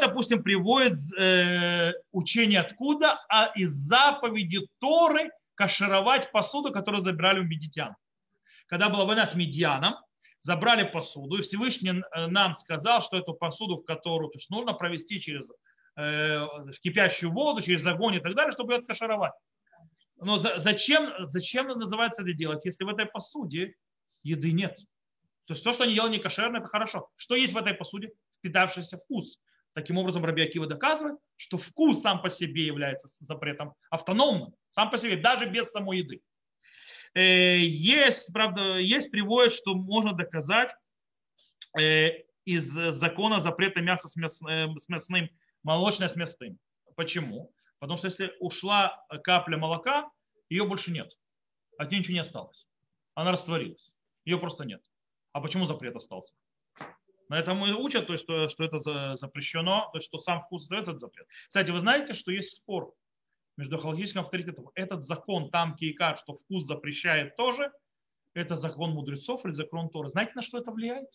допустим, 0.00 0.42
приводит 0.42 0.98
э, 1.16 1.92
учение 2.10 2.58
откуда, 2.58 3.24
а 3.28 3.52
из 3.54 3.70
заповеди 3.70 4.66
Торы 4.80 5.30
кашировать 5.54 6.32
посуду, 6.32 6.72
которую 6.72 7.02
забирали 7.02 7.38
у 7.38 7.44
медитян. 7.44 7.94
Когда 8.66 8.88
была 8.88 9.04
война 9.04 9.26
с 9.26 9.36
медианом, 9.36 9.94
забрали 10.40 10.84
посуду, 10.84 11.36
и 11.38 11.42
Всевышний 11.42 11.90
э, 11.90 12.26
нам 12.26 12.54
сказал, 12.54 13.02
что 13.02 13.16
эту 13.16 13.34
посуду, 13.34 13.76
в 13.76 13.84
которую 13.84 14.30
то 14.30 14.38
есть 14.38 14.50
нужно 14.50 14.72
провести 14.72 15.20
через 15.20 15.46
э, 15.96 16.46
кипящую 16.82 17.32
воду, 17.32 17.60
через 17.60 17.86
огонь 17.86 18.14
и 18.16 18.20
так 18.20 18.34
далее, 18.34 18.52
чтобы 18.52 18.72
ее 18.72 18.78
откашировать. 18.78 19.32
Но 20.16 20.36
за- 20.36 20.58
зачем, 20.58 21.12
зачем 21.28 21.68
называется 21.68 22.22
это 22.22 22.32
делать, 22.32 22.64
если 22.64 22.84
в 22.84 22.88
этой 22.88 23.06
посуде 23.06 23.74
еды 24.22 24.52
нет? 24.52 24.78
То 25.46 25.54
есть 25.54 25.64
то, 25.64 25.72
что 25.72 25.84
они 25.84 25.94
делали 25.94 26.12
не 26.12 26.18
кошерно, 26.18 26.58
это 26.58 26.68
хорошо. 26.68 27.08
Что 27.16 27.34
есть 27.34 27.52
в 27.52 27.56
этой 27.56 27.74
посуде? 27.74 28.12
Впитавшийся 28.38 28.98
вкус. 28.98 29.38
Таким 29.72 29.98
образом, 29.98 30.24
Раби 30.24 30.42
Акива 30.42 30.66
доказывает, 30.66 31.18
что 31.36 31.56
вкус 31.56 32.00
сам 32.00 32.22
по 32.22 32.30
себе 32.30 32.66
является 32.66 33.08
запретом 33.24 33.74
автономным, 33.90 34.54
сам 34.70 34.90
по 34.90 34.98
себе, 34.98 35.16
даже 35.16 35.46
без 35.46 35.70
самой 35.70 35.98
еды. 35.98 36.22
Э, 37.14 37.58
Есть, 37.58 38.32
правда, 38.32 38.78
есть 38.78 39.10
приводит, 39.10 39.52
что 39.52 39.74
можно 39.74 40.12
доказать 40.12 40.74
э, 41.78 42.24
из 42.44 42.66
закона 42.68 43.40
запрета 43.40 43.80
мяса 43.80 44.08
с 44.08 44.16
мяс- 44.16 44.42
э, 44.48 44.68
с 44.78 44.88
мясным, 44.88 45.28
молочное 45.62 46.08
с 46.08 46.16
мясным. 46.16 46.58
Почему? 46.96 47.52
Потому 47.78 47.98
что 47.98 48.06
если 48.08 48.32
ушла 48.40 49.04
капля 49.24 49.56
молока, 49.56 50.10
ее 50.48 50.66
больше 50.66 50.90
нет. 50.90 51.16
От 51.78 51.90
нее 51.90 52.00
ничего 52.00 52.14
не 52.14 52.20
осталось. 52.20 52.66
Она 53.14 53.32
растворилась. 53.32 53.92
Ее 54.24 54.38
просто 54.38 54.64
нет. 54.64 54.82
А 55.32 55.40
почему 55.40 55.66
запрет 55.66 55.96
остался? 55.96 56.34
На 57.28 57.38
этом 57.38 57.64
и 57.64 57.72
учат, 57.72 58.08
то 58.08 58.12
есть, 58.12 58.24
что, 58.24 58.48
что 58.48 58.64
это 58.64 58.80
за- 58.80 59.14
запрещено, 59.16 59.88
то 59.92 59.98
есть, 59.98 60.08
что 60.08 60.18
сам 60.18 60.42
вкус 60.42 60.62
остается, 60.62 60.90
это 60.92 61.00
запрет. 61.00 61.26
Кстати, 61.46 61.70
вы 61.70 61.78
знаете, 61.80 62.12
что 62.14 62.32
есть 62.32 62.56
спор 62.56 62.92
между 63.56 63.78
халахическим 63.78 64.22
авторитетом. 64.22 64.70
Этот 64.74 65.02
закон 65.02 65.50
там 65.50 65.76
Кейкар, 65.76 66.18
что 66.18 66.32
вкус 66.32 66.66
запрещает 66.66 67.36
тоже, 67.36 67.72
это 68.34 68.56
закон 68.56 68.90
мудрецов 68.92 69.44
или 69.44 69.52
закон 69.52 69.90
Торы. 69.90 70.08
Знаете, 70.08 70.32
на 70.36 70.42
что 70.42 70.58
это 70.58 70.70
влияет? 70.70 71.08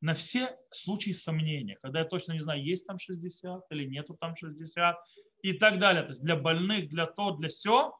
На 0.00 0.14
все 0.14 0.56
случаи 0.70 1.12
сомнения, 1.12 1.78
когда 1.82 2.00
я 2.00 2.04
точно 2.04 2.32
не 2.32 2.40
знаю, 2.40 2.62
есть 2.62 2.86
там 2.86 2.98
60 2.98 3.64
или 3.70 3.86
нету 3.86 4.14
там 4.14 4.36
60 4.36 4.96
и 5.42 5.52
так 5.54 5.78
далее. 5.78 6.02
То 6.02 6.08
есть 6.08 6.22
для 6.22 6.36
больных, 6.36 6.88
для 6.88 7.06
то, 7.06 7.32
для 7.32 7.48
все. 7.48 7.96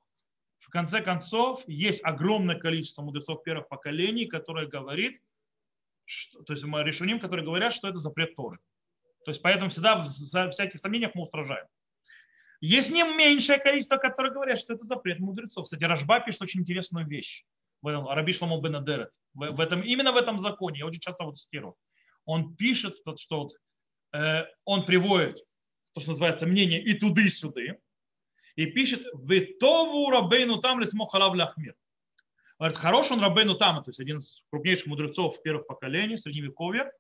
В 0.59 0.69
конце 0.69 1.01
концов, 1.01 1.63
есть 1.67 2.03
огромное 2.05 2.59
количество 2.59 3.03
мудрецов 3.03 3.43
первых 3.45 3.69
поколений, 3.69 4.27
которые 4.27 4.69
говорит, 4.69 5.21
что, 6.05 6.43
то 6.43 6.53
есть 6.53 6.65
мы 6.65 6.83
решением, 6.83 7.21
которые 7.21 7.45
говорят, 7.45 7.73
что 7.73 7.89
это 7.89 7.99
запрет 7.99 8.35
Торы. 8.35 8.59
То 9.25 9.31
есть 9.31 9.43
поэтому 9.43 9.71
всегда 9.71 10.05
в 10.05 10.51
всяких 10.51 10.79
сомнениях 10.79 11.15
мы 11.15 11.23
устражаем. 11.23 11.67
Есть 12.61 12.91
не 12.91 13.03
меньшее 13.03 13.59
количество, 13.59 13.97
которые 13.97 14.33
говорят, 14.33 14.59
что 14.59 14.75
это 14.75 14.85
запрет 14.85 15.21
мудрецов. 15.21 15.65
Кстати, 15.65 15.85
Рашба 15.85 16.21
пишет 16.21 16.43
очень 16.43 16.61
интересную 16.61 17.07
вещь. 17.07 17.45
В 17.83 17.89
этом, 17.89 18.09
Раби 18.09 18.33
Шломо 18.33 18.61
бен 18.61 18.77
Адерет. 18.77 19.11
В, 19.35 19.61
этом, 19.61 19.83
именно 19.83 20.13
в 20.13 20.17
этом 20.17 20.39
законе, 20.39 20.79
я 20.79 20.87
очень 20.87 21.01
часто 21.01 21.25
вот 21.25 21.37
цитирую. 21.37 21.75
Он 22.25 22.57
пишет, 22.57 22.97
что 23.19 23.43
вот, 23.43 23.53
э, 24.15 24.45
он 24.65 24.87
приводит 24.87 25.45
то, 25.93 26.01
что 26.01 26.11
называется 26.11 26.47
мнение 26.47 26.83
и 26.83 26.95
туды, 26.95 27.27
и 27.27 27.31
сюды. 27.31 27.79
И 28.57 28.67
пишет, 28.67 29.07
«Витову 29.15 30.11
рабейну 30.11 30.57
там 30.61 30.81
лисмо 30.81 31.07
халав 31.07 31.35
ляхмир». 31.35 31.75
Говорит, 32.59 32.79
хороший 32.79 33.13
он 33.13 33.21
Рабейну 33.21 33.55
Тама, 33.57 33.83
то 33.83 33.91
есть 33.91 34.01
один 34.01 34.19
из 34.19 34.43
крупнейших 34.51 34.87
мудрецов 34.87 35.43
первых 35.43 35.67
поколений, 35.67 36.17
средневековья, 36.17 36.91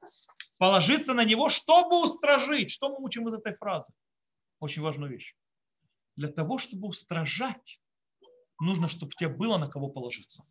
положиться 0.58 1.14
на 1.14 1.24
него, 1.24 1.48
чтобы 1.48 2.02
устражить. 2.02 2.70
Что 2.70 2.90
мы 2.90 3.02
учим 3.02 3.26
из 3.28 3.34
этой 3.34 3.54
фразы? 3.54 3.90
Очень 4.60 4.82
важную 4.82 5.10
вещь. 5.10 5.34
Для 6.16 6.28
того, 6.28 6.58
чтобы 6.58 6.88
устражать, 6.88 7.80
нужно, 8.58 8.88
чтобы 8.88 9.12
тебе 9.12 9.28
было 9.28 9.58
на 9.58 9.68
кого 9.68 9.88
положиться. 9.88 10.44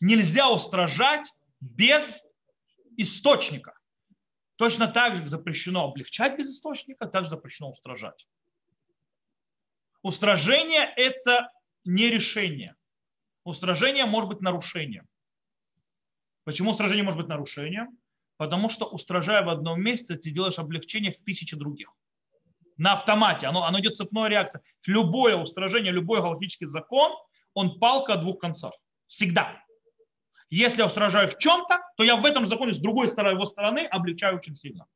Нельзя 0.00 0.50
устражать 0.50 1.32
без 1.60 2.22
источника. 2.96 3.78
Точно 4.56 4.88
так 4.88 5.16
же 5.16 5.26
запрещено 5.28 5.84
облегчать 5.84 6.36
без 6.36 6.48
источника, 6.48 7.06
также 7.06 7.30
запрещено 7.30 7.70
устражать. 7.70 8.26
Устражение– 10.02 10.92
это 10.96 11.50
не 11.84 12.10
решение. 12.10 12.76
Устражение 13.44 14.04
может 14.04 14.28
быть 14.28 14.40
нарушением. 14.40 15.08
Почему 16.44 16.72
устражение 16.72 17.04
может 17.04 17.20
быть 17.20 17.28
нарушением? 17.28 17.98
Потому 18.36 18.68
что 18.68 18.86
устражая 18.86 19.42
в 19.44 19.48
одном 19.48 19.82
месте, 19.82 20.16
ты 20.16 20.30
делаешь 20.30 20.58
облегчение 20.58 21.12
в 21.12 21.22
тысячи 21.22 21.56
других. 21.56 21.94
На 22.80 22.94
автомате. 22.94 23.46
Оно, 23.46 23.64
оно 23.64 23.78
идет 23.80 23.98
цепной 23.98 24.30
реакция. 24.30 24.62
Любое 24.86 25.36
устражение, 25.36 25.92
любой 25.92 26.22
галактический 26.22 26.66
закон, 26.66 27.12
он 27.52 27.78
палка 27.78 28.14
о 28.14 28.16
двух 28.16 28.38
концах. 28.38 28.72
Всегда. 29.06 29.62
Если 30.48 30.78
я 30.78 30.86
устражаю 30.86 31.28
в 31.28 31.36
чем-то, 31.36 31.78
то 31.98 32.02
я 32.04 32.16
в 32.16 32.24
этом 32.24 32.46
законе 32.46 32.72
с 32.72 32.78
другой 32.78 33.10
стороны 33.10 33.34
его 33.34 33.44
стороны 33.44 33.80
облегчаю 33.80 34.36
очень 34.36 34.54
сильно. 34.54 34.86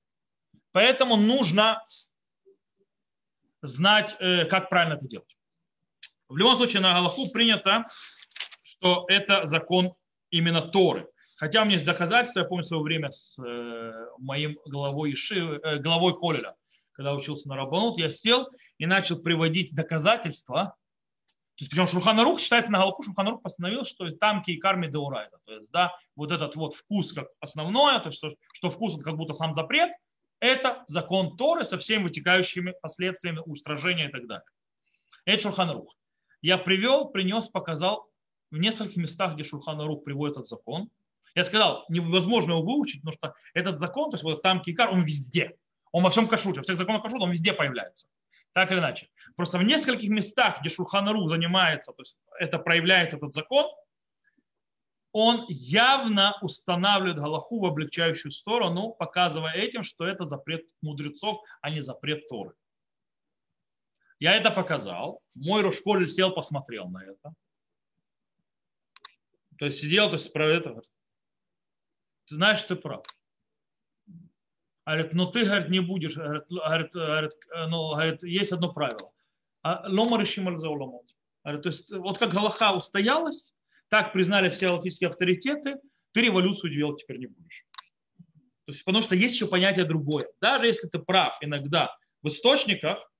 Поэтому 0.72 1.16
нужно 1.16 1.84
знать, 3.60 4.16
э, 4.18 4.46
как 4.46 4.70
правильно 4.70 4.94
это 4.94 5.06
делать. 5.06 5.36
В 6.30 6.38
любом 6.38 6.56
случае 6.56 6.80
на 6.80 6.94
Галаху 6.94 7.28
принято, 7.28 7.86
что 8.62 9.04
это 9.08 9.44
закон 9.44 9.92
именно 10.30 10.62
Торы. 10.62 11.06
Хотя 11.36 11.60
у 11.60 11.64
меня 11.66 11.74
есть 11.74 11.84
доказательства, 11.84 12.40
я 12.40 12.46
помню 12.46 12.64
свое 12.64 12.82
время 12.82 13.10
с 13.10 13.38
э, 13.38 14.06
моим 14.20 14.58
главой, 14.64 15.12
Иши, 15.12 15.60
э, 15.62 15.78
главой 15.80 16.18
Колеля, 16.18 16.56
когда 16.94 17.14
учился 17.14 17.48
на 17.48 17.56
Рабанут, 17.56 17.98
я 17.98 18.10
сел 18.10 18.48
и 18.78 18.86
начал 18.86 19.18
приводить 19.18 19.74
доказательства, 19.74 20.76
то 21.56 21.62
есть, 21.62 21.70
причем 21.70 21.86
Шурханарух 21.86 22.40
считается 22.40 22.72
на 22.72 22.78
Галаху, 22.78 23.04
Шурханарух 23.04 23.40
постановил, 23.40 23.84
что 23.84 24.10
там 24.10 24.42
кейкарми 24.42 24.88
деурайда. 24.88 25.38
То 25.44 25.54
есть, 25.54 25.70
да, 25.70 25.94
вот 26.16 26.32
этот 26.32 26.56
вот 26.56 26.74
вкус 26.74 27.12
как 27.12 27.28
основное, 27.38 28.00
то 28.00 28.08
есть, 28.08 28.18
что, 28.18 28.34
что 28.54 28.70
вкус 28.70 29.00
как 29.00 29.16
будто 29.16 29.34
сам 29.34 29.54
запрет, 29.54 29.92
это 30.40 30.82
закон 30.88 31.36
Торы 31.36 31.64
со 31.64 31.78
всеми 31.78 32.04
вытекающими 32.04 32.74
последствиями 32.82 33.40
устражения 33.46 34.08
и 34.08 34.10
так 34.10 34.26
далее. 34.26 34.44
Это 35.26 35.42
Шурханарух. 35.42 35.94
Я 36.42 36.58
привел, 36.58 37.08
принес, 37.10 37.46
показал 37.46 38.10
в 38.50 38.58
нескольких 38.58 38.96
местах, 38.96 39.34
где 39.34 39.44
Шурханарух 39.44 40.02
приводит 40.02 40.36
этот 40.36 40.48
закон. 40.48 40.90
Я 41.36 41.44
сказал, 41.44 41.84
невозможно 41.88 42.52
его 42.52 42.62
выучить, 42.62 43.02
потому 43.02 43.14
что 43.14 43.34
этот 43.54 43.78
закон, 43.78 44.10
то 44.10 44.16
есть 44.16 44.24
вот 44.24 44.42
там 44.42 44.60
кейкар, 44.60 44.90
он 44.90 45.04
везде. 45.04 45.56
Он 45.94 46.02
во 46.02 46.10
всем 46.10 46.26
кашруте, 46.26 46.58
во 46.58 46.64
всех 46.64 46.76
законах 46.76 47.04
кашрута, 47.04 47.22
он 47.22 47.30
везде 47.30 47.52
появляется. 47.52 48.08
Так 48.52 48.72
или 48.72 48.80
иначе. 48.80 49.08
Просто 49.36 49.58
в 49.58 49.62
нескольких 49.62 50.10
местах, 50.10 50.60
где 50.60 50.68
Шурханару 50.68 51.28
занимается, 51.28 51.92
то 51.92 52.02
есть 52.02 52.16
это 52.40 52.58
проявляется 52.58 53.16
этот 53.16 53.32
закон, 53.32 53.70
он 55.12 55.46
явно 55.48 56.36
устанавливает 56.42 57.18
Галаху 57.18 57.60
в 57.60 57.66
облегчающую 57.66 58.32
сторону, 58.32 58.90
показывая 58.90 59.52
этим, 59.52 59.84
что 59.84 60.04
это 60.04 60.24
запрет 60.24 60.66
мудрецов, 60.82 61.40
а 61.60 61.70
не 61.70 61.80
запрет 61.80 62.28
Торы. 62.28 62.54
Я 64.18 64.34
это 64.34 64.50
показал. 64.50 65.22
Мой 65.36 65.62
Рошколь 65.62 66.08
сел, 66.08 66.32
посмотрел 66.32 66.88
на 66.88 67.04
это. 67.04 67.34
То 69.58 69.66
есть 69.66 69.78
сидел, 69.78 70.08
то 70.08 70.14
есть 70.14 70.32
про 70.32 70.46
это. 70.46 70.74
Ты 72.26 72.34
знаешь, 72.34 72.64
ты 72.64 72.74
прав. 72.74 73.04
Говорит, 74.86 75.14
ну 75.14 75.26
ты, 75.30 75.44
говорит, 75.44 75.70
не 75.70 75.80
будешь. 75.80 76.16
Говорит, 76.16 76.92
говорит, 76.92 77.32
ну, 77.68 77.94
говорит, 77.94 78.22
есть 78.22 78.52
одно 78.52 78.72
правило. 78.72 79.12
А 79.62 79.84
Лома 79.88 80.20
решим 80.20 80.46
аль 80.48 80.58
То 80.58 81.68
есть 81.68 81.90
вот 81.90 82.18
как 82.18 82.34
Галаха 82.34 82.72
устоялась, 82.72 83.54
так 83.88 84.12
признали 84.12 84.50
все 84.50 84.68
галактические 84.68 85.08
авторитеты, 85.08 85.76
ты 86.12 86.20
революцию 86.20 86.74
делать 86.74 87.00
теперь 87.00 87.18
не 87.18 87.26
будешь. 87.26 87.64
То 88.66 88.72
есть, 88.72 88.84
потому 88.84 89.02
что 89.02 89.14
есть 89.14 89.34
еще 89.34 89.46
понятие 89.46 89.84
другое. 89.84 90.26
Даже 90.40 90.66
если 90.66 90.86
ты 90.86 90.98
прав 90.98 91.36
иногда 91.40 91.96
в 92.22 92.28
источниках, 92.28 93.10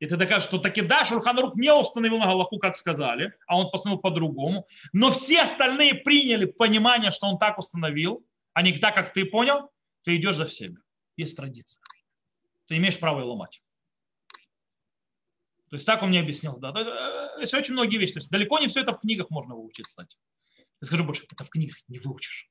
и 0.00 0.06
ты 0.06 0.16
докажешь, 0.16 0.48
что 0.48 0.58
таки 0.58 0.82
да, 0.82 1.04
Шурханарук 1.04 1.56
не 1.56 1.72
установил 1.72 2.18
на 2.18 2.26
Галаху, 2.26 2.58
как 2.58 2.76
сказали, 2.76 3.32
а 3.46 3.58
он 3.58 3.70
постановил 3.70 4.00
по-другому, 4.00 4.66
но 4.92 5.10
все 5.10 5.42
остальные 5.42 5.94
приняли 5.94 6.44
понимание, 6.44 7.10
что 7.10 7.26
он 7.26 7.38
так 7.38 7.58
установил, 7.58 8.24
а 8.52 8.62
не 8.62 8.78
так, 8.78 8.94
как 8.94 9.12
ты 9.12 9.24
понял, 9.24 9.70
ты 10.04 10.16
идешь 10.16 10.36
за 10.36 10.46
всеми 10.46 10.78
есть 11.18 11.36
традиция. 11.36 11.82
Ты 12.66 12.76
имеешь 12.78 12.98
право 12.98 13.20
ее 13.20 13.26
ломать. 13.26 13.62
То 15.68 15.76
есть 15.76 15.84
так 15.84 16.02
он 16.02 16.08
мне 16.08 16.20
объяснил. 16.20 16.56
Да. 16.56 16.72
То 16.72 17.40
есть 17.40 17.52
очень 17.52 17.74
многие 17.74 17.98
вещи. 17.98 18.14
То 18.14 18.18
есть 18.20 18.30
далеко 18.30 18.58
не 18.58 18.68
все 18.68 18.80
это 18.80 18.92
в 18.92 19.00
книгах 19.00 19.28
можно 19.30 19.54
выучить, 19.54 19.86
кстати. 19.86 20.16
Я 20.80 20.86
скажу 20.86 21.04
больше, 21.04 21.26
это 21.30 21.44
в 21.44 21.50
книгах 21.50 21.76
не 21.88 21.98
выучишь. 21.98 22.48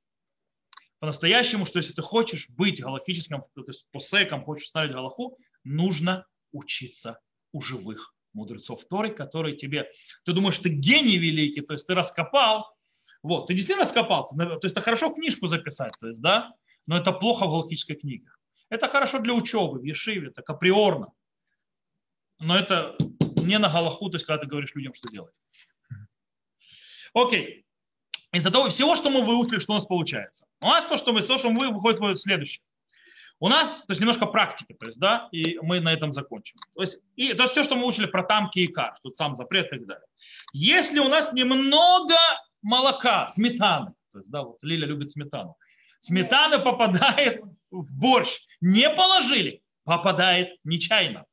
По-настоящему, 0.99 1.65
что 1.65 1.77
если 1.77 1.93
ты 1.93 2.01
хочешь 2.01 2.49
быть 2.49 2.81
галактическим, 2.81 3.41
то 3.41 3.63
есть 3.67 3.85
посеком, 3.91 4.43
хочешь 4.43 4.67
ставить 4.67 4.91
галаху, 4.91 5.37
нужно 5.63 6.25
учиться 6.51 7.19
у 7.51 7.61
живых 7.61 8.15
мудрецов 8.33 8.85
Торы, 8.87 9.11
которые 9.11 9.55
тебе... 9.55 9.91
Ты 10.23 10.33
думаешь, 10.33 10.57
ты 10.57 10.69
гений 10.69 11.17
великий, 11.17 11.61
то 11.61 11.73
есть 11.73 11.87
ты 11.87 11.93
раскопал, 11.93 12.75
вот, 13.23 13.47
ты 13.47 13.53
действительно 13.53 13.85
раскопал, 13.85 14.29
то 14.29 14.59
есть 14.63 14.73
это 14.73 14.81
хорошо 14.81 15.11
книжку 15.11 15.47
записать, 15.47 15.93
то 15.99 16.07
есть, 16.07 16.19
да, 16.21 16.53
но 16.85 16.97
это 16.97 17.11
плохо 17.11 17.45
в 17.45 17.49
галактической 17.49 17.95
книге. 17.95 18.29
Это 18.69 18.87
хорошо 18.87 19.19
для 19.19 19.33
учебы 19.33 19.79
в 19.79 19.83
Ешиве, 19.83 20.31
так 20.31 20.49
априорно. 20.49 21.13
Но 22.39 22.57
это 22.57 22.95
не 23.19 23.57
на 23.57 23.69
Галаху, 23.69 24.09
то 24.09 24.17
есть 24.17 24.25
когда 24.25 24.41
ты 24.41 24.47
говоришь 24.47 24.75
людям, 24.75 24.93
что 24.93 25.09
делать. 25.09 25.35
Окей. 27.13 27.65
Из-за 28.33 28.51
того 28.51 28.69
всего, 28.69 28.95
что 28.95 29.09
мы 29.09 29.23
выучили, 29.23 29.59
что 29.59 29.71
у 29.71 29.75
нас 29.75 29.85
получается? 29.85 30.45
У 30.61 30.67
нас 30.67 30.85
то, 30.85 30.97
что 30.97 31.13
мы, 31.13 31.21
то, 31.21 31.37
что 31.37 31.49
мы 31.49 31.71
выходит 31.71 32.19
следующее. 32.19 32.61
У 33.39 33.49
нас, 33.49 33.81
то 33.81 33.91
есть 33.91 34.01
немножко 34.01 34.25
практики, 34.25 34.73
то 34.73 34.87
есть, 34.87 34.99
да, 34.99 35.29
и 35.31 35.59
мы 35.61 35.79
на 35.79 35.93
этом 35.93 36.11
закончим. 36.11 36.55
То 36.75 36.81
есть, 36.81 36.99
и, 37.15 37.33
то 37.33 37.43
есть 37.43 37.51
все, 37.51 37.63
что 37.63 37.75
мы 37.75 37.85
учили 37.85 38.07
про 38.07 38.23
тамки 38.23 38.59
и 38.59 38.67
кар, 38.67 38.95
что 38.97 39.11
сам 39.11 39.35
запрет 39.35 39.67
и 39.67 39.77
так 39.77 39.85
далее. 39.85 40.07
Если 40.53 40.99
у 40.99 41.07
нас 41.07 41.31
немного 41.33 42.17
молока, 42.63 43.27
сметаны, 43.27 43.93
то 44.11 44.19
есть, 44.19 44.29
да, 44.31 44.41
вот 44.41 44.63
Лиля 44.63 44.87
любит 44.87 45.11
сметану, 45.11 45.55
сметана 45.99 46.57
попадает 46.59 47.43
в 47.71 47.93
борщ, 47.97 48.39
не 48.61 48.89
положили, 48.89 49.61
попадает 49.83 50.57
нечаянно. 50.63 51.25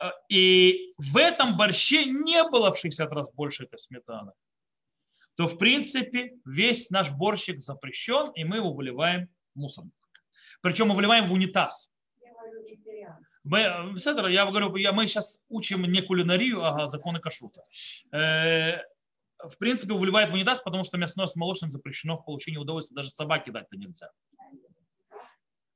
Э, 0.00 0.10
и 0.28 0.94
в 0.98 1.16
этом 1.16 1.56
борще 1.56 2.04
не 2.04 2.42
было 2.44 2.72
в 2.72 2.78
60 2.78 3.10
раз 3.12 3.32
больше 3.32 3.64
этой 3.64 3.78
сметаны. 3.78 4.32
То, 5.36 5.46
в 5.46 5.56
принципе, 5.58 6.32
весь 6.44 6.90
наш 6.90 7.10
борщик 7.10 7.60
запрещен, 7.60 8.32
и 8.32 8.44
мы 8.44 8.56
его 8.56 8.72
выливаем 8.72 9.28
в 9.54 9.60
мусорник. 9.60 9.94
Причем 10.60 10.88
мы 10.88 10.96
выливаем 10.96 11.28
в 11.28 11.32
унитаз. 11.32 11.90
Мы, 13.44 13.60
э, 13.60 14.32
я 14.32 14.46
говорю, 14.46 14.74
я, 14.76 14.92
мы 14.92 15.06
сейчас 15.06 15.40
учим 15.48 15.82
не 15.84 16.02
кулинарию, 16.02 16.64
а 16.64 16.88
законы 16.88 17.20
кашрута. 17.20 17.62
Э, 18.12 18.78
в 19.38 19.56
принципе, 19.58 19.94
выливает 19.94 20.30
в 20.30 20.34
унитаз, 20.34 20.58
потому 20.60 20.84
что 20.84 20.98
мясное 20.98 21.26
с 21.26 21.36
молочным 21.36 21.70
запрещено 21.70 22.16
в 22.16 22.24
получении 22.24 22.58
удовольствия. 22.58 22.96
Даже 22.96 23.10
собаке 23.10 23.52
дать-то 23.52 23.76
нельзя. 23.76 24.10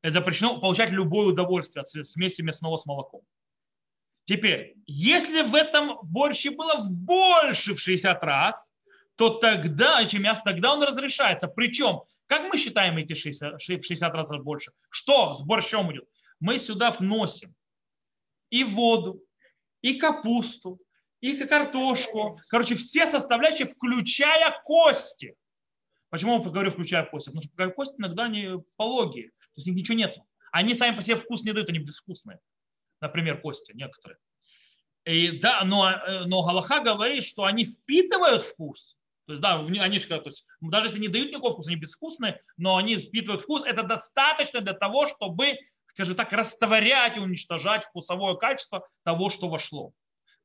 Это 0.03 0.14
запрещено 0.14 0.61
получать 0.61 0.90
любое 0.90 1.28
удовольствие 1.28 1.82
от 1.82 1.88
смеси 1.88 2.42
мясного 2.42 2.76
с 2.76 2.86
молоком. 2.86 3.22
Теперь, 4.24 4.74
если 4.86 5.42
в 5.42 5.55
этом 5.55 5.98
борще 6.03 6.50
было 6.50 6.76
в 6.78 6.90
больше 6.90 7.74
в 7.74 7.80
60 7.80 8.22
раз, 8.22 8.70
то 9.16 9.30
тогда, 9.30 10.05
чем 10.05 10.22
мясо, 10.22 10.42
тогда 10.44 10.74
он 10.74 10.82
разрешается. 10.82 11.48
Причем, 11.48 12.03
как 12.26 12.48
мы 12.50 12.57
считаем 12.57 12.96
эти 12.96 13.14
60, 13.14 13.61
в 13.61 13.61
60 13.61 14.14
раз 14.14 14.30
больше? 14.38 14.72
Что 14.90 15.34
с 15.34 15.42
борщом 15.42 15.92
идет? 15.92 16.09
Мы 16.40 16.59
сюда 16.59 16.90
вносим 16.90 17.55
и 18.50 18.64
воду, 18.64 19.22
и 19.80 19.94
капусту, 19.94 20.80
и 21.20 21.36
картошку. 21.44 22.40
Короче, 22.48 22.74
все 22.74 23.07
составляющие, 23.07 23.66
включая 23.66 24.61
кости. 24.64 25.36
Почему 26.11 26.42
я 26.42 26.50
говорю, 26.50 26.70
включая 26.70 27.05
кости? 27.05 27.30
Потому 27.30 27.42
что 27.42 27.70
кости 27.70 27.94
иногда 27.98 28.28
не 28.28 28.62
пологие, 28.76 29.30
то 29.55 29.61
есть 29.61 29.66
ничего 29.68 29.96
нет. 29.96 30.16
Они 30.50 30.74
сами 30.74 30.94
по 30.94 31.03
себе 31.03 31.16
вкус 31.16 31.42
не 31.42 31.53
дают, 31.53 31.68
они 31.68 31.78
безвкусные. 31.78 32.40
Например, 33.00 33.40
кости 33.40 33.72
некоторые. 33.74 34.18
И, 35.05 35.40
да, 35.40 35.64
но, 35.64 35.90
но 36.26 36.42
Галаха 36.42 36.80
говорит, 36.80 37.24
что 37.24 37.44
они 37.44 37.64
впитывают 37.64 38.44
вкус. 38.44 38.96
То 39.26 39.32
есть, 39.32 39.42
да, 39.42 39.59
они 39.59 39.98
же, 39.98 40.07
то 40.07 40.22
есть, 40.26 40.46
даже 40.61 40.88
если 40.88 41.00
не 41.00 41.09
дают 41.09 41.30
никакого 41.30 41.55
вкуса, 41.55 41.70
они 41.70 41.80
безвкусные, 41.80 42.40
но 42.57 42.76
они 42.76 42.98
впитывают 42.98 43.42
вкус. 43.42 43.62
Это 43.64 43.82
достаточно 43.82 44.61
для 44.61 44.74
того, 44.74 45.07
чтобы, 45.07 45.59
скажем 45.88 46.14
так, 46.14 46.32
растворять 46.32 47.16
и 47.16 47.20
уничтожать 47.20 47.84
вкусовое 47.84 48.34
качество 48.34 48.86
того, 49.05 49.30
что 49.30 49.48
вошло. 49.48 49.92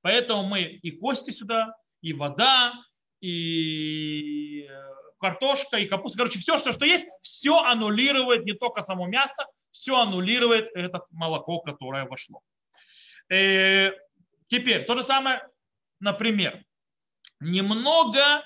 Поэтому 0.02 0.44
мы 0.44 0.62
и 0.62 0.92
кости 0.92 1.32
сюда, 1.32 1.76
и 2.02 2.14
вода, 2.14 2.74
и 3.20 4.68
э, 4.70 4.90
картошка, 5.20 5.78
и 5.78 5.86
капуста. 5.86 6.18
Короче, 6.20 6.40
все, 6.40 6.58
что, 6.58 6.72
что 6.72 6.86
есть, 6.86 7.08
все 7.22 7.60
аннулирует 7.60 8.46
не 8.46 8.54
только 8.54 8.82
само 8.82 9.08
мясо, 9.08 9.46
все 9.72 10.00
аннулирует 10.00 10.70
это 10.76 11.02
молоко, 11.12 11.60
которое 11.60 12.06
вошло. 12.06 12.42
Э, 13.30 13.92
Теперь, 14.48 14.86
то 14.86 14.96
же 14.96 15.04
самое, 15.04 15.46
например, 16.00 16.64
немного 17.40 18.44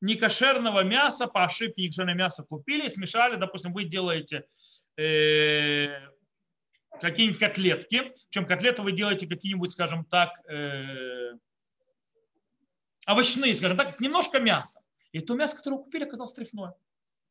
некошерного 0.00 0.82
мяса, 0.82 1.26
по 1.26 1.44
ошибке 1.44 1.82
некошерное 1.82 2.14
мясо 2.14 2.42
купили, 2.42 2.88
смешали, 2.88 3.36
допустим, 3.36 3.72
вы 3.72 3.84
делаете 3.84 4.44
э, 4.98 5.88
какие-нибудь 7.00 7.40
котлетки, 7.40 8.12
причем 8.28 8.46
котлеты 8.46 8.82
вы 8.82 8.92
делаете 8.92 9.26
какие-нибудь, 9.26 9.72
скажем 9.72 10.04
так, 10.04 10.38
э, 10.50 11.32
овощные, 13.06 13.54
скажем 13.54 13.78
так, 13.78 13.98
немножко 14.00 14.38
мяса. 14.38 14.81
И 15.12 15.20
то 15.20 15.34
мясо, 15.34 15.56
которое 15.56 15.76
вы 15.76 15.84
купили, 15.84 16.04
оказалось 16.04 16.32
трефное. 16.32 16.74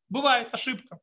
Бывает 0.09 0.49
ошибка. 0.53 0.99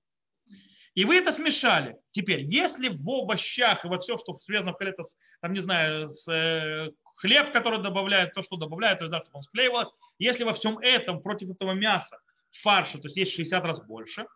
И 0.94 1.04
вы 1.04 1.16
это 1.16 1.30
смешали. 1.30 1.96
Теперь, 2.10 2.42
если 2.42 2.88
в 2.88 3.08
овощах 3.08 3.84
и 3.84 3.88
во 3.88 3.98
все, 3.98 4.16
что 4.18 4.36
связано 4.36 4.72
в 4.72 4.78
котлетах, 4.78 5.06
там, 5.40 5.52
не 5.52 5.60
знаю, 5.60 6.08
с 6.08 6.28
э, 6.28 6.90
хлеб, 7.16 7.52
который 7.52 7.80
добавляют, 7.80 8.34
то, 8.34 8.42
что 8.42 8.56
добавляют, 8.56 8.98
то 8.98 9.04
есть, 9.04 9.12
да, 9.12 9.20
чтобы 9.20 9.36
он 9.36 9.42
склеивалось, 9.42 9.88
если 10.18 10.44
во 10.44 10.54
всем 10.54 10.78
этом 10.78 11.22
против 11.22 11.50
этого 11.50 11.72
мяса 11.72 12.18
фарша, 12.50 12.98
то 12.98 13.06
есть 13.06 13.16
есть 13.16 13.32
60 13.32 13.64
раз 13.64 13.80
больше, 13.84 14.26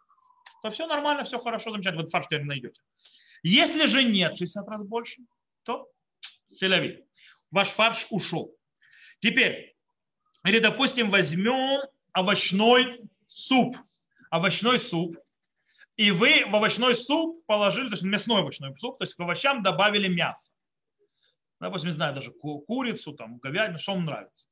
то 0.62 0.70
все 0.70 0.86
нормально, 0.86 1.24
все 1.24 1.38
хорошо, 1.38 1.72
замечательно, 1.72 2.05
вы 2.05 2.11
фарш 2.11 2.26
теперь 2.26 2.45
найдете. 2.45 2.80
Если 3.43 3.86
же 3.86 4.05
нет 4.05 4.36
60 4.36 4.68
раз 4.68 4.84
больше, 4.84 5.22
то 5.64 5.90
селяви. 6.49 7.05
Ваш 7.51 7.68
фарш 7.70 8.07
ушел. 8.11 8.55
Теперь, 9.18 9.74
или, 10.45 10.59
допустим, 10.59 11.11
возьмем 11.11 11.80
овощной 12.13 13.01
суп. 13.27 13.77
Овощной 14.31 14.79
суп. 14.79 15.17
И 15.97 16.11
вы 16.11 16.45
в 16.47 16.57
овощной 16.57 16.97
суп 16.97 17.45
положили, 17.47 17.89
то 17.89 17.95
есть 17.95 18.03
мясной 18.03 18.41
овощной 18.41 18.75
суп, 18.79 18.99
то 18.99 19.05
есть 19.05 19.15
к 19.15 19.21
овощам 19.21 19.63
добавили 19.63 20.09
мясо. 20.09 20.51
Допустим, 21.61 21.91
не 21.91 21.95
знаю, 21.95 22.15
даже 22.15 22.33
курицу, 22.33 23.13
там, 23.13 23.39
говядину, 23.39 23.79
что 23.79 23.93
вам 23.93 24.07
нравится. 24.07 24.49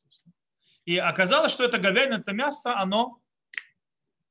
И 0.84 0.96
оказалось, 0.96 1.52
что 1.52 1.64
это 1.64 1.78
говядина, 1.78 2.20
это 2.20 2.32
мясо, 2.32 2.76
оно 2.78 3.20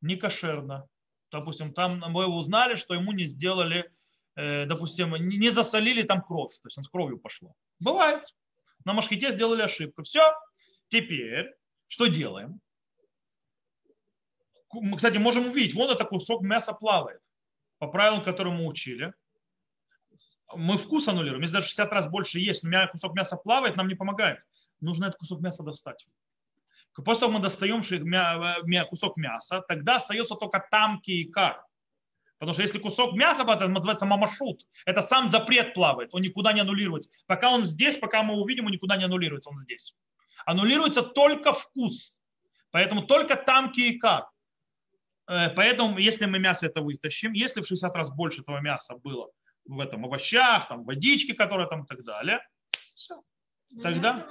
не 0.01 0.15
кошерно. 0.15 0.87
Допустим, 1.31 1.73
там 1.73 1.99
мы 1.99 2.27
узнали, 2.27 2.75
что 2.75 2.93
ему 2.93 3.11
не 3.11 3.25
сделали, 3.25 3.91
э, 4.35 4.65
допустим, 4.65 5.15
не 5.15 5.49
засолили 5.49 6.03
там 6.03 6.21
кровь, 6.21 6.53
то 6.53 6.67
есть 6.67 6.77
он 6.77 6.83
с 6.83 6.89
кровью 6.89 7.19
пошло. 7.19 7.53
Бывает. 7.79 8.23
На 8.85 8.93
машките 8.93 9.31
сделали 9.31 9.61
ошибку. 9.61 10.03
Все. 10.03 10.33
Теперь 10.87 11.53
что 11.87 12.07
делаем? 12.07 12.61
Мы, 14.73 14.97
кстати, 14.97 15.17
можем 15.17 15.47
увидеть, 15.47 15.75
вон 15.75 15.89
это 15.89 16.05
кусок 16.05 16.41
мяса 16.41 16.73
плавает. 16.73 17.21
По 17.79 17.87
правилам, 17.87 18.23
которые 18.23 18.53
мы 18.53 18.67
учили. 18.67 19.13
Мы 20.55 20.77
вкус 20.77 21.07
аннулируем. 21.07 21.41
Если 21.41 21.55
даже 21.55 21.67
60 21.67 21.91
раз 21.91 22.07
больше 22.07 22.39
есть, 22.39 22.63
но 22.63 22.87
кусок 22.87 23.15
мяса 23.15 23.35
плавает, 23.37 23.75
нам 23.75 23.87
не 23.87 23.95
помогает. 23.95 24.39
Нужно 24.81 25.05
этот 25.05 25.19
кусок 25.19 25.41
мяса 25.41 25.63
достать. 25.63 26.05
После 26.93 27.21
того, 27.21 27.33
мы 27.33 27.39
достаем 27.39 27.81
кусок 28.89 29.17
мяса, 29.17 29.61
тогда 29.67 29.95
остается 29.97 30.35
только 30.35 30.67
тамки 30.71 31.11
и 31.11 31.29
кар. 31.29 31.63
Потому 32.39 32.53
что 32.53 32.61
если 32.61 32.79
кусок 32.79 33.13
мяса, 33.13 33.43
это 33.43 33.67
называется 33.67 34.05
мамашут, 34.05 34.65
это 34.85 35.01
сам 35.01 35.27
запрет 35.27 35.73
плавает, 35.73 36.09
он 36.13 36.21
никуда 36.21 36.53
не 36.53 36.61
аннулируется. 36.61 37.09
Пока 37.25 37.51
он 37.51 37.63
здесь, 37.63 37.97
пока 37.97 38.23
мы 38.23 38.35
увидим, 38.35 38.65
он 38.65 38.71
никуда 38.71 38.97
не 38.97 39.03
аннулируется, 39.03 39.49
он 39.49 39.57
здесь. 39.57 39.95
Аннулируется 40.45 41.01
только 41.01 41.53
вкус. 41.53 42.21
Поэтому 42.71 43.03
только 43.03 43.35
тамки 43.35 43.81
и 43.81 43.97
кар. 43.97 44.27
Э, 45.29 45.49
поэтому, 45.49 45.99
если 45.99 46.25
мы 46.25 46.39
мясо 46.39 46.65
это 46.65 46.81
вытащим, 46.81 47.33
если 47.33 47.61
в 47.61 47.67
60 47.67 47.95
раз 47.95 48.09
больше 48.09 48.41
этого 48.41 48.59
мяса 48.61 48.95
было 48.95 49.29
в 49.65 49.79
этом 49.79 50.05
овощах, 50.05 50.67
там, 50.67 50.83
водички, 50.83 51.33
которые 51.33 51.67
там 51.67 51.83
и 51.83 51.85
так 51.85 52.03
далее, 52.03 52.39
все. 52.95 53.21
Тогда 53.83 54.27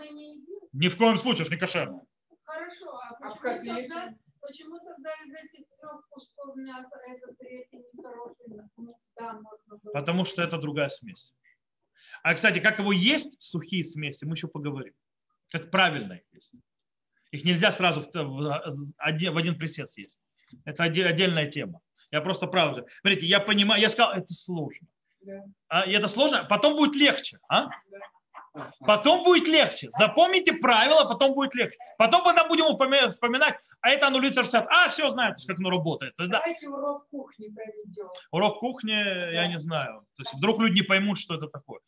ни 0.73 0.89
в 0.89 0.97
коем 0.97 1.17
случае, 1.17 1.43
это 1.43 1.55
не 1.55 1.61
кошерно. 1.61 2.03
Хорошо, 2.43 2.99
а 2.99 3.15
почему 3.15 3.77
тогда, 3.77 4.15
почему 4.41 4.79
тогда 4.81 5.11
из 5.25 5.35
этих 5.35 5.67
трех 5.79 6.09
кусков 6.11 6.57
мяса 6.57 6.97
это 7.07 7.35
третий 7.39 7.85
нехороший? 7.93 8.63
Ну, 8.77 8.99
да, 9.17 9.35
можно 9.35 9.77
было. 9.81 9.93
Потому 9.93 10.25
что 10.25 10.43
это 10.43 10.59
другая 10.59 10.89
смесь. 10.89 11.33
А, 12.25 12.35
кстати, 12.35 12.59
как 12.59 12.81
его 12.81 12.91
есть, 12.91 13.41
сухие 13.41 13.85
смеси, 13.85 14.25
мы 14.25 14.35
еще 14.35 14.49
поговорим. 14.49 14.95
Как 15.53 15.71
правильно 15.71 16.15
их 16.15 16.25
есть. 16.33 16.55
Их 17.31 17.45
нельзя 17.45 17.71
сразу 17.71 18.01
в, 18.01 18.13
в, 18.13 18.95
в 18.97 19.37
один 19.37 19.57
присед 19.57 19.89
съесть. 19.89 20.21
Это 20.65 20.85
отдельная 20.85 21.47
тема. 21.47 21.81
Я 22.11 22.21
просто 22.21 22.47
правда. 22.47 22.87
Смотрите, 23.01 23.27
я 23.27 23.41
понимаю, 23.41 23.81
я 23.81 23.89
сказал, 23.89 24.13
это 24.13 24.33
сложно. 24.33 24.87
Да. 25.21 25.45
А, 25.69 25.85
это 25.87 26.09
сложно, 26.09 26.45
потом 26.45 26.77
будет 26.77 26.95
легче. 26.95 27.39
А? 27.49 27.69
Потом 28.81 29.25
будет 29.25 29.47
легче. 29.47 29.89
Запомните 29.93 30.53
правила, 30.53 31.05
потом 31.05 31.35
будет 31.35 31.55
легче. 31.55 31.77
Потом, 31.97 32.25
когда 32.25 32.47
будем 32.47 32.65
вспоминать, 33.09 33.57
а 33.81 33.91
это 33.91 34.07
аннулируется 34.07 34.43
60. 34.43 34.67
А, 34.69 34.89
все 34.89 35.11
знаю, 35.11 35.37
как 35.47 35.59
оно 35.59 35.71
работает. 35.71 36.17
То 36.17 36.23
есть, 36.23 36.33
да, 36.33 36.39
Давайте 36.41 36.69
урок 36.69 37.09
кухни 37.11 37.49
проведем. 37.49 38.09
урок 38.33 38.59
кухни, 38.59 38.93
я 39.33 39.47
не 39.49 39.59
знаю. 39.59 40.01
То 40.17 40.23
есть, 40.23 40.35
вдруг 40.35 40.61
люди 40.61 40.77
не 40.81 40.83
поймут, 40.83 41.19
что 41.19 41.35
это 41.35 41.47
такое. 41.49 41.81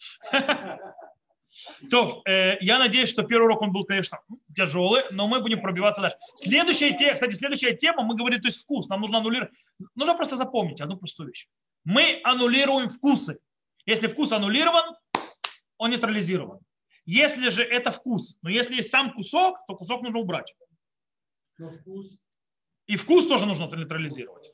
То, 1.91 2.23
э, 2.27 2.59
я 2.61 2.79
надеюсь, 2.79 3.09
что 3.09 3.23
первый 3.23 3.45
урок 3.45 3.63
он 3.63 3.73
был, 3.73 3.85
конечно, 3.85 4.21
тяжелый, 4.57 5.03
но 5.11 5.27
мы 5.27 5.41
будем 5.41 5.61
пробиваться 5.61 6.01
дальше. 6.01 6.17
Следующая 6.35 6.97
тема, 6.97 7.15
кстати, 7.15 7.35
следующая 7.35 7.77
тема, 7.77 8.03
мы 8.03 8.17
говорим, 8.17 8.41
то 8.41 8.49
есть 8.49 8.63
вкус. 8.63 8.89
Нам 8.89 9.01
нужно 9.01 9.19
аннулировать. 9.19 9.53
Нужно 9.95 10.15
просто 10.15 10.37
запомнить 10.37 10.81
одну 10.81 10.97
простую 10.97 11.29
вещь. 11.29 11.49
Мы 11.85 12.21
аннулируем 12.25 12.89
вкусы. 12.89 13.39
Если 13.87 14.07
вкус 14.07 14.33
аннулирован, 14.33 14.97
он 15.79 15.91
нейтрализирован. 15.91 16.61
Если 17.07 17.49
же 17.49 17.63
это 17.63 17.91
вкус, 17.91 18.37
но 18.43 18.51
если 18.51 18.77
есть 18.77 18.91
сам 18.91 19.13
кусок, 19.13 19.59
то 19.67 19.75
кусок 19.75 20.03
нужно 20.03 20.21
убрать. 20.21 20.55
И 22.87 22.97
вкус 22.97 23.27
тоже 23.27 23.47
нужно 23.47 23.65
нейтрализировать. 23.65 24.53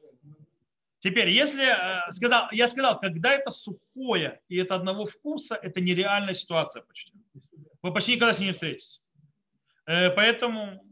Теперь, 1.06 1.30
если 1.30 1.62
э, 1.62 2.10
сказал, 2.10 2.48
я 2.50 2.66
сказал, 2.66 2.98
когда 2.98 3.32
это 3.32 3.52
сухое 3.52 4.40
и 4.48 4.56
это 4.56 4.74
одного 4.74 5.04
вкуса, 5.04 5.54
это 5.54 5.80
нереальная 5.80 6.34
ситуация 6.34 6.82
почти. 6.82 7.12
Вы 7.80 7.92
почти 7.92 8.16
никогда 8.16 8.34
с 8.34 8.40
ней 8.40 8.46
не 8.46 8.52
встретитесь. 8.52 9.00
Э, 9.86 10.10
поэтому 10.10 10.84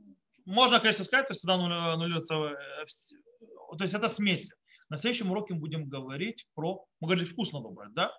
можно, 0.44 0.78
конечно, 0.78 1.04
сказать, 1.04 1.26
то 1.26 1.32
есть 1.32 1.40
туда 1.40 1.56
э, 1.56 2.36
то 3.76 3.82
есть 3.82 3.92
это 3.92 4.08
смесь. 4.08 4.52
На 4.88 4.98
следующем 4.98 5.32
уроке 5.32 5.54
мы 5.54 5.58
будем 5.58 5.88
говорить 5.88 6.46
про, 6.54 6.86
мы 7.00 7.08
говорили, 7.08 7.26
вкус 7.26 7.50
надо 7.52 7.66
убрать, 7.66 7.92
да? 7.92 8.16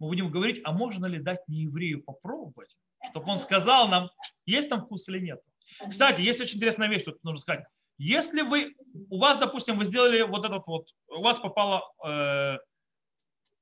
Мы 0.00 0.08
будем 0.08 0.30
говорить, 0.30 0.60
а 0.62 0.72
можно 0.72 1.06
ли 1.06 1.18
дать 1.18 1.40
нееврею 1.48 2.02
попробовать, 2.02 2.76
чтобы 3.08 3.32
он 3.32 3.40
сказал 3.40 3.88
нам, 3.88 4.10
есть 4.44 4.68
там 4.68 4.82
вкус 4.82 5.08
или 5.08 5.20
нет. 5.20 5.40
Кстати, 5.88 6.20
есть 6.20 6.42
очень 6.42 6.58
интересная 6.58 6.88
вещь, 6.88 7.04
тут 7.04 7.24
нужно 7.24 7.40
сказать. 7.40 7.64
Если 8.04 8.42
вы, 8.42 8.74
у 9.08 9.18
вас, 9.18 9.38
допустим, 9.38 9.78
вы 9.78 9.86
сделали 9.86 10.20
вот 10.20 10.44
этот 10.44 10.66
вот, 10.66 10.88
у 11.08 11.22
вас 11.22 11.38
попало 11.38 11.90
э, 12.06 12.58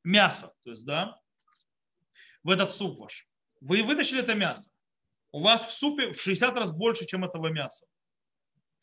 мясо, 0.03 0.53
то 0.65 0.71
есть, 0.71 0.85
да, 0.85 1.17
в 2.43 2.51
этот 2.51 2.73
суп 2.73 2.99
ваш. 2.99 3.29
Вы 3.61 3.85
вытащили 3.85 4.21
это 4.21 4.35
мясо. 4.35 4.69
У 5.31 5.41
вас 5.43 5.65
в 5.65 5.71
супе 5.71 6.13
в 6.13 6.21
60 6.21 6.57
раз 6.57 6.73
больше, 6.73 7.07
чем 7.07 7.25
этого 7.25 7.53
мяса. 7.53 7.87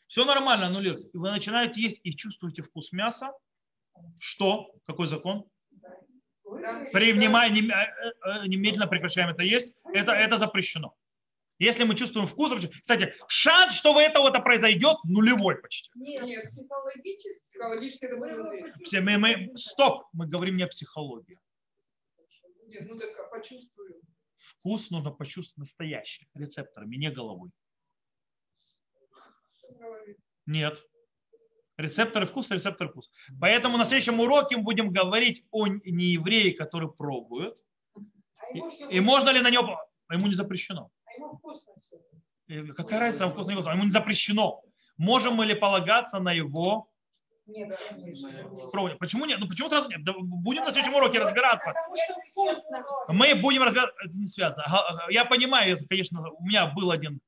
Все 0.08 0.24
нормально 0.24 0.68
аннулируется. 0.68 1.10
И 1.10 1.18
вы 1.18 1.30
начинаете 1.30 1.82
есть 1.82 2.00
и 2.04 2.16
чувствуете 2.16 2.62
вкус 2.62 2.94
мяса. 2.94 3.34
Что? 4.18 4.74
Какой 4.88 5.08
закон? 5.08 5.44
При 6.94 7.12
внимании 7.12 7.70
э, 7.70 8.14
э, 8.24 8.48
немедленно 8.48 8.88
прекращаем 8.88 9.28
это 9.28 9.44
есть. 9.44 9.74
Это, 9.94 10.14
это 10.14 10.38
запрещено. 10.38 10.96
Если 11.60 11.84
мы 11.84 11.96
чувствуем 11.96 12.26
вкус, 12.26 12.54
кстати, 12.82 13.14
шанс, 13.28 13.74
что 13.74 13.94
у 13.94 14.00
этого 14.00 14.30
это 14.30 14.40
произойдет, 14.40 14.98
нулевой 15.04 15.58
почти. 15.62 15.90
Нет, 15.94 16.24
Нет. 16.24 16.46
психологически. 16.50 17.42
Психологически 17.50 18.06
это 18.06 18.16
Вы. 18.16 18.74
Все, 18.86 19.02
мы, 19.02 19.18
мы, 19.18 19.52
стоп, 19.58 20.06
мы 20.14 20.26
говорим 20.26 20.56
не 20.56 20.64
о 20.64 20.68
психологии. 20.68 21.38
Нет, 22.68 22.88
ну 22.88 22.98
так 22.98 23.10
а 23.20 23.24
почувствую. 23.24 24.02
Вкус 24.38 24.90
нужно 24.90 25.12
почувствовать 25.12 25.58
настоящий, 25.58 26.30
рецепторами, 26.34 26.96
не 26.96 27.12
головой. 27.12 27.52
Нет. 30.46 30.82
Рецепторы 31.78 32.26
вкуса, 32.26 32.56
рецепторы 32.56 32.90
вкуса. 32.90 33.12
Поэтому 33.40 33.78
на 33.78 33.86
следующем 33.86 34.20
уроке 34.20 34.58
мы 34.58 34.64
будем 34.64 34.92
говорить 34.92 35.46
о 35.52 35.68
нееврее, 35.68 36.54
который 36.54 36.90
пробует. 36.90 37.58
А 37.96 38.70
всё 38.70 38.90
И 38.90 39.00
можно 39.02 39.30
ли 39.30 39.42
на 39.42 39.50
него... 39.50 39.78
а 40.08 40.14
Ему 40.16 40.28
не 40.28 40.34
запрещено. 40.34 40.90
Ему 41.20 41.38
вкусно 41.38 41.74
все. 41.82 42.74
Какая 42.74 43.00
разница, 43.00 43.20
там 43.20 43.32
вкусно 43.34 43.52
не 43.52 43.56
вкусно? 43.56 43.72
Ему 43.72 43.84
не 43.84 43.92
запрещено. 43.92 44.62
Можем 44.98 45.36
мы 45.36 45.46
ли 45.46 45.54
полагаться 45.54 46.20
на 46.20 46.32
его 46.32 46.90
Нет, 47.46 47.78
конечно. 47.90 48.96
Почему 49.00 49.26
нет? 49.26 49.40
Ну 49.40 49.48
почему 49.48 49.70
сразу 49.70 49.90
нет? 49.90 50.04
Да 50.04 50.14
будем 50.18 50.64
на 50.64 50.72
следующем 50.72 50.96
уроке 50.96 51.20
разбираться. 51.20 51.74
Мы 53.10 53.36
будем 53.36 53.64
разбираться. 53.64 53.96
Это 54.04 54.14
не 54.14 54.26
связано. 54.26 54.64
Я 55.10 55.26
понимаю, 55.26 55.76
это, 55.76 55.86
конечно, 55.88 56.22
у 56.22 56.46
меня 56.46 56.68
был 56.68 56.92
один 56.92 57.20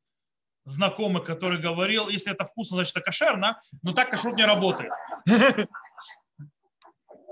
знакомый, 0.64 1.24
который 1.24 1.60
говорил, 1.60 2.08
если 2.08 2.32
это 2.32 2.46
вкусно, 2.46 2.78
значит 2.78 2.96
это 2.96 3.04
кошерно, 3.04 3.60
но 3.82 3.94
так 3.94 4.10
кашрут 4.10 4.36
не 4.36 4.46
работает. 4.46 4.92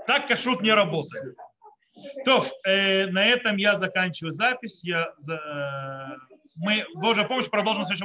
Так 0.06 0.26
кашрут 0.26 0.62
не 0.62 0.72
работает. 0.72 1.36
То, 2.24 2.46
э, 2.64 3.06
на 3.06 3.24
этом 3.24 3.56
я 3.56 3.76
заканчиваю 3.76 4.32
запись. 4.32 4.82
Я, 4.82 5.12
э, 5.28 6.16
мы, 6.56 6.84
Божья 6.94 7.24
помощь, 7.24 7.48
продолжим 7.48 7.84
в 7.84 7.86
следующем 7.86 7.98